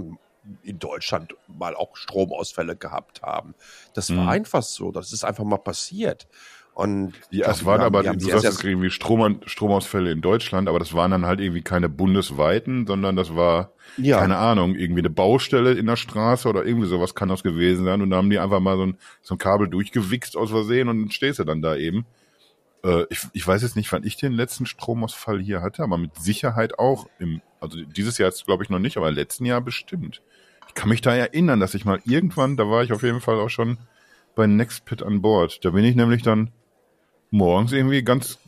in 0.62 0.78
Deutschland 0.78 1.34
mal 1.46 1.74
auch 1.76 1.96
Stromausfälle 1.96 2.76
gehabt 2.76 3.22
haben. 3.22 3.54
Das 3.94 4.10
mhm. 4.10 4.18
war 4.18 4.28
einfach 4.28 4.62
so. 4.62 4.92
Das 4.92 5.14
ist 5.14 5.24
einfach 5.24 5.44
mal 5.44 5.56
passiert. 5.56 6.28
Und 6.74 7.12
ja, 7.30 7.50
es 7.50 7.66
waren 7.66 7.82
aber, 7.82 8.02
du 8.02 8.18
sagst 8.18 8.44
jetzt 8.44 8.64
irgendwie 8.64 8.90
Strom, 8.90 9.40
Stromausfälle 9.44 10.10
in 10.10 10.22
Deutschland, 10.22 10.70
aber 10.70 10.78
das 10.78 10.94
waren 10.94 11.10
dann 11.10 11.26
halt 11.26 11.38
irgendwie 11.38 11.60
keine 11.60 11.90
bundesweiten, 11.90 12.86
sondern 12.86 13.14
das 13.14 13.36
war, 13.36 13.72
ja. 13.98 14.18
keine 14.18 14.38
Ahnung, 14.38 14.74
irgendwie 14.74 15.02
eine 15.02 15.10
Baustelle 15.10 15.72
in 15.72 15.86
der 15.86 15.96
Straße 15.96 16.48
oder 16.48 16.64
irgendwie 16.64 16.88
sowas 16.88 17.14
kann 17.14 17.28
das 17.28 17.42
gewesen 17.42 17.84
sein. 17.84 18.00
Und 18.00 18.08
da 18.08 18.16
haben 18.16 18.30
die 18.30 18.38
einfach 18.38 18.60
mal 18.60 18.78
so 18.78 18.86
ein, 18.86 18.96
so 19.20 19.34
ein 19.34 19.38
Kabel 19.38 19.68
durchgewichst 19.68 20.34
aus 20.34 20.50
Versehen 20.50 20.88
und 20.88 21.02
dann 21.02 21.10
stehst 21.10 21.40
du 21.40 21.44
dann 21.44 21.60
da 21.60 21.76
eben. 21.76 22.06
Äh, 22.82 23.04
ich, 23.10 23.20
ich 23.34 23.46
weiß 23.46 23.60
jetzt 23.60 23.76
nicht, 23.76 23.92
wann 23.92 24.04
ich 24.04 24.16
den 24.16 24.32
letzten 24.32 24.64
Stromausfall 24.64 25.40
hier 25.40 25.60
hatte, 25.60 25.82
aber 25.82 25.98
mit 25.98 26.16
Sicherheit 26.16 26.78
auch 26.78 27.06
im, 27.18 27.42
also 27.60 27.82
dieses 27.84 28.16
Jahr 28.16 28.30
jetzt 28.30 28.46
glaube 28.46 28.64
ich 28.64 28.70
noch 28.70 28.78
nicht, 28.78 28.96
aber 28.96 29.10
im 29.10 29.14
letzten 29.14 29.44
Jahr 29.44 29.60
bestimmt. 29.60 30.22
Ich 30.68 30.74
kann 30.74 30.88
mich 30.88 31.02
da 31.02 31.14
erinnern, 31.14 31.60
dass 31.60 31.74
ich 31.74 31.84
mal 31.84 32.00
irgendwann, 32.06 32.56
da 32.56 32.66
war 32.66 32.82
ich 32.82 32.94
auf 32.94 33.02
jeden 33.02 33.20
Fall 33.20 33.38
auch 33.38 33.50
schon 33.50 33.76
bei 34.34 34.46
Nextpit 34.46 35.02
an 35.02 35.20
Bord. 35.20 35.62
Da 35.66 35.70
bin 35.70 35.84
ich 35.84 35.94
nämlich 35.94 36.22
dann 36.22 36.50
morgens 37.32 37.72
irgendwie 37.72 38.02
ganz, 38.02 38.38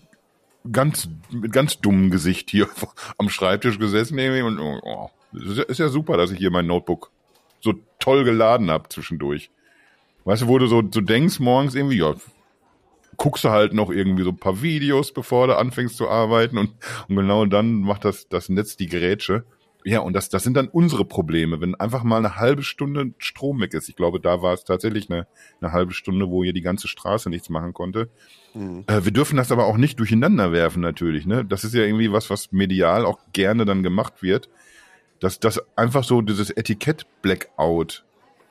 ganz, 0.71 1.09
mit 1.31 1.53
ganz 1.53 1.81
dummem 1.81 2.11
Gesicht 2.11 2.51
hier 2.51 2.69
am 3.19 3.29
Schreibtisch 3.29 3.79
gesessen 3.79 4.19
irgendwie 4.19 4.43
und 4.43 4.61
oh, 4.61 5.11
ist 5.33 5.79
ja 5.79 5.89
super, 5.89 6.17
dass 6.17 6.31
ich 6.31 6.39
hier 6.39 6.51
mein 6.51 6.67
Notebook 6.67 7.11
so 7.61 7.75
toll 7.99 8.25
geladen 8.25 8.71
habe 8.71 8.89
zwischendurch. 8.89 9.51
Weißt 10.25 10.43
du, 10.43 10.49
wo 10.49 10.59
du 10.59 10.67
so, 10.67 10.83
so 10.91 11.01
denkst 11.01 11.41
morgens 11.41 11.75
irgendwie, 11.75 11.99
ja, 11.99 12.15
guckst 13.17 13.45
du 13.45 13.51
halt 13.51 13.73
noch 13.73 13.91
irgendwie 13.91 14.23
so 14.23 14.31
ein 14.31 14.39
paar 14.39 14.63
Videos, 14.63 15.13
bevor 15.13 15.47
du 15.47 15.57
anfängst 15.57 15.97
zu 15.97 16.09
arbeiten 16.09 16.59
und, 16.59 16.73
und 17.09 17.17
genau 17.17 17.47
dann 17.47 17.81
macht 17.81 18.05
das, 18.05 18.29
das 18.29 18.49
Netz 18.49 18.77
die 18.77 18.87
Gerätsche. 18.87 19.45
Ja, 19.87 20.01
und 20.01 20.15
das, 20.15 20.31
das 20.31 20.43
sind 20.43 20.57
dann 20.57 20.69
unsere 20.69 21.05
Probleme, 21.05 21.61
wenn 21.61 21.75
einfach 21.75 22.05
mal 22.05 22.17
eine 22.17 22.37
halbe 22.37 22.63
Stunde 22.63 23.13
Strom 23.19 23.61
weg 23.61 23.75
ist. 23.75 23.91
Ich 23.91 23.97
glaube, 23.97 24.19
da 24.19 24.41
war 24.41 24.55
es 24.55 24.65
tatsächlich 24.65 25.11
eine, 25.11 25.27
eine 25.61 25.73
halbe 25.73 25.93
Stunde, 25.93 26.31
wo 26.31 26.43
hier 26.43 26.55
die 26.55 26.63
ganze 26.63 26.89
Straße 26.89 27.29
nichts 27.29 27.51
machen 27.51 27.75
konnte. 27.75 28.09
Mhm. 28.55 28.85
Äh, 28.87 29.05
wir 29.05 29.13
dürfen 29.13 29.37
das 29.37 29.53
aber 29.53 29.67
auch 29.67 29.77
nicht 29.77 30.01
durcheinander 30.01 30.53
werfen, 30.53 30.81
natürlich. 30.81 31.27
Ne? 31.27 31.45
Das 31.45 31.65
ist 31.65 31.75
ja 31.75 31.83
irgendwie 31.83 32.11
was, 32.11 32.31
was 32.31 32.51
medial 32.51 33.05
auch 33.05 33.19
gerne 33.35 33.67
dann 33.67 33.83
gemacht 33.83 34.23
wird. 34.23 34.49
Dass 35.21 35.39
das 35.39 35.61
einfach 35.77 36.03
so 36.03 36.23
dieses 36.23 36.51
Etikett 36.51 37.07
Blackout 37.21 38.05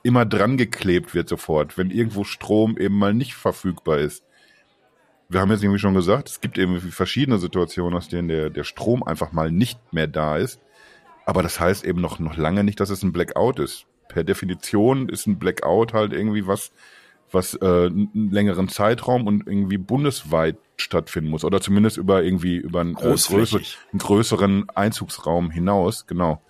immer 0.03 0.25
dran 0.25 0.55
geklebt 0.55 1.15
wird 1.15 1.29
sofort, 1.29 1.77
wenn 1.79 1.89
irgendwo 1.89 2.25
Strom 2.25 2.77
eben 2.77 2.97
mal 2.97 3.13
nicht 3.13 3.34
verfügbar 3.34 3.99
ist. 3.99 4.23
Wir 5.29 5.39
haben 5.39 5.49
jetzt 5.49 5.63
irgendwie 5.63 5.79
schon 5.79 5.95
gesagt, 5.95 6.29
es 6.29 6.41
gibt 6.41 6.59
eben 6.59 6.79
verschiedene 6.79 7.39
Situationen, 7.39 7.97
aus 7.97 8.07
denen 8.07 8.27
der, 8.27 8.51
der 8.51 8.65
Strom 8.65 9.01
einfach 9.01 9.31
mal 9.31 9.49
nicht 9.49 9.79
mehr 9.91 10.07
da 10.07 10.38
ist. 10.38 10.59
Aber 11.26 11.43
das 11.43 11.59
heißt 11.59 11.86
eben 11.86 12.01
noch, 12.01 12.19
noch 12.19 12.38
lange 12.38 12.63
nicht, 12.63 12.80
dass 12.80 12.89
es 12.89 13.03
ein 13.03 13.13
Blackout 13.13 13.59
ist. 13.59 13.86
Per 14.09 14.24
Definition 14.24 15.09
ist 15.09 15.26
ein 15.28 15.39
Blackout 15.39 15.93
halt 15.93 16.13
irgendwie 16.13 16.45
was, 16.45 16.71
was 17.32 17.55
äh, 17.55 17.65
einen 17.65 18.30
längeren 18.32 18.67
Zeitraum 18.67 19.28
und 19.28 19.47
irgendwie 19.47 19.78
bundesweit 19.78 20.57
stattfinden 20.78 21.30
muss. 21.30 21.45
Oder 21.45 21.61
zumindest 21.61 21.97
über 21.97 22.24
irgendwie 22.24 22.57
über 22.57 22.82
einen, 22.82 22.95
äh, 22.97 23.15
größer, 23.15 23.59
einen 23.91 23.99
größeren 23.99 24.69
Einzugsraum 24.69 25.49
hinaus, 25.49 26.05
genau. 26.07 26.41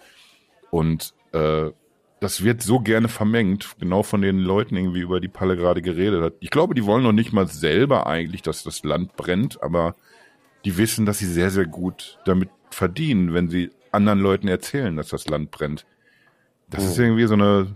Und 0.71 1.13
äh, 1.34 1.71
das 2.19 2.43
wird 2.43 2.61
so 2.61 2.80
gerne 2.80 3.09
vermengt, 3.09 3.76
genau 3.80 4.01
von 4.01 4.21
den 4.21 4.39
Leuten 4.39 4.78
irgendwie 4.78 5.01
über 5.01 5.19
die 5.19 5.28
Palle 5.28 5.57
gerade 5.57 5.82
geredet 5.82 6.24
hat. 6.24 6.34
Ich 6.39 6.49
glaube, 6.49 6.74
die 6.74 6.86
wollen 6.86 7.03
noch 7.03 7.11
nicht 7.11 7.34
mal 7.34 7.47
selber 7.47 8.07
eigentlich, 8.07 8.41
dass 8.41 8.63
das 8.63 8.84
Land 8.84 9.15
brennt, 9.17 9.61
aber 9.61 9.95
die 10.63 10.78
wissen, 10.78 11.05
dass 11.05 11.19
sie 11.19 11.26
sehr, 11.26 11.51
sehr 11.51 11.65
gut 11.65 12.19
damit 12.26 12.49
verdienen, 12.69 13.34
wenn 13.34 13.49
sie 13.49 13.71
anderen 13.93 14.19
Leuten 14.19 14.47
erzählen, 14.47 14.95
dass 14.95 15.09
das 15.09 15.27
Land 15.27 15.51
brennt. 15.51 15.85
Das 16.69 16.83
oh. 16.83 16.87
ist 16.87 16.99
irgendwie 16.99 17.25
so 17.25 17.35
eine, 17.35 17.75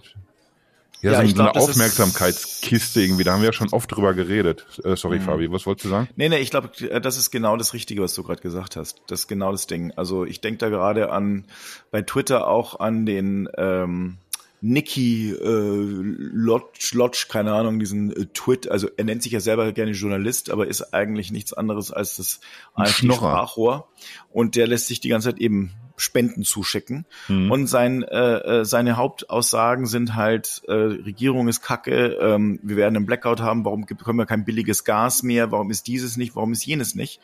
ja, 1.01 1.11
ja 1.11 1.21
so, 1.21 1.27
so 1.27 1.33
glaub, 1.35 1.55
eine 1.55 1.61
Aufmerksamkeitskiste 1.61 3.01
irgendwie. 3.01 3.23
Da 3.23 3.33
haben 3.33 3.41
wir 3.41 3.47
ja 3.47 3.53
schon 3.53 3.69
oft 3.69 3.91
drüber 3.91 4.13
geredet. 4.13 4.65
Äh, 4.83 4.95
sorry, 4.95 5.19
mhm. 5.19 5.23
Fabi, 5.23 5.51
was 5.51 5.65
wolltest 5.65 5.85
du 5.85 5.89
sagen? 5.89 6.09
Nee, 6.15 6.29
nee, 6.29 6.39
ich 6.39 6.49
glaube, 6.49 6.71
das 7.01 7.17
ist 7.17 7.31
genau 7.31 7.57
das 7.57 7.73
Richtige, 7.73 8.01
was 8.01 8.15
du 8.15 8.23
gerade 8.23 8.41
gesagt 8.41 8.75
hast. 8.75 9.01
Das 9.07 9.21
ist 9.21 9.27
genau 9.27 9.51
das 9.51 9.67
Ding. 9.67 9.93
Also 9.95 10.25
ich 10.25 10.41
denke 10.41 10.57
da 10.57 10.69
gerade 10.69 11.11
an, 11.11 11.45
bei 11.91 12.01
Twitter 12.01 12.47
auch 12.47 12.79
an 12.79 13.05
den, 13.05 13.47
ähm, 13.57 14.17
Nicky 14.59 15.31
äh, 15.33 15.35
Lodge, 15.43 16.89
Lodge, 16.93 17.27
keine 17.29 17.53
Ahnung, 17.53 17.79
diesen 17.79 18.11
äh, 18.11 18.25
Twit, 18.33 18.67
also 18.67 18.89
er 18.97 19.03
nennt 19.03 19.21
sich 19.21 19.31
ja 19.31 19.39
selber 19.39 19.71
gerne 19.71 19.91
Journalist, 19.91 20.49
aber 20.49 20.67
ist 20.67 20.93
eigentlich 20.93 21.31
nichts 21.31 21.53
anderes 21.53 21.91
als 21.91 22.17
das 22.17 22.39
AfD-Sprachrohr. 22.73 23.87
Und 24.31 24.55
der 24.55 24.65
lässt 24.65 24.87
sich 24.87 24.99
die 24.99 25.09
ganze 25.09 25.29
Zeit 25.29 25.39
eben 25.39 25.73
Spenden 25.97 26.43
zuschicken. 26.43 27.05
Mhm. 27.27 27.51
Und 27.51 27.67
sein, 27.67 28.03
äh, 28.03 28.59
äh, 28.59 28.65
seine 28.65 28.97
Hauptaussagen 28.97 29.85
sind 29.85 30.15
halt, 30.15 30.61
äh, 30.67 30.73
Regierung 30.73 31.47
ist 31.47 31.61
kacke, 31.61 32.17
ähm, 32.21 32.59
wir 32.63 32.77
werden 32.77 32.95
einen 32.95 33.05
Blackout 33.05 33.41
haben, 33.41 33.65
warum 33.65 33.85
bekommen 33.85 34.19
wir 34.19 34.25
kein 34.25 34.45
billiges 34.45 34.83
Gas 34.83 35.23
mehr, 35.23 35.51
warum 35.51 35.71
ist 35.71 35.87
dieses 35.87 36.17
nicht, 36.17 36.35
warum 36.35 36.53
ist 36.53 36.65
jenes 36.65 36.95
nicht. 36.95 37.19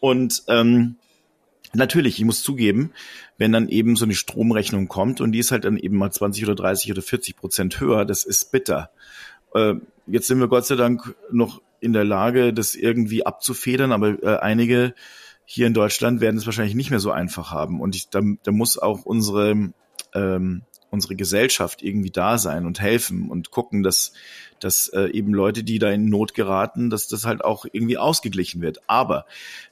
Und 0.00 0.42
ähm, 0.48 0.96
Natürlich, 1.72 2.18
ich 2.18 2.24
muss 2.24 2.42
zugeben, 2.42 2.92
wenn 3.38 3.52
dann 3.52 3.68
eben 3.68 3.94
so 3.94 4.04
eine 4.04 4.14
Stromrechnung 4.14 4.88
kommt 4.88 5.20
und 5.20 5.30
die 5.30 5.38
ist 5.38 5.52
halt 5.52 5.64
dann 5.64 5.76
eben 5.76 5.96
mal 5.96 6.10
20 6.10 6.44
oder 6.44 6.56
30 6.56 6.90
oder 6.90 7.02
40 7.02 7.36
Prozent 7.36 7.80
höher, 7.80 8.04
das 8.04 8.24
ist 8.24 8.50
bitter. 8.50 8.90
Äh, 9.54 9.74
jetzt 10.08 10.26
sind 10.26 10.40
wir 10.40 10.48
Gott 10.48 10.66
sei 10.66 10.74
Dank 10.74 11.14
noch 11.30 11.62
in 11.80 11.92
der 11.92 12.04
Lage, 12.04 12.52
das 12.52 12.74
irgendwie 12.74 13.24
abzufedern, 13.24 13.92
aber 13.92 14.20
äh, 14.22 14.38
einige 14.40 14.94
hier 15.52 15.66
in 15.66 15.74
Deutschland 15.74 16.20
werden 16.20 16.36
es 16.36 16.46
wahrscheinlich 16.46 16.76
nicht 16.76 16.90
mehr 16.90 17.00
so 17.00 17.10
einfach 17.10 17.50
haben. 17.50 17.80
Und 17.80 17.96
ich, 17.96 18.08
da, 18.08 18.20
da 18.44 18.52
muss 18.52 18.78
auch 18.78 19.04
unsere, 19.04 19.72
ähm, 20.14 20.62
unsere 20.90 21.16
Gesellschaft 21.16 21.82
irgendwie 21.82 22.12
da 22.12 22.38
sein 22.38 22.66
und 22.66 22.78
helfen 22.80 23.28
und 23.28 23.50
gucken, 23.50 23.82
dass, 23.82 24.12
dass 24.60 24.86
äh, 24.90 25.10
eben 25.10 25.34
Leute, 25.34 25.64
die 25.64 25.80
da 25.80 25.90
in 25.90 26.04
Not 26.04 26.34
geraten, 26.34 26.88
dass 26.88 27.08
das 27.08 27.24
halt 27.24 27.42
auch 27.44 27.66
irgendwie 27.72 27.98
ausgeglichen 27.98 28.62
wird. 28.62 28.78
Aber 28.86 29.26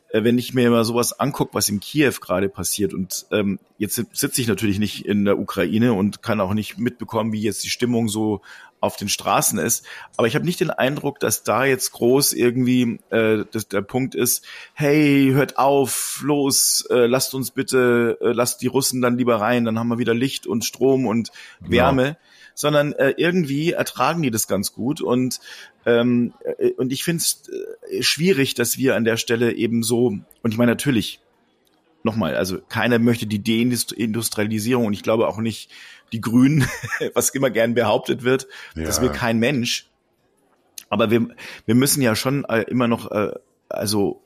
äh, 0.09 0.24
wenn 0.24 0.37
ich 0.37 0.53
mir 0.53 0.68
mal 0.68 0.85
sowas 0.85 1.20
angucke, 1.20 1.55
was 1.55 1.68
in 1.68 1.79
Kiew 1.79 2.14
gerade 2.20 2.49
passiert 2.49 2.93
und 2.93 3.26
ähm, 3.31 3.61
jetzt 3.76 4.05
sitze 4.12 4.41
ich 4.41 4.49
natürlich 4.49 4.81
nicht 4.81 5.07
in 5.07 5.24
der 5.24 5.39
Ukraine 5.39 5.93
und 5.93 6.22
kann 6.22 6.41
auch 6.41 6.55
nicht 6.55 6.79
mitbekommen, 6.79 7.33
wie 7.33 7.43
jetzt 7.43 7.62
die 7.62 7.70
Stimmung 7.70 8.09
so 8.09 8.41
auf 8.81 8.97
den 8.97 9.09
Straßen 9.09 9.59
ist, 9.59 9.85
aber 10.16 10.26
ich 10.26 10.35
habe 10.35 10.45
nicht 10.45 10.61
den 10.61 10.70
Eindruck, 10.70 11.20
dass 11.20 11.43
da 11.43 11.64
jetzt 11.64 11.93
groß 11.93 12.33
irgendwie 12.33 12.99
äh, 13.11 13.45
das, 13.51 13.68
der 13.68 13.83
Punkt 13.83 14.14
ist, 14.14 14.45
hey, 14.74 15.31
hört 15.33 15.59
auf, 15.59 16.20
los, 16.22 16.87
äh, 16.91 17.07
lasst 17.07 17.35
uns 17.35 17.51
bitte, 17.51 18.18
äh, 18.20 18.33
lasst 18.33 18.62
die 18.62 18.66
Russen 18.66 19.01
dann 19.01 19.18
lieber 19.18 19.41
rein, 19.41 19.64
dann 19.64 19.79
haben 19.79 19.89
wir 19.89 19.99
wieder 19.99 20.14
Licht 20.14 20.47
und 20.47 20.64
Strom 20.64 21.07
und 21.07 21.31
Wärme. 21.61 22.07
Ja 22.07 22.16
sondern 22.59 22.93
äh, 22.95 23.14
irgendwie 23.16 23.70
ertragen 23.70 24.20
die 24.20 24.33
das 24.33 24.49
ganz 24.49 24.72
gut 24.72 25.01
und 25.01 25.39
ähm, 25.87 26.35
äh, 26.59 26.72
und 26.72 26.93
ich 26.93 27.05
finde 27.05 27.22
es 27.22 27.49
äh, 27.89 28.03
schwierig, 28.03 28.55
dass 28.55 28.79
wir 28.79 28.97
an 28.97 29.05
der 29.05 29.16
Stelle 29.16 29.53
eben 29.53 29.85
so 29.85 30.07
und 30.07 30.53
ich 30.53 30.59
meine 30.59 30.72
natürlich 30.72 31.20
nochmal, 32.09 32.36
also 32.36 32.59
keiner 32.68 32.98
möchte 32.98 33.26
die 33.26 33.42
Deindustrialisierung 33.42 34.86
und 34.86 34.94
ich 34.94 35.02
glaube 35.02 35.28
auch 35.28 35.38
nicht 35.38 35.70
die 36.12 36.20
Grünen, 36.20 36.66
was 37.14 37.30
immer 37.30 37.50
gern 37.50 37.74
behauptet 37.74 38.22
wird, 38.24 38.48
ja. 38.74 38.84
das 38.84 39.02
will 39.02 39.11
kein 39.11 39.38
Mensch. 39.38 39.90
Aber 40.88 41.11
wir, 41.11 41.28
wir 41.66 41.74
müssen 41.74 42.00
ja 42.00 42.16
schon 42.16 42.44
äh, 42.46 42.62
immer 42.62 42.88
noch, 42.88 43.11
äh, 43.11 43.32
also 43.68 44.22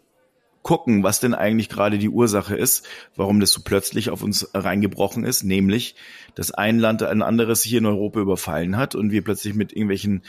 gucken, 0.62 1.02
was 1.02 1.18
denn 1.18 1.34
eigentlich 1.34 1.68
gerade 1.68 1.98
die 1.98 2.08
Ursache 2.08 2.54
ist, 2.54 2.86
warum 3.16 3.40
das 3.40 3.50
so 3.50 3.62
plötzlich 3.64 4.10
auf 4.10 4.22
uns 4.22 4.48
reingebrochen 4.54 5.24
ist, 5.24 5.42
nämlich, 5.42 5.96
dass 6.36 6.52
ein 6.52 6.78
Land 6.78 7.02
ein 7.02 7.20
anderes 7.20 7.62
hier 7.64 7.78
in 7.78 7.86
Europa 7.86 8.20
überfallen 8.20 8.76
hat 8.76 8.94
und 8.94 9.10
wir 9.10 9.24
plötzlich 9.24 9.54
mit 9.54 9.72
irgendwelchen 9.72 10.22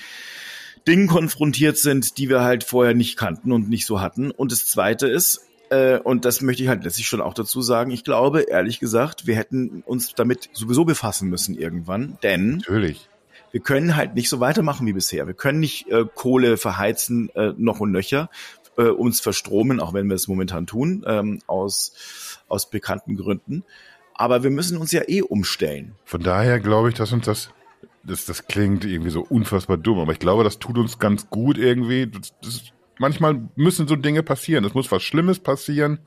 Dingen 0.87 1.05
konfrontiert 1.05 1.77
sind, 1.77 2.17
die 2.17 2.29
wir 2.29 2.41
halt 2.41 2.63
vorher 2.63 2.95
nicht 2.95 3.15
kannten 3.15 3.51
und 3.51 3.69
nicht 3.69 3.85
so 3.85 4.01
hatten. 4.01 4.31
Und 4.31 4.51
das 4.51 4.65
Zweite 4.65 5.07
ist, 5.07 5.41
äh, 5.69 5.97
und 5.99 6.25
das 6.25 6.41
möchte 6.41 6.63
ich 6.63 6.69
halt 6.69 6.83
letztlich 6.83 7.07
schon 7.07 7.21
auch 7.21 7.33
dazu 7.33 7.61
sagen, 7.61 7.91
ich 7.91 8.03
glaube, 8.03 8.41
ehrlich 8.41 8.79
gesagt, 8.79 9.27
wir 9.27 9.35
hätten 9.35 9.83
uns 9.85 10.13
damit 10.15 10.49
sowieso 10.53 10.85
befassen 10.85 11.29
müssen 11.29 11.55
irgendwann, 11.57 12.17
denn 12.23 12.57
Natürlich. 12.57 13.09
wir 13.51 13.61
können 13.61 13.95
halt 13.95 14.15
nicht 14.15 14.29
so 14.29 14.39
weitermachen 14.39 14.85
wie 14.87 14.93
bisher. 14.93 15.27
Wir 15.27 15.33
können 15.33 15.59
nicht 15.59 15.89
äh, 15.89 16.05
Kohle 16.13 16.57
verheizen 16.57 17.29
äh, 17.35 17.53
noch 17.57 17.79
und 17.79 17.91
nöcher 17.91 18.29
äh, 18.77 18.83
uns 18.83 19.19
verstromen, 19.19 19.79
auch 19.79 19.93
wenn 19.93 20.07
wir 20.07 20.15
es 20.15 20.27
momentan 20.27 20.65
tun, 20.65 21.03
ähm, 21.07 21.39
aus, 21.47 22.41
aus 22.47 22.69
bekannten 22.69 23.15
Gründen. 23.15 23.63
Aber 24.15 24.43
wir 24.43 24.51
müssen 24.51 24.77
uns 24.77 24.91
ja 24.91 25.01
eh 25.07 25.21
umstellen. 25.21 25.95
Von 26.05 26.21
daher 26.21 26.59
glaube 26.59 26.89
ich, 26.89 26.95
dass 26.95 27.11
uns 27.13 27.25
das, 27.25 27.49
das, 28.03 28.25
das 28.25 28.47
klingt 28.47 28.85
irgendwie 28.85 29.09
so 29.09 29.21
unfassbar 29.21 29.77
dumm, 29.77 29.99
aber 29.99 30.11
ich 30.11 30.19
glaube, 30.19 30.43
das 30.43 30.59
tut 30.59 30.77
uns 30.77 30.99
ganz 30.99 31.29
gut 31.29 31.57
irgendwie. 31.57 32.07
Das, 32.07 32.33
das, 32.41 32.72
manchmal 32.99 33.41
müssen 33.55 33.87
so 33.87 33.95
Dinge 33.95 34.23
passieren. 34.23 34.65
Es 34.65 34.73
muss 34.73 34.91
was 34.91 35.03
Schlimmes 35.03 35.39
passieren, 35.39 35.99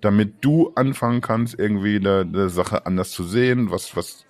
damit 0.00 0.44
du 0.44 0.72
anfangen 0.74 1.20
kannst, 1.20 1.58
irgendwie 1.58 1.96
eine, 1.96 2.20
eine 2.20 2.48
Sache 2.48 2.86
anders 2.86 3.10
zu 3.10 3.24
sehen, 3.24 3.70
was, 3.70 3.96
was 3.96 4.24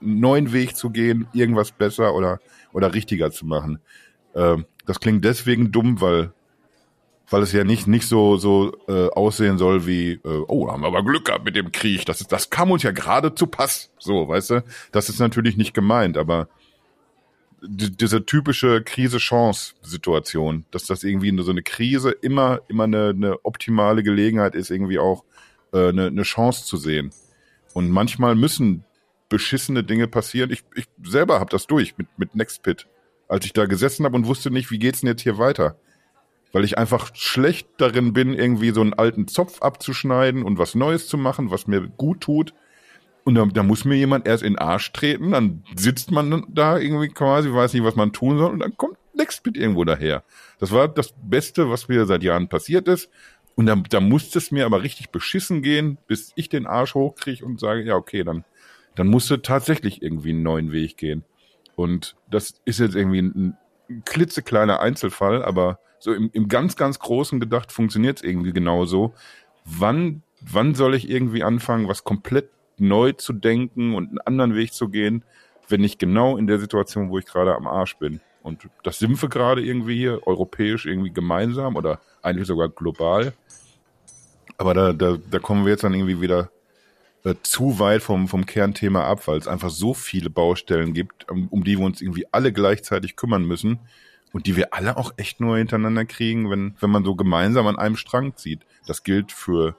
neuen 0.00 0.52
Weg 0.52 0.76
zu 0.76 0.90
gehen, 0.90 1.28
irgendwas 1.32 1.72
besser 1.72 2.14
oder, 2.14 2.40
oder 2.72 2.94
richtiger 2.94 3.30
zu 3.30 3.46
machen. 3.46 3.80
Ähm, 4.34 4.66
das 4.86 5.00
klingt 5.00 5.24
deswegen 5.24 5.72
dumm, 5.72 6.00
weil 6.00 6.32
weil 7.32 7.42
es 7.42 7.52
ja 7.52 7.62
nicht 7.62 7.86
nicht 7.86 8.08
so 8.08 8.36
so 8.36 8.72
äh, 8.88 9.08
aussehen 9.10 9.56
soll 9.56 9.86
wie 9.86 10.14
äh, 10.14 10.44
oh 10.48 10.68
haben 10.68 10.82
wir 10.82 10.88
aber 10.88 11.04
Glück 11.04 11.26
gehabt 11.26 11.44
mit 11.44 11.54
dem 11.54 11.70
Krieg 11.70 12.04
das 12.04 12.20
ist 12.20 12.32
das 12.32 12.50
kam 12.50 12.72
uns 12.72 12.82
ja 12.82 12.90
gerade 12.90 13.34
zu 13.34 13.46
Pass 13.46 13.92
so 13.98 14.26
weißt 14.26 14.50
du 14.50 14.64
das 14.90 15.08
ist 15.08 15.20
natürlich 15.20 15.56
nicht 15.56 15.72
gemeint 15.72 16.18
aber 16.18 16.48
diese 17.62 18.24
typische 18.24 18.82
Krise-Chance-Situation, 18.82 20.64
dass 20.70 20.86
das 20.86 21.04
irgendwie 21.04 21.36
so 21.42 21.50
eine 21.50 21.62
Krise 21.62 22.10
immer 22.10 22.60
immer 22.68 22.84
eine, 22.84 23.08
eine 23.10 23.44
optimale 23.44 24.02
Gelegenheit 24.02 24.54
ist, 24.54 24.70
irgendwie 24.70 24.98
auch 24.98 25.24
äh, 25.72 25.88
eine, 25.88 26.06
eine 26.06 26.22
Chance 26.22 26.64
zu 26.64 26.76
sehen. 26.76 27.10
Und 27.74 27.90
manchmal 27.90 28.34
müssen 28.34 28.84
beschissene 29.28 29.84
Dinge 29.84 30.08
passieren. 30.08 30.50
Ich, 30.50 30.64
ich 30.74 30.86
selber 31.02 31.38
habe 31.40 31.50
das 31.50 31.66
durch 31.66 31.96
mit 31.98 32.08
mit 32.16 32.34
Nextpit, 32.34 32.86
als 33.28 33.44
ich 33.44 33.52
da 33.52 33.66
gesessen 33.66 34.04
habe 34.04 34.16
und 34.16 34.26
wusste 34.26 34.50
nicht, 34.50 34.70
wie 34.70 34.78
geht's 34.78 35.00
denn 35.00 35.08
jetzt 35.08 35.22
hier 35.22 35.38
weiter 35.38 35.76
weil 36.52 36.64
ich 36.64 36.78
einfach 36.78 37.14
schlecht 37.14 37.68
darin 37.78 38.12
bin, 38.12 38.34
irgendwie 38.34 38.70
so 38.70 38.80
einen 38.80 38.94
alten 38.94 39.28
Zopf 39.28 39.62
abzuschneiden 39.62 40.42
und 40.42 40.58
was 40.58 40.74
Neues 40.74 41.06
zu 41.06 41.16
machen, 41.16 41.50
was 41.50 41.66
mir 41.66 41.86
gut 41.88 42.20
tut. 42.20 42.54
Und 43.24 43.34
da, 43.34 43.44
da 43.46 43.62
muss 43.62 43.84
mir 43.84 43.96
jemand 43.96 44.26
erst 44.26 44.42
in 44.42 44.54
den 44.54 44.58
Arsch 44.58 44.92
treten, 44.92 45.32
dann 45.32 45.62
sitzt 45.76 46.10
man 46.10 46.46
da 46.48 46.78
irgendwie 46.78 47.08
quasi, 47.08 47.52
weiß 47.52 47.74
nicht, 47.74 47.84
was 47.84 47.96
man 47.96 48.12
tun 48.12 48.38
soll, 48.38 48.50
und 48.50 48.60
dann 48.60 48.76
kommt 48.76 48.96
Nextbit 49.14 49.56
irgendwo 49.56 49.84
daher. 49.84 50.24
Das 50.58 50.72
war 50.72 50.88
das 50.88 51.14
Beste, 51.22 51.70
was 51.70 51.88
mir 51.88 52.06
seit 52.06 52.22
Jahren 52.22 52.48
passiert 52.48 52.88
ist. 52.88 53.10
Und 53.56 53.66
da, 53.66 53.76
da 53.76 54.00
musste 54.00 54.38
es 54.38 54.50
mir 54.50 54.64
aber 54.64 54.82
richtig 54.82 55.10
beschissen 55.10 55.62
gehen, 55.62 55.98
bis 56.06 56.32
ich 56.34 56.48
den 56.48 56.66
Arsch 56.66 56.94
hochkriege 56.94 57.44
und 57.44 57.60
sage, 57.60 57.82
ja, 57.82 57.94
okay, 57.96 58.24
dann, 58.24 58.44
dann 58.94 59.08
musste 59.08 59.42
tatsächlich 59.42 60.02
irgendwie 60.02 60.30
einen 60.30 60.42
neuen 60.42 60.72
Weg 60.72 60.96
gehen. 60.96 61.24
Und 61.76 62.16
das 62.30 62.54
ist 62.64 62.80
jetzt 62.80 62.94
irgendwie 62.94 63.22
ein, 63.22 63.56
ein 63.90 64.04
klitzekleiner 64.04 64.80
Einzelfall, 64.80 65.44
aber 65.44 65.78
so 65.98 66.12
im, 66.14 66.30
im 66.32 66.48
ganz, 66.48 66.76
ganz 66.76 66.98
Großen 66.98 67.40
gedacht 67.40 67.72
funktioniert 67.72 68.18
es 68.18 68.24
irgendwie 68.24 68.52
genauso. 68.52 69.14
Wann, 69.64 70.22
wann 70.40 70.74
soll 70.74 70.94
ich 70.94 71.10
irgendwie 71.10 71.42
anfangen, 71.42 71.88
was 71.88 72.04
komplett 72.04 72.50
neu 72.80 73.12
zu 73.12 73.32
denken 73.32 73.94
und 73.94 74.08
einen 74.08 74.20
anderen 74.20 74.54
Weg 74.54 74.72
zu 74.72 74.88
gehen, 74.88 75.24
wenn 75.68 75.84
ich 75.84 75.98
genau 75.98 76.36
in 76.36 76.46
der 76.46 76.58
Situation, 76.58 77.10
wo 77.10 77.18
ich 77.18 77.26
gerade 77.26 77.54
am 77.54 77.66
Arsch 77.66 77.96
bin? 77.96 78.20
Und 78.42 78.68
das 78.82 78.98
sind 78.98 79.20
wir 79.20 79.28
gerade 79.28 79.62
irgendwie 79.62 79.98
hier, 79.98 80.26
europäisch 80.26 80.86
irgendwie 80.86 81.12
gemeinsam 81.12 81.76
oder 81.76 82.00
eigentlich 82.22 82.46
sogar 82.46 82.68
global. 82.68 83.32
Aber 84.56 84.74
da, 84.74 84.92
da, 84.92 85.18
da 85.30 85.38
kommen 85.38 85.64
wir 85.64 85.72
jetzt 85.72 85.84
dann 85.84 85.94
irgendwie 85.94 86.20
wieder 86.20 86.50
äh, 87.24 87.34
zu 87.42 87.78
weit 87.78 88.02
vom, 88.02 88.28
vom 88.28 88.46
Kernthema 88.46 89.04
ab, 89.04 89.28
weil 89.28 89.38
es 89.38 89.48
einfach 89.48 89.70
so 89.70 89.92
viele 89.94 90.30
Baustellen 90.30 90.94
gibt, 90.94 91.30
um, 91.30 91.48
um 91.48 91.64
die 91.64 91.78
wir 91.78 91.84
uns 91.84 92.00
irgendwie 92.00 92.26
alle 92.32 92.52
gleichzeitig 92.52 93.16
kümmern 93.16 93.44
müssen 93.44 93.78
und 94.32 94.46
die 94.46 94.56
wir 94.56 94.72
alle 94.72 94.96
auch 94.96 95.12
echt 95.16 95.40
nur 95.40 95.58
hintereinander 95.58 96.04
kriegen, 96.04 96.50
wenn, 96.50 96.74
wenn 96.80 96.90
man 96.90 97.04
so 97.04 97.14
gemeinsam 97.14 97.66
an 97.66 97.78
einem 97.78 97.96
Strang 97.96 98.36
zieht. 98.36 98.60
Das 98.86 99.02
gilt 99.02 99.32
für, 99.32 99.76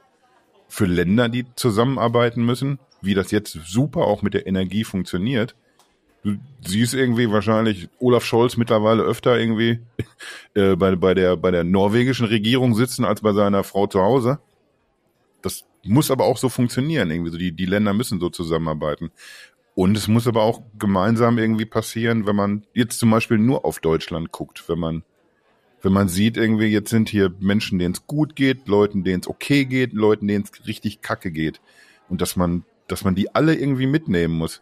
für 0.68 0.86
Länder, 0.86 1.30
die 1.30 1.46
zusammenarbeiten 1.56 2.46
müssen, 2.46 2.80
wie 3.02 3.14
das 3.14 3.32
jetzt 3.32 3.52
super 3.66 4.02
auch 4.02 4.22
mit 4.22 4.34
der 4.34 4.48
Energie 4.48 4.84
funktioniert. 4.84 5.56
Du 6.24 6.36
siehst 6.64 6.94
irgendwie 6.94 7.32
wahrscheinlich 7.32 7.90
Olaf 8.00 8.24
Scholz 8.24 8.56
mittlerweile 8.56 9.02
öfter 9.02 9.40
irgendwie 9.40 9.80
äh, 10.54 10.76
bei, 10.76 10.96
bei, 10.96 11.14
der, 11.14 11.36
bei 11.36 11.52
der 11.52 11.64
norwegischen 11.64 12.28
Regierung 12.28 12.76
sitzen 12.76 13.06
als 13.06 13.22
bei 13.22 13.34
seiner 13.34 13.64
Frau 13.64 13.88
zu 13.88 14.02
Hause. 14.02 14.40
Das 15.42 15.66
muss 15.84 16.12
aber 16.12 16.26
auch 16.26 16.38
so 16.38 16.50
funktionieren, 16.50 17.10
irgendwie 17.10 17.32
so. 17.32 17.38
Die, 17.38 17.52
die 17.52 17.66
Länder 17.66 17.94
müssen 17.94 18.20
so 18.20 18.30
zusammenarbeiten. 18.30 19.12
Und 19.74 19.98
es 19.98 20.08
muss 20.08 20.28
aber 20.28 20.44
auch 20.44 20.62
gemeinsam 20.78 21.38
irgendwie 21.38 21.66
passieren, 21.66 22.28
wenn 22.28 22.36
man 22.36 22.66
jetzt 22.74 23.00
zum 23.00 23.10
Beispiel 23.10 23.38
nur 23.38 23.66
auf 23.66 23.80
Deutschland 23.80 24.32
guckt, 24.32 24.68
wenn 24.68 24.80
man, 24.80 25.04
wenn 25.82 25.94
man 25.94 26.10
sieht, 26.10 26.38
irgendwie, 26.38 26.68
jetzt 26.68 26.90
sind 26.90 27.10
hier 27.10 27.34
Menschen, 27.40 27.80
denen 27.80 27.94
es 27.94 28.06
gut 28.06 28.36
geht, 28.36 28.68
Leuten, 28.68 29.04
denen 29.04 29.22
es 29.22 29.28
okay 29.28 29.66
geht, 29.66 29.94
Leuten, 29.94 30.28
denen 30.28 30.44
es 30.44 30.68
richtig 30.68 31.02
kacke 31.02 31.32
geht. 31.32 31.62
Und 32.10 32.22
dass 32.22 32.36
man, 32.36 32.66
dass 32.88 33.04
man 33.04 33.16
die 33.16 33.34
alle 33.34 33.56
irgendwie 33.56 33.88
mitnehmen 33.88 34.34
muss. 34.36 34.62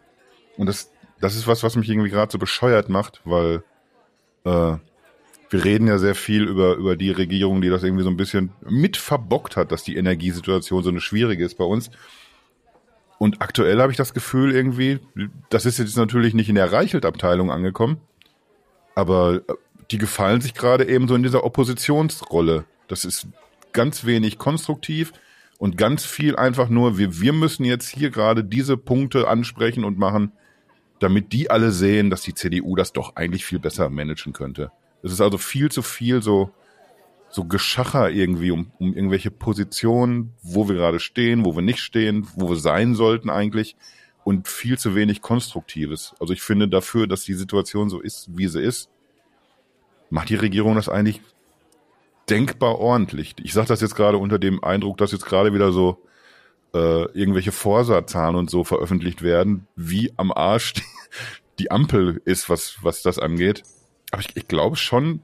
Und 0.58 0.68
das, 0.68 0.92
das 1.20 1.36
ist 1.36 1.48
was, 1.48 1.64
was 1.64 1.76
mich 1.76 1.90
irgendwie 1.90 2.10
gerade 2.10 2.32
so 2.32 2.38
bescheuert 2.38 2.90
macht, 2.90 3.22
weil 3.26 3.64
äh, 4.46 4.78
wir 5.50 5.64
reden 5.66 5.88
ja 5.88 5.98
sehr 5.98 6.16
viel 6.16 6.44
über, 6.44 6.76
über 6.76 6.96
die 6.96 7.12
Regierung, 7.12 7.62
die 7.62 7.70
das 7.70 7.84
irgendwie 7.84 8.04
so 8.04 8.10
ein 8.10 8.18
bisschen 8.18 8.52
mit 8.68 8.98
verbockt 8.98 9.58
hat, 9.58 9.72
dass 9.72 9.84
die 9.84 9.96
Energiesituation 9.96 10.84
so 10.84 10.90
eine 10.90 11.02
schwierige 11.02 11.44
ist 11.44 11.58
bei 11.58 11.64
uns. 11.64 11.90
Und 13.18 13.42
aktuell 13.42 13.82
habe 13.82 13.92
ich 13.92 13.98
das 13.98 14.14
Gefühl 14.14 14.54
irgendwie, 14.54 15.00
das 15.50 15.66
ist 15.66 15.80
jetzt 15.80 15.98
natürlich 15.98 16.34
nicht 16.34 16.50
in 16.50 16.56
der 16.56 16.72
Reichelt-Abteilung 16.72 17.52
angekommen, 17.52 17.98
aber 18.96 19.42
äh, 19.48 19.54
die 19.92 19.98
gefallen 19.98 20.42
sich 20.42 20.54
gerade 20.54 20.88
eben 20.88 21.08
so 21.08 21.16
in 21.16 21.24
dieser 21.24 21.44
Oppositionsrolle. 21.44 22.66
Das 22.88 23.06
ist 23.06 23.28
ganz 23.74 24.06
wenig 24.06 24.38
konstruktiv 24.38 25.14
und 25.60 25.78
ganz 25.78 26.06
viel 26.06 26.38
einfach 26.38 26.70
nur, 26.70 26.98
wir, 26.98 27.20
wir 27.20 27.34
müssen 27.34 27.66
jetzt 27.66 27.90
hier 27.90 28.10
gerade 28.10 28.44
diese 28.44 28.78
Punkte 28.78 29.28
ansprechen 29.28 29.84
und 29.84 30.00
machen, 30.00 30.32
damit 31.00 31.34
die 31.34 31.52
alle 31.52 31.72
sehen, 31.72 32.10
dass 32.10 32.22
die 32.22 32.34
CDU 32.34 32.76
das 32.76 32.94
doch 32.94 33.18
eigentlich 33.18 33.46
viel 33.46 33.60
besser 33.60 33.90
managen 33.90 34.34
könnte. 34.34 34.72
Es 35.04 35.12
ist 35.12 35.22
also 35.22 35.38
viel 35.38 35.70
zu 35.70 35.82
viel 35.82 36.22
so, 36.22 36.52
so 37.30 37.44
Geschacher 37.44 38.10
irgendwie 38.10 38.52
um, 38.52 38.72
um 38.80 38.94
irgendwelche 38.94 39.32
Positionen, 39.32 40.34
wo 40.42 40.70
wir 40.70 40.76
gerade 40.76 41.02
stehen, 41.02 41.44
wo 41.44 41.56
wir 41.56 41.62
nicht 41.62 41.80
stehen, 41.80 42.26
wo 42.36 42.50
wir 42.50 42.58
sein 42.58 42.96
sollten 42.96 43.30
eigentlich 43.30 43.76
und 44.24 44.48
viel 44.48 44.78
zu 44.78 44.96
wenig 44.96 45.22
Konstruktives. 45.22 46.16
Also 46.22 46.32
ich 46.32 46.42
finde 46.42 46.70
dafür, 46.70 47.06
dass 47.06 47.24
die 47.24 47.34
Situation 47.34 47.90
so 47.90 48.00
ist, 48.00 48.30
wie 48.32 48.48
sie 48.48 48.62
ist, 48.62 48.90
macht 50.10 50.30
die 50.30 50.36
Regierung 50.36 50.76
das 50.76 50.88
eigentlich 50.88 51.22
denkbar 52.30 52.80
ordentlich. 52.80 53.36
Ich 53.42 53.54
sage 53.54 53.68
das 53.68 53.82
jetzt 53.82 53.96
gerade 53.96 54.18
unter 54.18 54.40
dem 54.40 54.64
Eindruck, 54.64 54.98
dass 54.98 55.12
jetzt 55.12 55.26
gerade 55.26 55.54
wieder 55.54 55.72
so 55.72 56.04
äh, 56.74 57.06
irgendwelche 57.12 57.52
Vorsatzzahlen 57.52 58.36
und 58.36 58.50
so 58.50 58.64
veröffentlicht 58.64 59.22
werden, 59.22 59.68
wie 59.76 60.14
am 60.18 60.32
Arsch 60.32 60.74
die, 60.74 60.84
die 61.60 61.72
Ampel 61.72 62.22
ist, 62.26 62.50
was, 62.50 62.78
was 62.82 63.02
das 63.02 63.20
angeht. 63.20 63.64
Aber 64.12 64.22
ich, 64.22 64.36
ich 64.36 64.48
glaube 64.48 64.76
schon, 64.76 65.22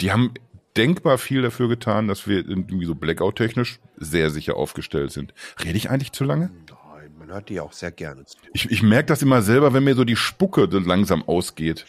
die 0.00 0.12
haben 0.12 0.32
denkbar 0.76 1.18
viel 1.18 1.42
dafür 1.42 1.68
getan, 1.68 2.08
dass 2.08 2.26
wir 2.26 2.36
irgendwie 2.38 2.86
so 2.86 2.94
Blackout-technisch 2.94 3.80
sehr 3.96 4.30
sicher 4.30 4.56
aufgestellt 4.56 5.12
sind. 5.12 5.34
Rede 5.62 5.76
ich 5.76 5.90
eigentlich 5.90 6.12
zu 6.12 6.24
lange? 6.24 6.50
Nein, 6.94 7.12
man 7.18 7.32
hat 7.32 7.48
die 7.48 7.60
auch 7.60 7.72
sehr 7.72 7.90
gerne. 7.90 8.24
Ich, 8.52 8.70
ich 8.70 8.82
merke 8.82 9.06
das 9.06 9.22
immer 9.22 9.42
selber, 9.42 9.72
wenn 9.74 9.84
mir 9.84 9.94
so 9.94 10.04
die 10.04 10.16
Spucke 10.16 10.64
langsam 10.64 11.22
ausgeht. 11.26 11.84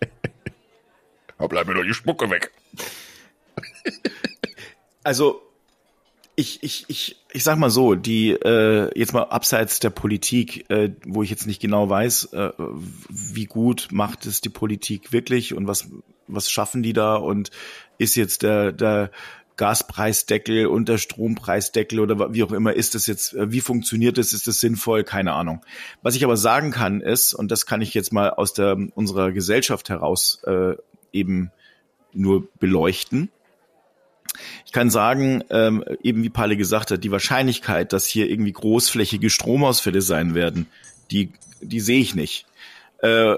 da 1.38 1.46
bleibt 1.46 1.68
mir 1.68 1.74
doch 1.74 1.82
die 1.82 1.94
Spucke 1.94 2.28
weg. 2.30 2.52
Also 5.02 5.42
ich, 6.36 6.62
ich, 6.62 6.84
ich, 6.88 7.16
ich 7.32 7.44
sag 7.44 7.58
mal 7.58 7.70
so, 7.70 7.94
die 7.94 8.30
äh, 8.30 8.90
jetzt 8.98 9.12
mal 9.12 9.24
abseits 9.24 9.80
der 9.80 9.90
Politik, 9.90 10.68
äh, 10.70 10.90
wo 11.04 11.22
ich 11.22 11.30
jetzt 11.30 11.46
nicht 11.46 11.60
genau 11.60 11.88
weiß, 11.88 12.32
äh, 12.32 12.50
wie 13.08 13.44
gut 13.44 13.88
macht 13.90 14.26
es 14.26 14.40
die 14.40 14.48
Politik 14.48 15.12
wirklich 15.12 15.54
und 15.54 15.66
was, 15.66 15.88
was 16.28 16.50
schaffen 16.50 16.82
die 16.82 16.92
da 16.92 17.16
und 17.16 17.50
ist 17.98 18.14
jetzt 18.14 18.42
der, 18.42 18.72
der 18.72 19.10
Gaspreisdeckel 19.56 20.66
und 20.66 20.88
der 20.88 20.96
Strompreisdeckel 20.96 22.00
oder 22.00 22.32
wie 22.32 22.42
auch 22.42 22.52
immer 22.52 22.72
ist 22.72 22.94
das 22.94 23.06
jetzt, 23.06 23.34
äh, 23.34 23.52
wie 23.52 23.60
funktioniert 23.60 24.16
das, 24.16 24.32
ist 24.32 24.46
das 24.46 24.60
sinnvoll, 24.60 25.04
keine 25.04 25.34
Ahnung. 25.34 25.62
Was 26.00 26.16
ich 26.16 26.24
aber 26.24 26.38
sagen 26.38 26.70
kann 26.70 27.02
ist, 27.02 27.34
und 27.34 27.50
das 27.50 27.66
kann 27.66 27.82
ich 27.82 27.92
jetzt 27.92 28.12
mal 28.12 28.30
aus 28.30 28.54
der 28.54 28.78
unserer 28.94 29.32
Gesellschaft 29.32 29.90
heraus 29.90 30.42
äh, 30.46 30.76
eben 31.12 31.50
nur 32.12 32.48
beleuchten, 32.58 33.30
ich 34.64 34.72
kann 34.72 34.90
sagen, 34.90 35.42
ähm, 35.50 35.84
eben 36.02 36.22
wie 36.22 36.30
Palle 36.30 36.56
gesagt 36.56 36.90
hat, 36.90 37.04
die 37.04 37.10
Wahrscheinlichkeit, 37.10 37.92
dass 37.92 38.06
hier 38.06 38.30
irgendwie 38.30 38.52
großflächige 38.52 39.30
Stromausfälle 39.30 40.02
sein 40.02 40.34
werden, 40.34 40.66
die, 41.10 41.32
die 41.60 41.80
sehe 41.80 42.00
ich 42.00 42.14
nicht. 42.14 42.46
Äh, 42.98 43.36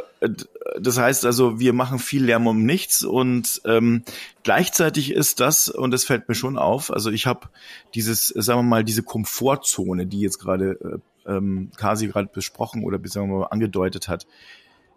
das 0.79 0.99
heißt 0.99 1.25
also, 1.25 1.61
wir 1.61 1.73
machen 1.73 1.99
viel 1.99 2.25
Lärm 2.25 2.47
um 2.47 2.64
nichts 2.64 3.03
und 3.05 3.62
ähm, 3.64 4.03
gleichzeitig 4.43 5.12
ist 5.12 5.41
das, 5.41 5.68
und 5.68 5.93
das 5.93 6.05
fällt 6.05 6.29
mir 6.29 6.35
schon 6.35 6.59
auf, 6.59 6.93
also 6.93 7.11
ich 7.11 7.27
habe 7.27 7.49
dieses, 7.95 8.29
sagen 8.29 8.61
wir 8.61 8.64
mal, 8.64 8.85
diese 8.85 9.03
Komfortzone, 9.03 10.07
die 10.07 10.20
jetzt 10.20 10.39
gerade 10.39 11.01
äh, 11.27 11.31
ähm, 11.31 11.70
Kasi 11.77 12.09
gerade 12.09 12.29
besprochen 12.33 12.83
oder 12.83 12.99
sagen 13.05 13.31
wir 13.31 13.41
mal 13.41 13.47
angedeutet 13.47 14.09
hat. 14.09 14.27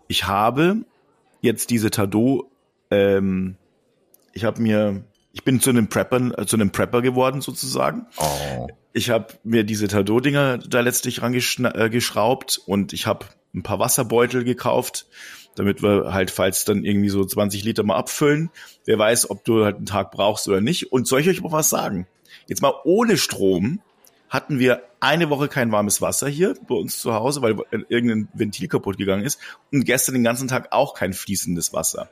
Ich 0.07 0.25
habe 0.25 0.77
jetzt 1.41 1.69
diese 1.69 1.91
Tado, 1.91 2.49
ähm, 2.89 3.55
ich 4.35 4.43
habe 4.43 4.61
mir 4.61 5.03
ich 5.35 5.43
bin 5.43 5.59
zu 5.59 5.69
einem 5.69 5.89
Prepper, 5.89 6.39
äh, 6.39 6.45
zu 6.45 6.55
einem 6.55 6.71
Prepper 6.71 7.01
geworden 7.01 7.41
sozusagen. 7.41 8.07
Oh. 8.17 8.67
Ich 8.93 9.09
habe 9.09 9.33
mir 9.43 9.65
diese 9.65 9.89
Tado-Dinger 9.89 10.59
da 10.59 10.79
letztlich 10.79 11.21
rangeschraubt 11.21 12.57
äh, 12.57 12.71
und 12.71 12.93
ich 12.93 13.05
habe 13.05 13.25
ein 13.53 13.61
paar 13.61 13.79
Wasserbeutel 13.79 14.45
gekauft, 14.45 15.07
damit 15.55 15.83
wir 15.83 16.13
halt, 16.13 16.31
falls 16.31 16.63
dann 16.63 16.85
irgendwie 16.85 17.09
so 17.09 17.25
20 17.25 17.65
Liter 17.65 17.83
mal 17.83 17.97
abfüllen. 17.97 18.49
Wer 18.85 18.97
weiß, 18.97 19.29
ob 19.29 19.43
du 19.43 19.65
halt 19.65 19.75
einen 19.75 19.85
Tag 19.85 20.11
brauchst 20.11 20.47
oder 20.47 20.61
nicht. 20.61 20.93
Und 20.93 21.05
soll 21.05 21.19
ich 21.19 21.27
euch 21.27 21.41
mal 21.41 21.51
was 21.51 21.69
sagen? 21.69 22.07
Jetzt 22.47 22.61
mal 22.61 22.73
ohne 22.85 23.17
Strom 23.17 23.81
hatten 24.35 24.59
wir 24.59 24.83
eine 24.99 25.29
Woche 25.29 25.47
kein 25.47 25.71
warmes 25.71 26.01
Wasser 26.01 26.27
hier 26.27 26.55
bei 26.67 26.75
uns 26.75 26.99
zu 26.99 27.13
Hause, 27.13 27.41
weil 27.41 27.55
irgendein 27.89 28.27
Ventil 28.33 28.67
kaputt 28.67 28.97
gegangen 28.97 29.23
ist. 29.23 29.39
Und 29.71 29.85
gestern 29.85 30.13
den 30.13 30.23
ganzen 30.23 30.47
Tag 30.47 30.71
auch 30.71 30.93
kein 30.93 31.13
fließendes 31.13 31.73
Wasser. 31.73 32.09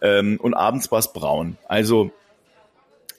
Ähm, 0.00 0.38
und 0.40 0.54
abends 0.54 0.90
war 0.90 0.98
es 0.98 1.12
braun. 1.12 1.58
Also 1.68 2.12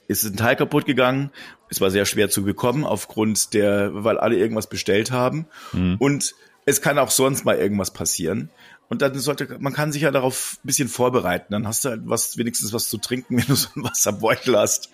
ist 0.08 0.24
ein 0.24 0.36
Teil 0.36 0.56
kaputt 0.56 0.86
gegangen. 0.86 1.30
Es 1.68 1.80
war 1.80 1.90
sehr 1.90 2.06
schwer 2.06 2.30
zu 2.30 2.42
bekommen 2.42 2.84
aufgrund 2.84 3.52
der, 3.54 3.90
weil 3.92 4.18
alle 4.18 4.36
irgendwas 4.36 4.68
bestellt 4.68 5.10
haben. 5.10 5.46
Mhm. 5.72 5.96
Und 5.98 6.34
es 6.64 6.80
kann 6.80 6.98
auch 6.98 7.10
sonst 7.10 7.44
mal 7.44 7.56
irgendwas 7.56 7.92
passieren. 7.92 8.50
Und 8.88 9.02
dann 9.02 9.18
sollte, 9.18 9.58
man 9.60 9.74
kann 9.74 9.92
sich 9.92 10.02
ja 10.02 10.10
darauf 10.10 10.58
ein 10.62 10.66
bisschen 10.66 10.88
vorbereiten. 10.88 11.52
Dann 11.52 11.66
hast 11.66 11.84
du 11.84 11.90
halt 11.90 12.02
was, 12.04 12.38
wenigstens 12.38 12.72
was 12.72 12.88
zu 12.88 12.98
trinken, 12.98 13.36
wenn 13.38 13.46
du 13.46 13.54
so 13.54 13.68
einen 13.74 13.84
Wasserbeutel 13.84 14.56
hast. 14.56 14.90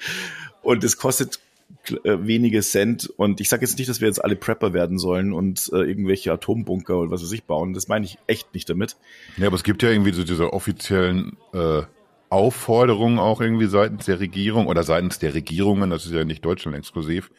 Und 0.62 0.82
es 0.82 0.96
kostet 0.96 1.38
äh, 2.04 2.18
wenige 2.26 2.62
Cent. 2.62 3.12
Und 3.16 3.40
ich 3.40 3.48
sage 3.48 3.64
jetzt 3.64 3.78
nicht, 3.78 3.88
dass 3.88 4.00
wir 4.00 4.08
jetzt 4.08 4.24
alle 4.24 4.36
Prepper 4.36 4.72
werden 4.72 4.98
sollen 4.98 5.32
und 5.32 5.70
äh, 5.72 5.78
irgendwelche 5.78 6.32
Atombunker 6.32 6.98
oder 6.98 7.10
was 7.10 7.22
weiß 7.22 7.32
ich 7.32 7.44
bauen. 7.44 7.74
Das 7.74 7.88
meine 7.88 8.04
ich 8.04 8.18
echt 8.26 8.54
nicht 8.54 8.68
damit. 8.68 8.96
Ja, 9.36 9.46
aber 9.46 9.56
es 9.56 9.64
gibt 9.64 9.82
ja 9.82 9.90
irgendwie 9.90 10.12
so 10.12 10.24
diese 10.24 10.52
offiziellen 10.52 11.36
äh, 11.52 11.82
Aufforderungen 12.30 13.18
auch 13.18 13.40
irgendwie 13.40 13.66
seitens 13.66 14.06
der 14.06 14.18
Regierung 14.18 14.66
oder 14.66 14.82
seitens 14.82 15.18
der 15.18 15.34
Regierungen, 15.34 15.90
das 15.90 16.04
ist 16.06 16.12
ja 16.12 16.24
nicht 16.24 16.44
Deutschland 16.44 16.76
exklusiv, 16.76 17.30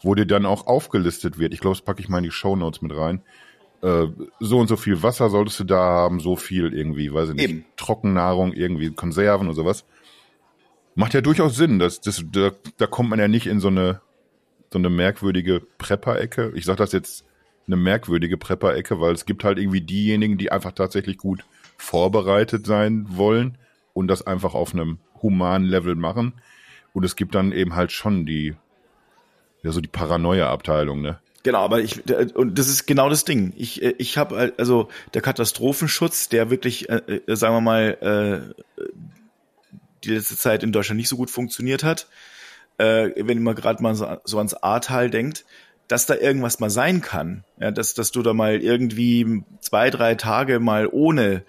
wo 0.00 0.14
dir 0.14 0.26
dann 0.26 0.46
auch 0.46 0.66
aufgelistet 0.66 1.38
wird. 1.38 1.52
Ich 1.52 1.60
glaube, 1.60 1.76
das 1.76 1.84
packe 1.84 2.00
ich 2.00 2.08
mal 2.08 2.18
in 2.18 2.24
die 2.24 2.30
Show 2.30 2.54
Notes 2.54 2.80
mit 2.80 2.94
rein. 2.94 3.22
Äh, 3.82 4.06
so 4.40 4.58
und 4.58 4.68
so 4.68 4.76
viel 4.76 5.02
Wasser 5.02 5.30
solltest 5.30 5.60
du 5.60 5.64
da 5.64 5.78
haben, 5.78 6.20
so 6.20 6.36
viel 6.36 6.72
irgendwie, 6.72 7.12
weiß 7.12 7.30
ich 7.30 7.34
nicht, 7.34 7.50
Eben. 7.50 7.64
Trockennahrung, 7.76 8.52
irgendwie 8.52 8.90
Konserven 8.90 9.48
und 9.48 9.54
sowas. 9.54 9.84
Macht 10.96 11.14
ja 11.14 11.20
durchaus 11.20 11.56
Sinn. 11.56 11.78
Das, 11.78 12.00
das, 12.00 12.24
da, 12.32 12.50
da 12.78 12.86
kommt 12.86 13.10
man 13.10 13.20
ja 13.20 13.28
nicht 13.28 13.46
in 13.46 13.60
so 13.60 13.68
eine, 13.68 14.00
so 14.72 14.78
eine 14.78 14.90
merkwürdige 14.90 15.60
Prepper-Ecke. 15.78 16.52
Ich 16.56 16.64
sage 16.64 16.78
das 16.78 16.92
jetzt 16.92 17.24
eine 17.66 17.76
merkwürdige 17.76 18.38
Prepper-Ecke, 18.38 18.98
weil 18.98 19.12
es 19.12 19.26
gibt 19.26 19.44
halt 19.44 19.58
irgendwie 19.58 19.82
diejenigen, 19.82 20.38
die 20.38 20.50
einfach 20.50 20.72
tatsächlich 20.72 21.18
gut 21.18 21.44
vorbereitet 21.76 22.66
sein 22.66 23.06
wollen 23.10 23.58
und 23.92 24.08
das 24.08 24.26
einfach 24.26 24.54
auf 24.54 24.72
einem 24.72 24.98
humanen 25.22 25.68
Level 25.68 25.96
machen. 25.96 26.32
Und 26.94 27.04
es 27.04 27.14
gibt 27.14 27.34
dann 27.34 27.52
eben 27.52 27.74
halt 27.74 27.92
schon 27.92 28.24
die, 28.24 28.54
ja, 29.62 29.72
so 29.72 29.82
die 29.82 29.88
Paranoia-Abteilung, 29.88 31.02
ne? 31.02 31.18
Genau, 31.42 31.60
aber 31.60 31.80
ich 31.80 32.02
und 32.34 32.58
das 32.58 32.66
ist 32.66 32.86
genau 32.86 33.08
das 33.08 33.24
Ding. 33.24 33.52
Ich 33.56 33.80
ich 33.80 34.18
habe 34.18 34.54
also 34.58 34.88
der 35.14 35.22
Katastrophenschutz, 35.22 36.28
der 36.28 36.50
wirklich 36.50 36.88
äh, 36.88 37.20
äh, 37.24 37.36
sagen 37.36 37.54
wir 37.54 37.60
mal 37.60 38.52
äh, 38.56 38.82
die 40.04 40.10
letzte 40.10 40.36
Zeit 40.36 40.62
in 40.62 40.72
Deutschland 40.72 40.98
nicht 40.98 41.08
so 41.08 41.16
gut 41.16 41.30
funktioniert 41.30 41.84
hat. 41.84 42.06
Äh, 42.78 43.10
wenn 43.16 43.42
man 43.42 43.54
gerade 43.54 43.82
mal 43.82 43.94
so, 43.94 44.18
so 44.24 44.38
ans 44.38 44.54
Ahrtal 44.54 45.10
denkt, 45.10 45.44
dass 45.88 46.06
da 46.06 46.14
irgendwas 46.14 46.60
mal 46.60 46.70
sein 46.70 47.00
kann, 47.00 47.44
ja, 47.60 47.70
dass 47.70 47.94
dass 47.94 48.10
du 48.10 48.22
da 48.22 48.34
mal 48.34 48.60
irgendwie 48.60 49.44
zwei 49.60 49.90
drei 49.90 50.14
Tage 50.14 50.58
mal 50.58 50.88
ohne 50.90 51.44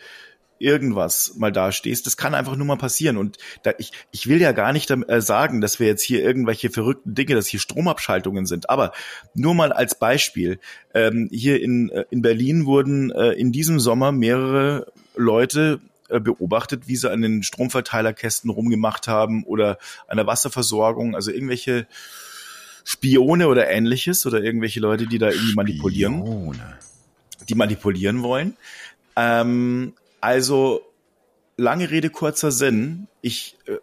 irgendwas 0.60 1.36
mal 1.38 1.52
dastehst. 1.52 2.06
Das 2.06 2.18
kann 2.18 2.36
einfach 2.36 2.56
nur 2.56 2.66
mal 2.66 2.78
passieren. 2.78 3.18
Und 3.18 3.38
da, 3.64 3.74
ich, 3.78 3.92
ich 4.12 4.28
will 4.28 4.42
ja 4.42 4.52
gar 4.52 4.74
nicht 4.74 4.90
äh, 4.90 5.22
sagen, 5.22 5.62
dass 5.62 5.80
wir 5.80 5.88
jetzt 5.88 6.02
hier 6.02 6.24
irgendwelche 6.24 6.70
verrückten 6.70 7.16
Dinge, 7.16 7.36
dass 7.36 7.48
hier 7.48 7.60
Stromabschaltungen 7.60 8.46
sind. 8.46 8.70
Aber 8.70 8.92
nur 9.34 9.56
mal 9.56 9.72
als 9.72 9.96
Beispiel. 9.96 10.60
Ähm, 10.94 11.30
hier 11.32 11.62
in, 11.62 11.90
äh, 11.90 12.06
in 12.10 12.22
Berlin 12.22 12.66
wurden 12.66 13.12
äh, 13.12 13.32
in 13.34 13.52
diesem 13.52 13.80
Sommer 13.80 14.12
mehrere 14.12 14.92
Leute 15.16 15.80
äh, 16.10 16.20
beobachtet, 16.20 16.88
wie 16.88 16.96
sie 16.96 17.12
an 17.12 17.22
den 17.22 17.44
Stromverteilerkästen 17.44 18.50
rumgemacht 18.50 19.08
haben 19.08 19.44
oder 19.44 19.78
an 20.08 20.18
der 20.18 20.28
Wasserversorgung. 20.28 21.16
Also 21.16 21.32
irgendwelche 21.32 21.88
Spione 22.84 23.48
oder 23.48 23.70
ähnliches 23.70 24.26
oder 24.26 24.42
irgendwelche 24.42 24.80
Leute, 24.80 25.08
die 25.08 25.18
da 25.18 25.30
irgendwie 25.30 25.56
manipulieren. 25.56 26.22
Spione. 26.22 26.78
Die 27.50 27.56
manipulieren 27.56 28.24
wollen. 28.24 28.56
Ähm, 29.16 29.94
also, 30.22 30.82
lange 31.58 31.90
Rede, 31.90 32.10
kurzer 32.10 32.52
Sinn. 32.52 33.08
Ich, 33.22 33.58
äh, 33.66 33.78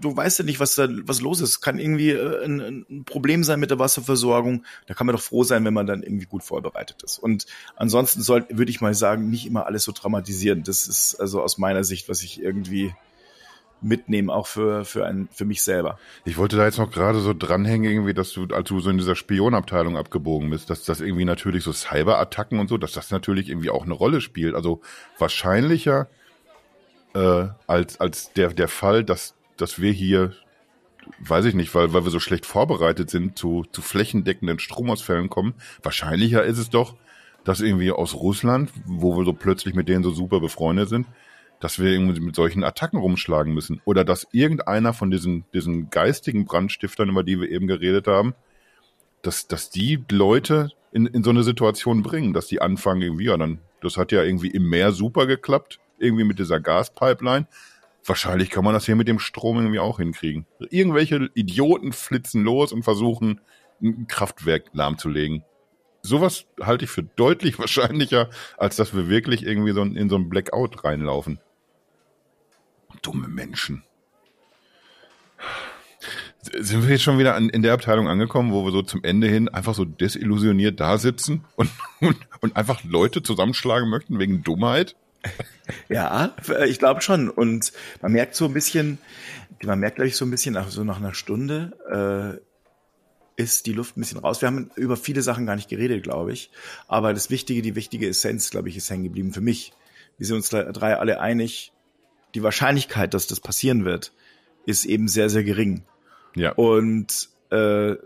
du 0.00 0.16
weißt 0.16 0.40
ja 0.40 0.44
nicht, 0.44 0.60
was 0.60 0.74
da, 0.74 0.88
was 1.04 1.20
los 1.20 1.40
ist. 1.40 1.60
Kann 1.60 1.78
irgendwie 1.78 2.10
äh, 2.10 2.44
ein, 2.44 2.86
ein, 2.88 3.04
Problem 3.04 3.44
sein 3.44 3.60
mit 3.60 3.70
der 3.70 3.78
Wasserversorgung. 3.78 4.64
Da 4.86 4.94
kann 4.94 5.06
man 5.06 5.16
doch 5.16 5.22
froh 5.22 5.44
sein, 5.44 5.64
wenn 5.64 5.74
man 5.74 5.86
dann 5.86 6.02
irgendwie 6.02 6.26
gut 6.26 6.42
vorbereitet 6.42 7.02
ist. 7.02 7.18
Und 7.18 7.46
ansonsten 7.76 8.22
soll, 8.22 8.46
würde 8.50 8.70
ich 8.70 8.80
mal 8.80 8.94
sagen, 8.94 9.30
nicht 9.30 9.46
immer 9.46 9.66
alles 9.66 9.84
so 9.84 9.92
dramatisieren. 9.92 10.62
Das 10.62 10.86
ist 10.86 11.16
also 11.16 11.42
aus 11.42 11.58
meiner 11.58 11.84
Sicht, 11.84 12.08
was 12.08 12.22
ich 12.22 12.42
irgendwie 12.42 12.94
mitnehmen, 13.80 14.30
auch 14.30 14.46
für, 14.46 14.84
für, 14.84 15.04
ein, 15.04 15.28
für 15.30 15.44
mich 15.44 15.62
selber. 15.62 15.98
Ich 16.24 16.38
wollte 16.38 16.56
da 16.56 16.64
jetzt 16.64 16.78
noch 16.78 16.90
gerade 16.90 17.20
so 17.20 17.34
dranhängen, 17.34 17.90
irgendwie, 17.90 18.14
dass 18.14 18.32
du, 18.32 18.46
als 18.46 18.68
du 18.68 18.80
so 18.80 18.88
in 18.88 18.96
dieser 18.96 19.14
Spionabteilung 19.14 19.96
abgebogen 19.98 20.48
bist, 20.48 20.70
dass 20.70 20.84
das 20.84 21.00
irgendwie 21.00 21.26
natürlich 21.26 21.64
so 21.64 21.72
Cyberattacken 21.72 22.58
und 22.58 22.68
so, 22.68 22.78
dass 22.78 22.92
das 22.92 23.10
natürlich 23.10 23.50
irgendwie 23.50 23.70
auch 23.70 23.84
eine 23.84 23.92
Rolle 23.92 24.22
spielt. 24.22 24.54
Also 24.54 24.80
wahrscheinlicher 25.18 26.08
äh, 27.14 27.48
als, 27.66 28.00
als 28.00 28.32
der, 28.32 28.54
der 28.54 28.68
Fall, 28.68 29.04
dass, 29.04 29.34
dass 29.56 29.80
wir 29.80 29.92
hier, 29.92 30.32
weiß 31.20 31.44
ich 31.46 31.54
nicht, 31.54 31.74
weil, 31.74 31.92
weil 31.92 32.04
wir 32.04 32.10
so 32.10 32.20
schlecht 32.20 32.46
vorbereitet 32.46 33.10
sind, 33.10 33.38
zu, 33.38 33.64
zu 33.70 33.82
flächendeckenden 33.82 34.58
Stromausfällen 34.58 35.30
kommen. 35.30 35.54
Wahrscheinlicher 35.82 36.44
ist 36.44 36.58
es 36.58 36.70
doch, 36.70 36.94
dass 37.44 37.60
irgendwie 37.60 37.92
aus 37.92 38.14
Russland, 38.14 38.70
wo 38.86 39.16
wir 39.16 39.24
so 39.24 39.32
plötzlich 39.32 39.74
mit 39.74 39.88
denen 39.88 40.02
so 40.02 40.10
super 40.10 40.40
befreundet 40.40 40.88
sind, 40.88 41.06
dass 41.60 41.78
wir 41.78 41.90
irgendwie 41.90 42.20
mit 42.20 42.34
solchen 42.34 42.64
Attacken 42.64 42.98
rumschlagen 42.98 43.54
müssen. 43.54 43.80
Oder 43.84 44.04
dass 44.04 44.26
irgendeiner 44.32 44.92
von 44.92 45.10
diesen, 45.10 45.44
diesen 45.54 45.90
geistigen 45.90 46.44
Brandstiftern, 46.44 47.08
über 47.08 47.22
die 47.22 47.40
wir 47.40 47.50
eben 47.50 47.66
geredet 47.66 48.06
haben, 48.06 48.34
dass, 49.22 49.46
dass 49.46 49.70
die 49.70 50.02
Leute 50.10 50.72
in, 50.92 51.06
in 51.06 51.24
so 51.24 51.30
eine 51.30 51.42
Situation 51.42 52.02
bringen, 52.02 52.32
dass 52.32 52.46
die 52.46 52.60
anfangen 52.60 53.02
irgendwie, 53.02 53.26
ja, 53.26 53.36
dann, 53.36 53.58
das 53.80 53.96
hat 53.96 54.12
ja 54.12 54.22
irgendwie 54.22 54.50
im 54.50 54.68
Meer 54.68 54.92
super 54.92 55.26
geklappt, 55.26 55.80
irgendwie 55.98 56.24
mit 56.24 56.38
dieser 56.38 56.60
Gaspipeline. 56.60 57.46
Wahrscheinlich 58.06 58.50
kann 58.50 58.64
man 58.64 58.74
das 58.74 58.86
hier 58.86 58.96
mit 58.96 59.08
dem 59.08 59.18
Strom 59.18 59.56
irgendwie 59.58 59.78
auch 59.78 59.98
hinkriegen. 59.98 60.46
Irgendwelche 60.70 61.30
Idioten 61.34 61.92
flitzen 61.92 62.44
los 62.44 62.72
und 62.72 62.82
versuchen, 62.82 63.40
ein 63.80 64.06
Kraftwerk 64.06 64.64
lahmzulegen 64.72 65.44
sowas 66.04 66.46
halte 66.60 66.84
ich 66.84 66.90
für 66.90 67.02
deutlich 67.02 67.58
wahrscheinlicher, 67.58 68.30
als 68.56 68.76
dass 68.76 68.94
wir 68.94 69.08
wirklich 69.08 69.44
irgendwie 69.44 69.72
so 69.72 69.82
in 69.82 70.08
so 70.08 70.16
ein 70.16 70.28
Blackout 70.28 70.84
reinlaufen. 70.84 71.40
Dumme 73.02 73.26
Menschen. 73.26 73.82
Sind 76.42 76.82
wir 76.82 76.90
jetzt 76.90 77.02
schon 77.02 77.18
wieder 77.18 77.36
in 77.36 77.62
der 77.62 77.72
Abteilung 77.72 78.06
angekommen, 78.06 78.52
wo 78.52 78.64
wir 78.64 78.70
so 78.70 78.82
zum 78.82 79.02
Ende 79.02 79.26
hin 79.26 79.48
einfach 79.48 79.74
so 79.74 79.86
desillusioniert 79.86 80.78
da 80.78 80.98
sitzen 80.98 81.44
und, 81.56 81.70
und, 82.00 82.16
und 82.40 82.56
einfach 82.56 82.84
Leute 82.84 83.22
zusammenschlagen 83.22 83.88
möchten 83.88 84.18
wegen 84.18 84.44
Dummheit? 84.44 84.94
Ja, 85.88 86.34
ich 86.66 86.78
glaube 86.78 87.00
schon. 87.00 87.30
Und 87.30 87.72
man 88.02 88.12
merkt 88.12 88.34
so 88.34 88.46
ein 88.46 88.52
bisschen, 88.52 88.98
man 89.62 89.78
merkt, 89.78 89.96
glaube 89.96 90.08
ich, 90.08 90.16
so 90.16 90.24
ein 90.24 90.30
bisschen, 90.30 90.54
nach, 90.54 90.68
so 90.68 90.84
nach 90.84 90.98
einer 90.98 91.14
Stunde, 91.14 92.40
äh, 92.40 93.42
ist 93.42 93.66
die 93.66 93.72
Luft 93.72 93.96
ein 93.96 94.00
bisschen 94.00 94.18
raus. 94.18 94.40
Wir 94.42 94.46
haben 94.46 94.70
über 94.76 94.96
viele 94.96 95.22
Sachen 95.22 95.46
gar 95.46 95.56
nicht 95.56 95.68
geredet, 95.68 96.02
glaube 96.04 96.32
ich. 96.32 96.50
Aber 96.86 97.12
das 97.12 97.30
Wichtige, 97.30 97.62
die 97.62 97.74
wichtige 97.74 98.08
Essenz, 98.08 98.50
glaube 98.50 98.68
ich, 98.68 98.76
ist 98.76 98.90
hängen 98.90 99.04
geblieben 99.04 99.32
für 99.32 99.40
mich. 99.40 99.72
Wir 100.18 100.26
sind 100.26 100.36
uns 100.36 100.50
drei 100.50 100.96
alle 100.96 101.20
einig. 101.20 101.72
Die 102.34 102.42
Wahrscheinlichkeit, 102.42 103.14
dass 103.14 103.26
das 103.26 103.40
passieren 103.40 103.84
wird, 103.84 104.12
ist 104.66 104.84
eben 104.84 105.08
sehr, 105.08 105.30
sehr 105.30 105.44
gering. 105.44 105.82
Ja. 106.36 106.52
Und 106.52 107.28
äh, 107.50 107.96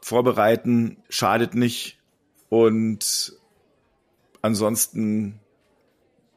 vorbereiten 0.00 0.96
schadet 1.08 1.54
nicht. 1.54 1.98
Und 2.48 3.36
ansonsten 4.42 5.40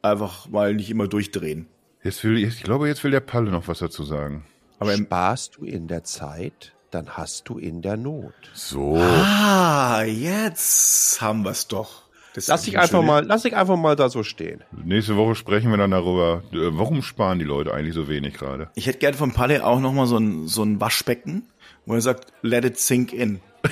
einfach 0.02 0.48
mal 0.48 0.74
nicht 0.74 0.90
immer 0.90 1.08
durchdrehen. 1.08 1.66
Jetzt 2.02 2.22
will, 2.24 2.36
ich 2.38 2.62
glaube, 2.62 2.88
jetzt 2.88 3.02
will 3.04 3.10
der 3.10 3.20
Palle 3.20 3.50
noch 3.50 3.68
was 3.68 3.80
dazu 3.80 4.04
sagen. 4.04 4.44
Aber 4.78 4.96
sparst 4.96 5.56
du 5.56 5.64
in 5.64 5.88
der 5.88 6.04
Zeit 6.04 6.72
dann 6.90 7.10
hast 7.10 7.48
du 7.48 7.58
in 7.58 7.82
der 7.82 7.96
Not. 7.96 8.32
So. 8.54 8.96
Ah, 8.96 10.02
jetzt 10.04 11.20
haben 11.20 11.44
wir 11.44 11.50
es 11.50 11.68
doch. 11.68 12.02
Das 12.34 12.46
lass 12.46 12.66
ich 12.68 12.78
einfach 12.78 13.02
mal, 13.02 13.24
lass 13.26 13.44
ich 13.44 13.56
einfach 13.56 13.76
mal 13.76 13.96
da 13.96 14.08
so 14.08 14.22
stehen. 14.22 14.62
Nächste 14.72 15.16
Woche 15.16 15.34
sprechen 15.34 15.70
wir 15.70 15.76
dann 15.76 15.90
darüber, 15.90 16.42
äh, 16.52 16.70
warum 16.70 17.02
sparen 17.02 17.38
die 17.38 17.44
Leute 17.44 17.74
eigentlich 17.74 17.94
so 17.94 18.08
wenig 18.08 18.34
gerade? 18.34 18.70
Ich 18.74 18.86
hätte 18.86 18.98
gerne 18.98 19.16
von 19.16 19.32
Palle 19.32 19.66
auch 19.66 19.80
noch 19.80 19.92
mal 19.92 20.06
so 20.06 20.18
ein, 20.18 20.46
so 20.46 20.62
ein 20.62 20.80
Waschbecken, 20.80 21.48
wo 21.84 21.94
er 21.94 22.00
sagt, 22.00 22.32
let 22.42 22.64
it 22.64 22.78
sink 22.78 23.12
in. 23.12 23.40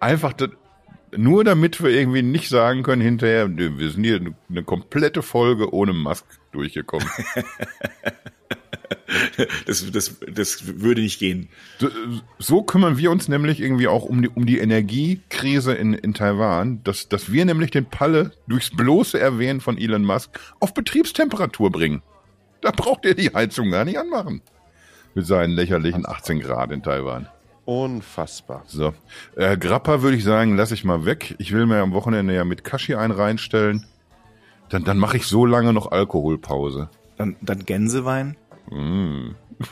einfach 0.00 0.32
das, 0.34 0.50
nur 1.16 1.44
damit 1.44 1.82
wir 1.82 1.90
irgendwie 1.90 2.22
nicht 2.22 2.48
sagen 2.48 2.82
können 2.82 3.02
hinterher, 3.02 3.48
wir 3.56 3.90
sind 3.90 4.04
hier 4.04 4.20
eine 4.48 4.62
komplette 4.62 5.22
Folge 5.22 5.72
ohne 5.74 5.92
Mask 5.92 6.26
durchgekommen. 6.52 7.08
das, 9.66 9.90
das, 9.90 10.16
das 10.32 10.80
würde 10.80 11.00
nicht 11.02 11.18
gehen. 11.18 11.48
So 12.38 12.62
kümmern 12.62 12.98
wir 12.98 13.10
uns 13.10 13.28
nämlich 13.28 13.60
irgendwie 13.60 13.88
auch 13.88 14.04
um 14.04 14.22
die, 14.22 14.28
um 14.28 14.46
die 14.46 14.58
Energiekrise 14.58 15.74
in, 15.74 15.94
in 15.94 16.14
Taiwan, 16.14 16.82
dass, 16.84 17.08
dass 17.08 17.32
wir 17.32 17.44
nämlich 17.44 17.70
den 17.70 17.86
Palle 17.86 18.32
durchs 18.46 18.70
bloße 18.70 19.18
Erwähnen 19.18 19.60
von 19.60 19.78
Elon 19.78 20.04
Musk 20.04 20.38
auf 20.60 20.74
Betriebstemperatur 20.74 21.70
bringen. 21.70 22.02
Da 22.60 22.70
braucht 22.70 23.04
er 23.04 23.14
die 23.14 23.32
Heizung 23.32 23.70
gar 23.70 23.84
nicht 23.84 23.98
anmachen. 23.98 24.42
Mit 25.14 25.26
seinen 25.26 25.52
lächerlichen 25.52 26.06
18 26.06 26.40
Grad 26.40 26.70
in 26.70 26.82
Taiwan. 26.82 27.28
Unfassbar. 27.64 28.64
So. 28.66 28.94
Äh, 29.36 29.56
Grappa 29.56 30.02
würde 30.02 30.16
ich 30.16 30.24
sagen, 30.24 30.56
lasse 30.56 30.74
ich 30.74 30.84
mal 30.84 31.04
weg. 31.04 31.34
Ich 31.38 31.52
will 31.52 31.66
mir 31.66 31.78
am 31.78 31.92
Wochenende 31.92 32.34
ja 32.34 32.44
mit 32.44 32.64
Kashi 32.64 32.94
einen 32.94 33.12
reinstellen. 33.12 33.86
Dann, 34.70 34.84
dann 34.84 34.98
mache 34.98 35.16
ich 35.16 35.26
so 35.26 35.46
lange 35.46 35.72
noch 35.72 35.90
Alkoholpause. 35.90 36.88
Dann, 37.16 37.36
dann 37.40 37.64
Gänsewein? 37.64 38.36
Mm. 38.70 39.30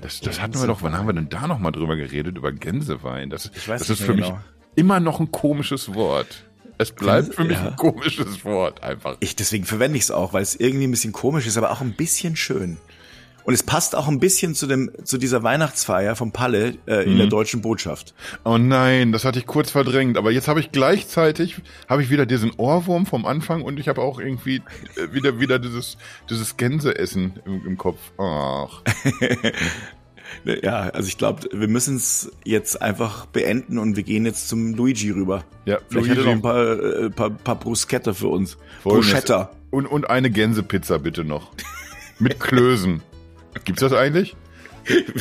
Das, 0.00 0.20
das 0.20 0.40
hatten 0.40 0.58
wir 0.58 0.66
doch, 0.66 0.82
wann 0.82 0.96
haben 0.96 1.06
wir 1.06 1.12
denn 1.12 1.28
da 1.28 1.46
nochmal 1.46 1.70
drüber 1.70 1.94
geredet, 1.94 2.36
über 2.36 2.50
Gänsewein? 2.50 3.30
Das, 3.30 3.52
ich 3.54 3.68
weiß 3.68 3.80
das 3.80 3.90
ist 3.90 4.02
für 4.02 4.14
genau. 4.14 4.32
mich 4.32 4.40
immer 4.74 4.98
noch 4.98 5.20
ein 5.20 5.30
komisches 5.30 5.94
Wort. 5.94 6.44
Es 6.78 6.92
bleibt 6.92 7.34
für 7.34 7.44
mich 7.44 7.58
ja. 7.58 7.68
ein 7.68 7.76
komisches 7.76 8.44
Wort, 8.44 8.82
einfach. 8.82 9.16
Ich, 9.20 9.34
deswegen 9.34 9.64
verwende 9.64 9.98
ich 9.98 10.04
es 10.04 10.10
auch, 10.10 10.32
weil 10.32 10.42
es 10.42 10.54
irgendwie 10.54 10.86
ein 10.86 10.90
bisschen 10.92 11.12
komisch 11.12 11.46
ist, 11.46 11.56
aber 11.56 11.72
auch 11.72 11.80
ein 11.80 11.92
bisschen 11.92 12.36
schön. 12.36 12.76
Und 13.48 13.54
es 13.54 13.62
passt 13.62 13.96
auch 13.96 14.08
ein 14.08 14.20
bisschen 14.20 14.54
zu 14.54 14.66
dem, 14.66 14.90
zu 15.04 15.16
dieser 15.16 15.42
Weihnachtsfeier 15.42 16.16
vom 16.16 16.32
Palle 16.32 16.74
äh, 16.86 17.04
in 17.06 17.14
Mhm. 17.14 17.16
der 17.16 17.26
deutschen 17.28 17.62
Botschaft. 17.62 18.12
Oh 18.44 18.58
nein, 18.58 19.10
das 19.10 19.24
hatte 19.24 19.38
ich 19.38 19.46
kurz 19.46 19.70
verdrängt. 19.70 20.18
Aber 20.18 20.30
jetzt 20.30 20.48
habe 20.48 20.60
ich 20.60 20.70
gleichzeitig, 20.70 21.56
habe 21.88 22.02
ich 22.02 22.10
wieder 22.10 22.26
diesen 22.26 22.50
Ohrwurm 22.58 23.06
vom 23.06 23.24
Anfang 23.24 23.62
und 23.62 23.80
ich 23.80 23.88
habe 23.88 24.02
auch 24.02 24.20
irgendwie 24.20 24.56
äh, 24.96 25.14
wieder, 25.14 25.40
wieder 25.40 25.58
dieses, 25.58 25.96
dieses 26.28 26.58
Gänseessen 26.58 27.40
im, 27.46 27.66
im 27.66 27.78
Kopf. 27.78 27.98
Ach. 28.18 28.82
Ja, 30.44 30.90
also 30.90 31.08
ich 31.08 31.16
glaube, 31.16 31.48
wir 31.52 31.68
müssen 31.68 31.96
es 31.96 32.30
jetzt 32.44 32.82
einfach 32.82 33.24
beenden 33.24 33.78
und 33.78 33.96
wir 33.96 34.02
gehen 34.02 34.26
jetzt 34.26 34.48
zum 34.50 34.74
Luigi 34.74 35.10
rüber. 35.10 35.42
Ja, 35.64 35.78
Vielleicht 35.88 36.10
hat 36.10 36.18
er 36.18 36.24
noch 36.24 36.32
ein 36.32 36.42
Luigi. 36.42 36.42
paar, 36.42 37.04
äh, 37.06 37.10
paar, 37.10 37.30
paar 37.30 37.54
Bruschetta 37.54 38.12
für 38.12 38.28
uns. 38.28 38.58
Folgendes- 38.84 39.10
Bruschetta. 39.10 39.50
Und, 39.70 39.86
und 39.86 40.10
eine 40.10 40.28
Gänsepizza 40.30 40.98
bitte 40.98 41.24
noch. 41.24 41.52
Mit 42.18 42.40
Klößen. 42.40 43.00
Gibt's 43.64 43.80
das 43.80 43.92
eigentlich? 43.92 44.36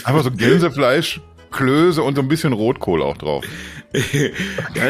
Einfach 0.06 0.24
so 0.24 0.32
Gänsefleisch, 0.32 1.20
Klöße 1.52 2.02
und 2.02 2.16
so 2.16 2.22
ein 2.22 2.28
bisschen 2.28 2.54
Rotkohl 2.54 3.02
auch 3.02 3.18
drauf. 3.18 3.46
ja, 3.94 4.84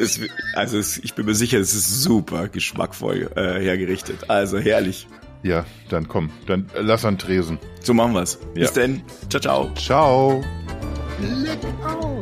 es, 0.00 0.20
also 0.54 0.78
es, 0.78 0.98
ich 0.98 1.14
bin 1.14 1.26
mir 1.26 1.34
sicher, 1.34 1.58
es 1.58 1.74
ist 1.74 2.02
super 2.02 2.48
geschmackvoll 2.48 3.30
äh, 3.36 3.60
hergerichtet. 3.60 4.28
Also 4.28 4.58
herrlich. 4.58 5.06
Ja, 5.42 5.64
dann 5.88 6.08
komm, 6.08 6.30
dann 6.46 6.68
lass 6.76 7.04
an 7.04 7.18
Tresen. 7.18 7.58
So 7.82 7.94
machen 7.94 8.14
wir's. 8.14 8.38
Bis 8.54 8.68
Ja. 8.74 8.82
denn. 8.82 9.02
Ciao, 9.28 9.40
ciao. 9.40 9.70
Ciao. 9.74 10.44
Leck 11.20 11.58
auf! 11.84 12.17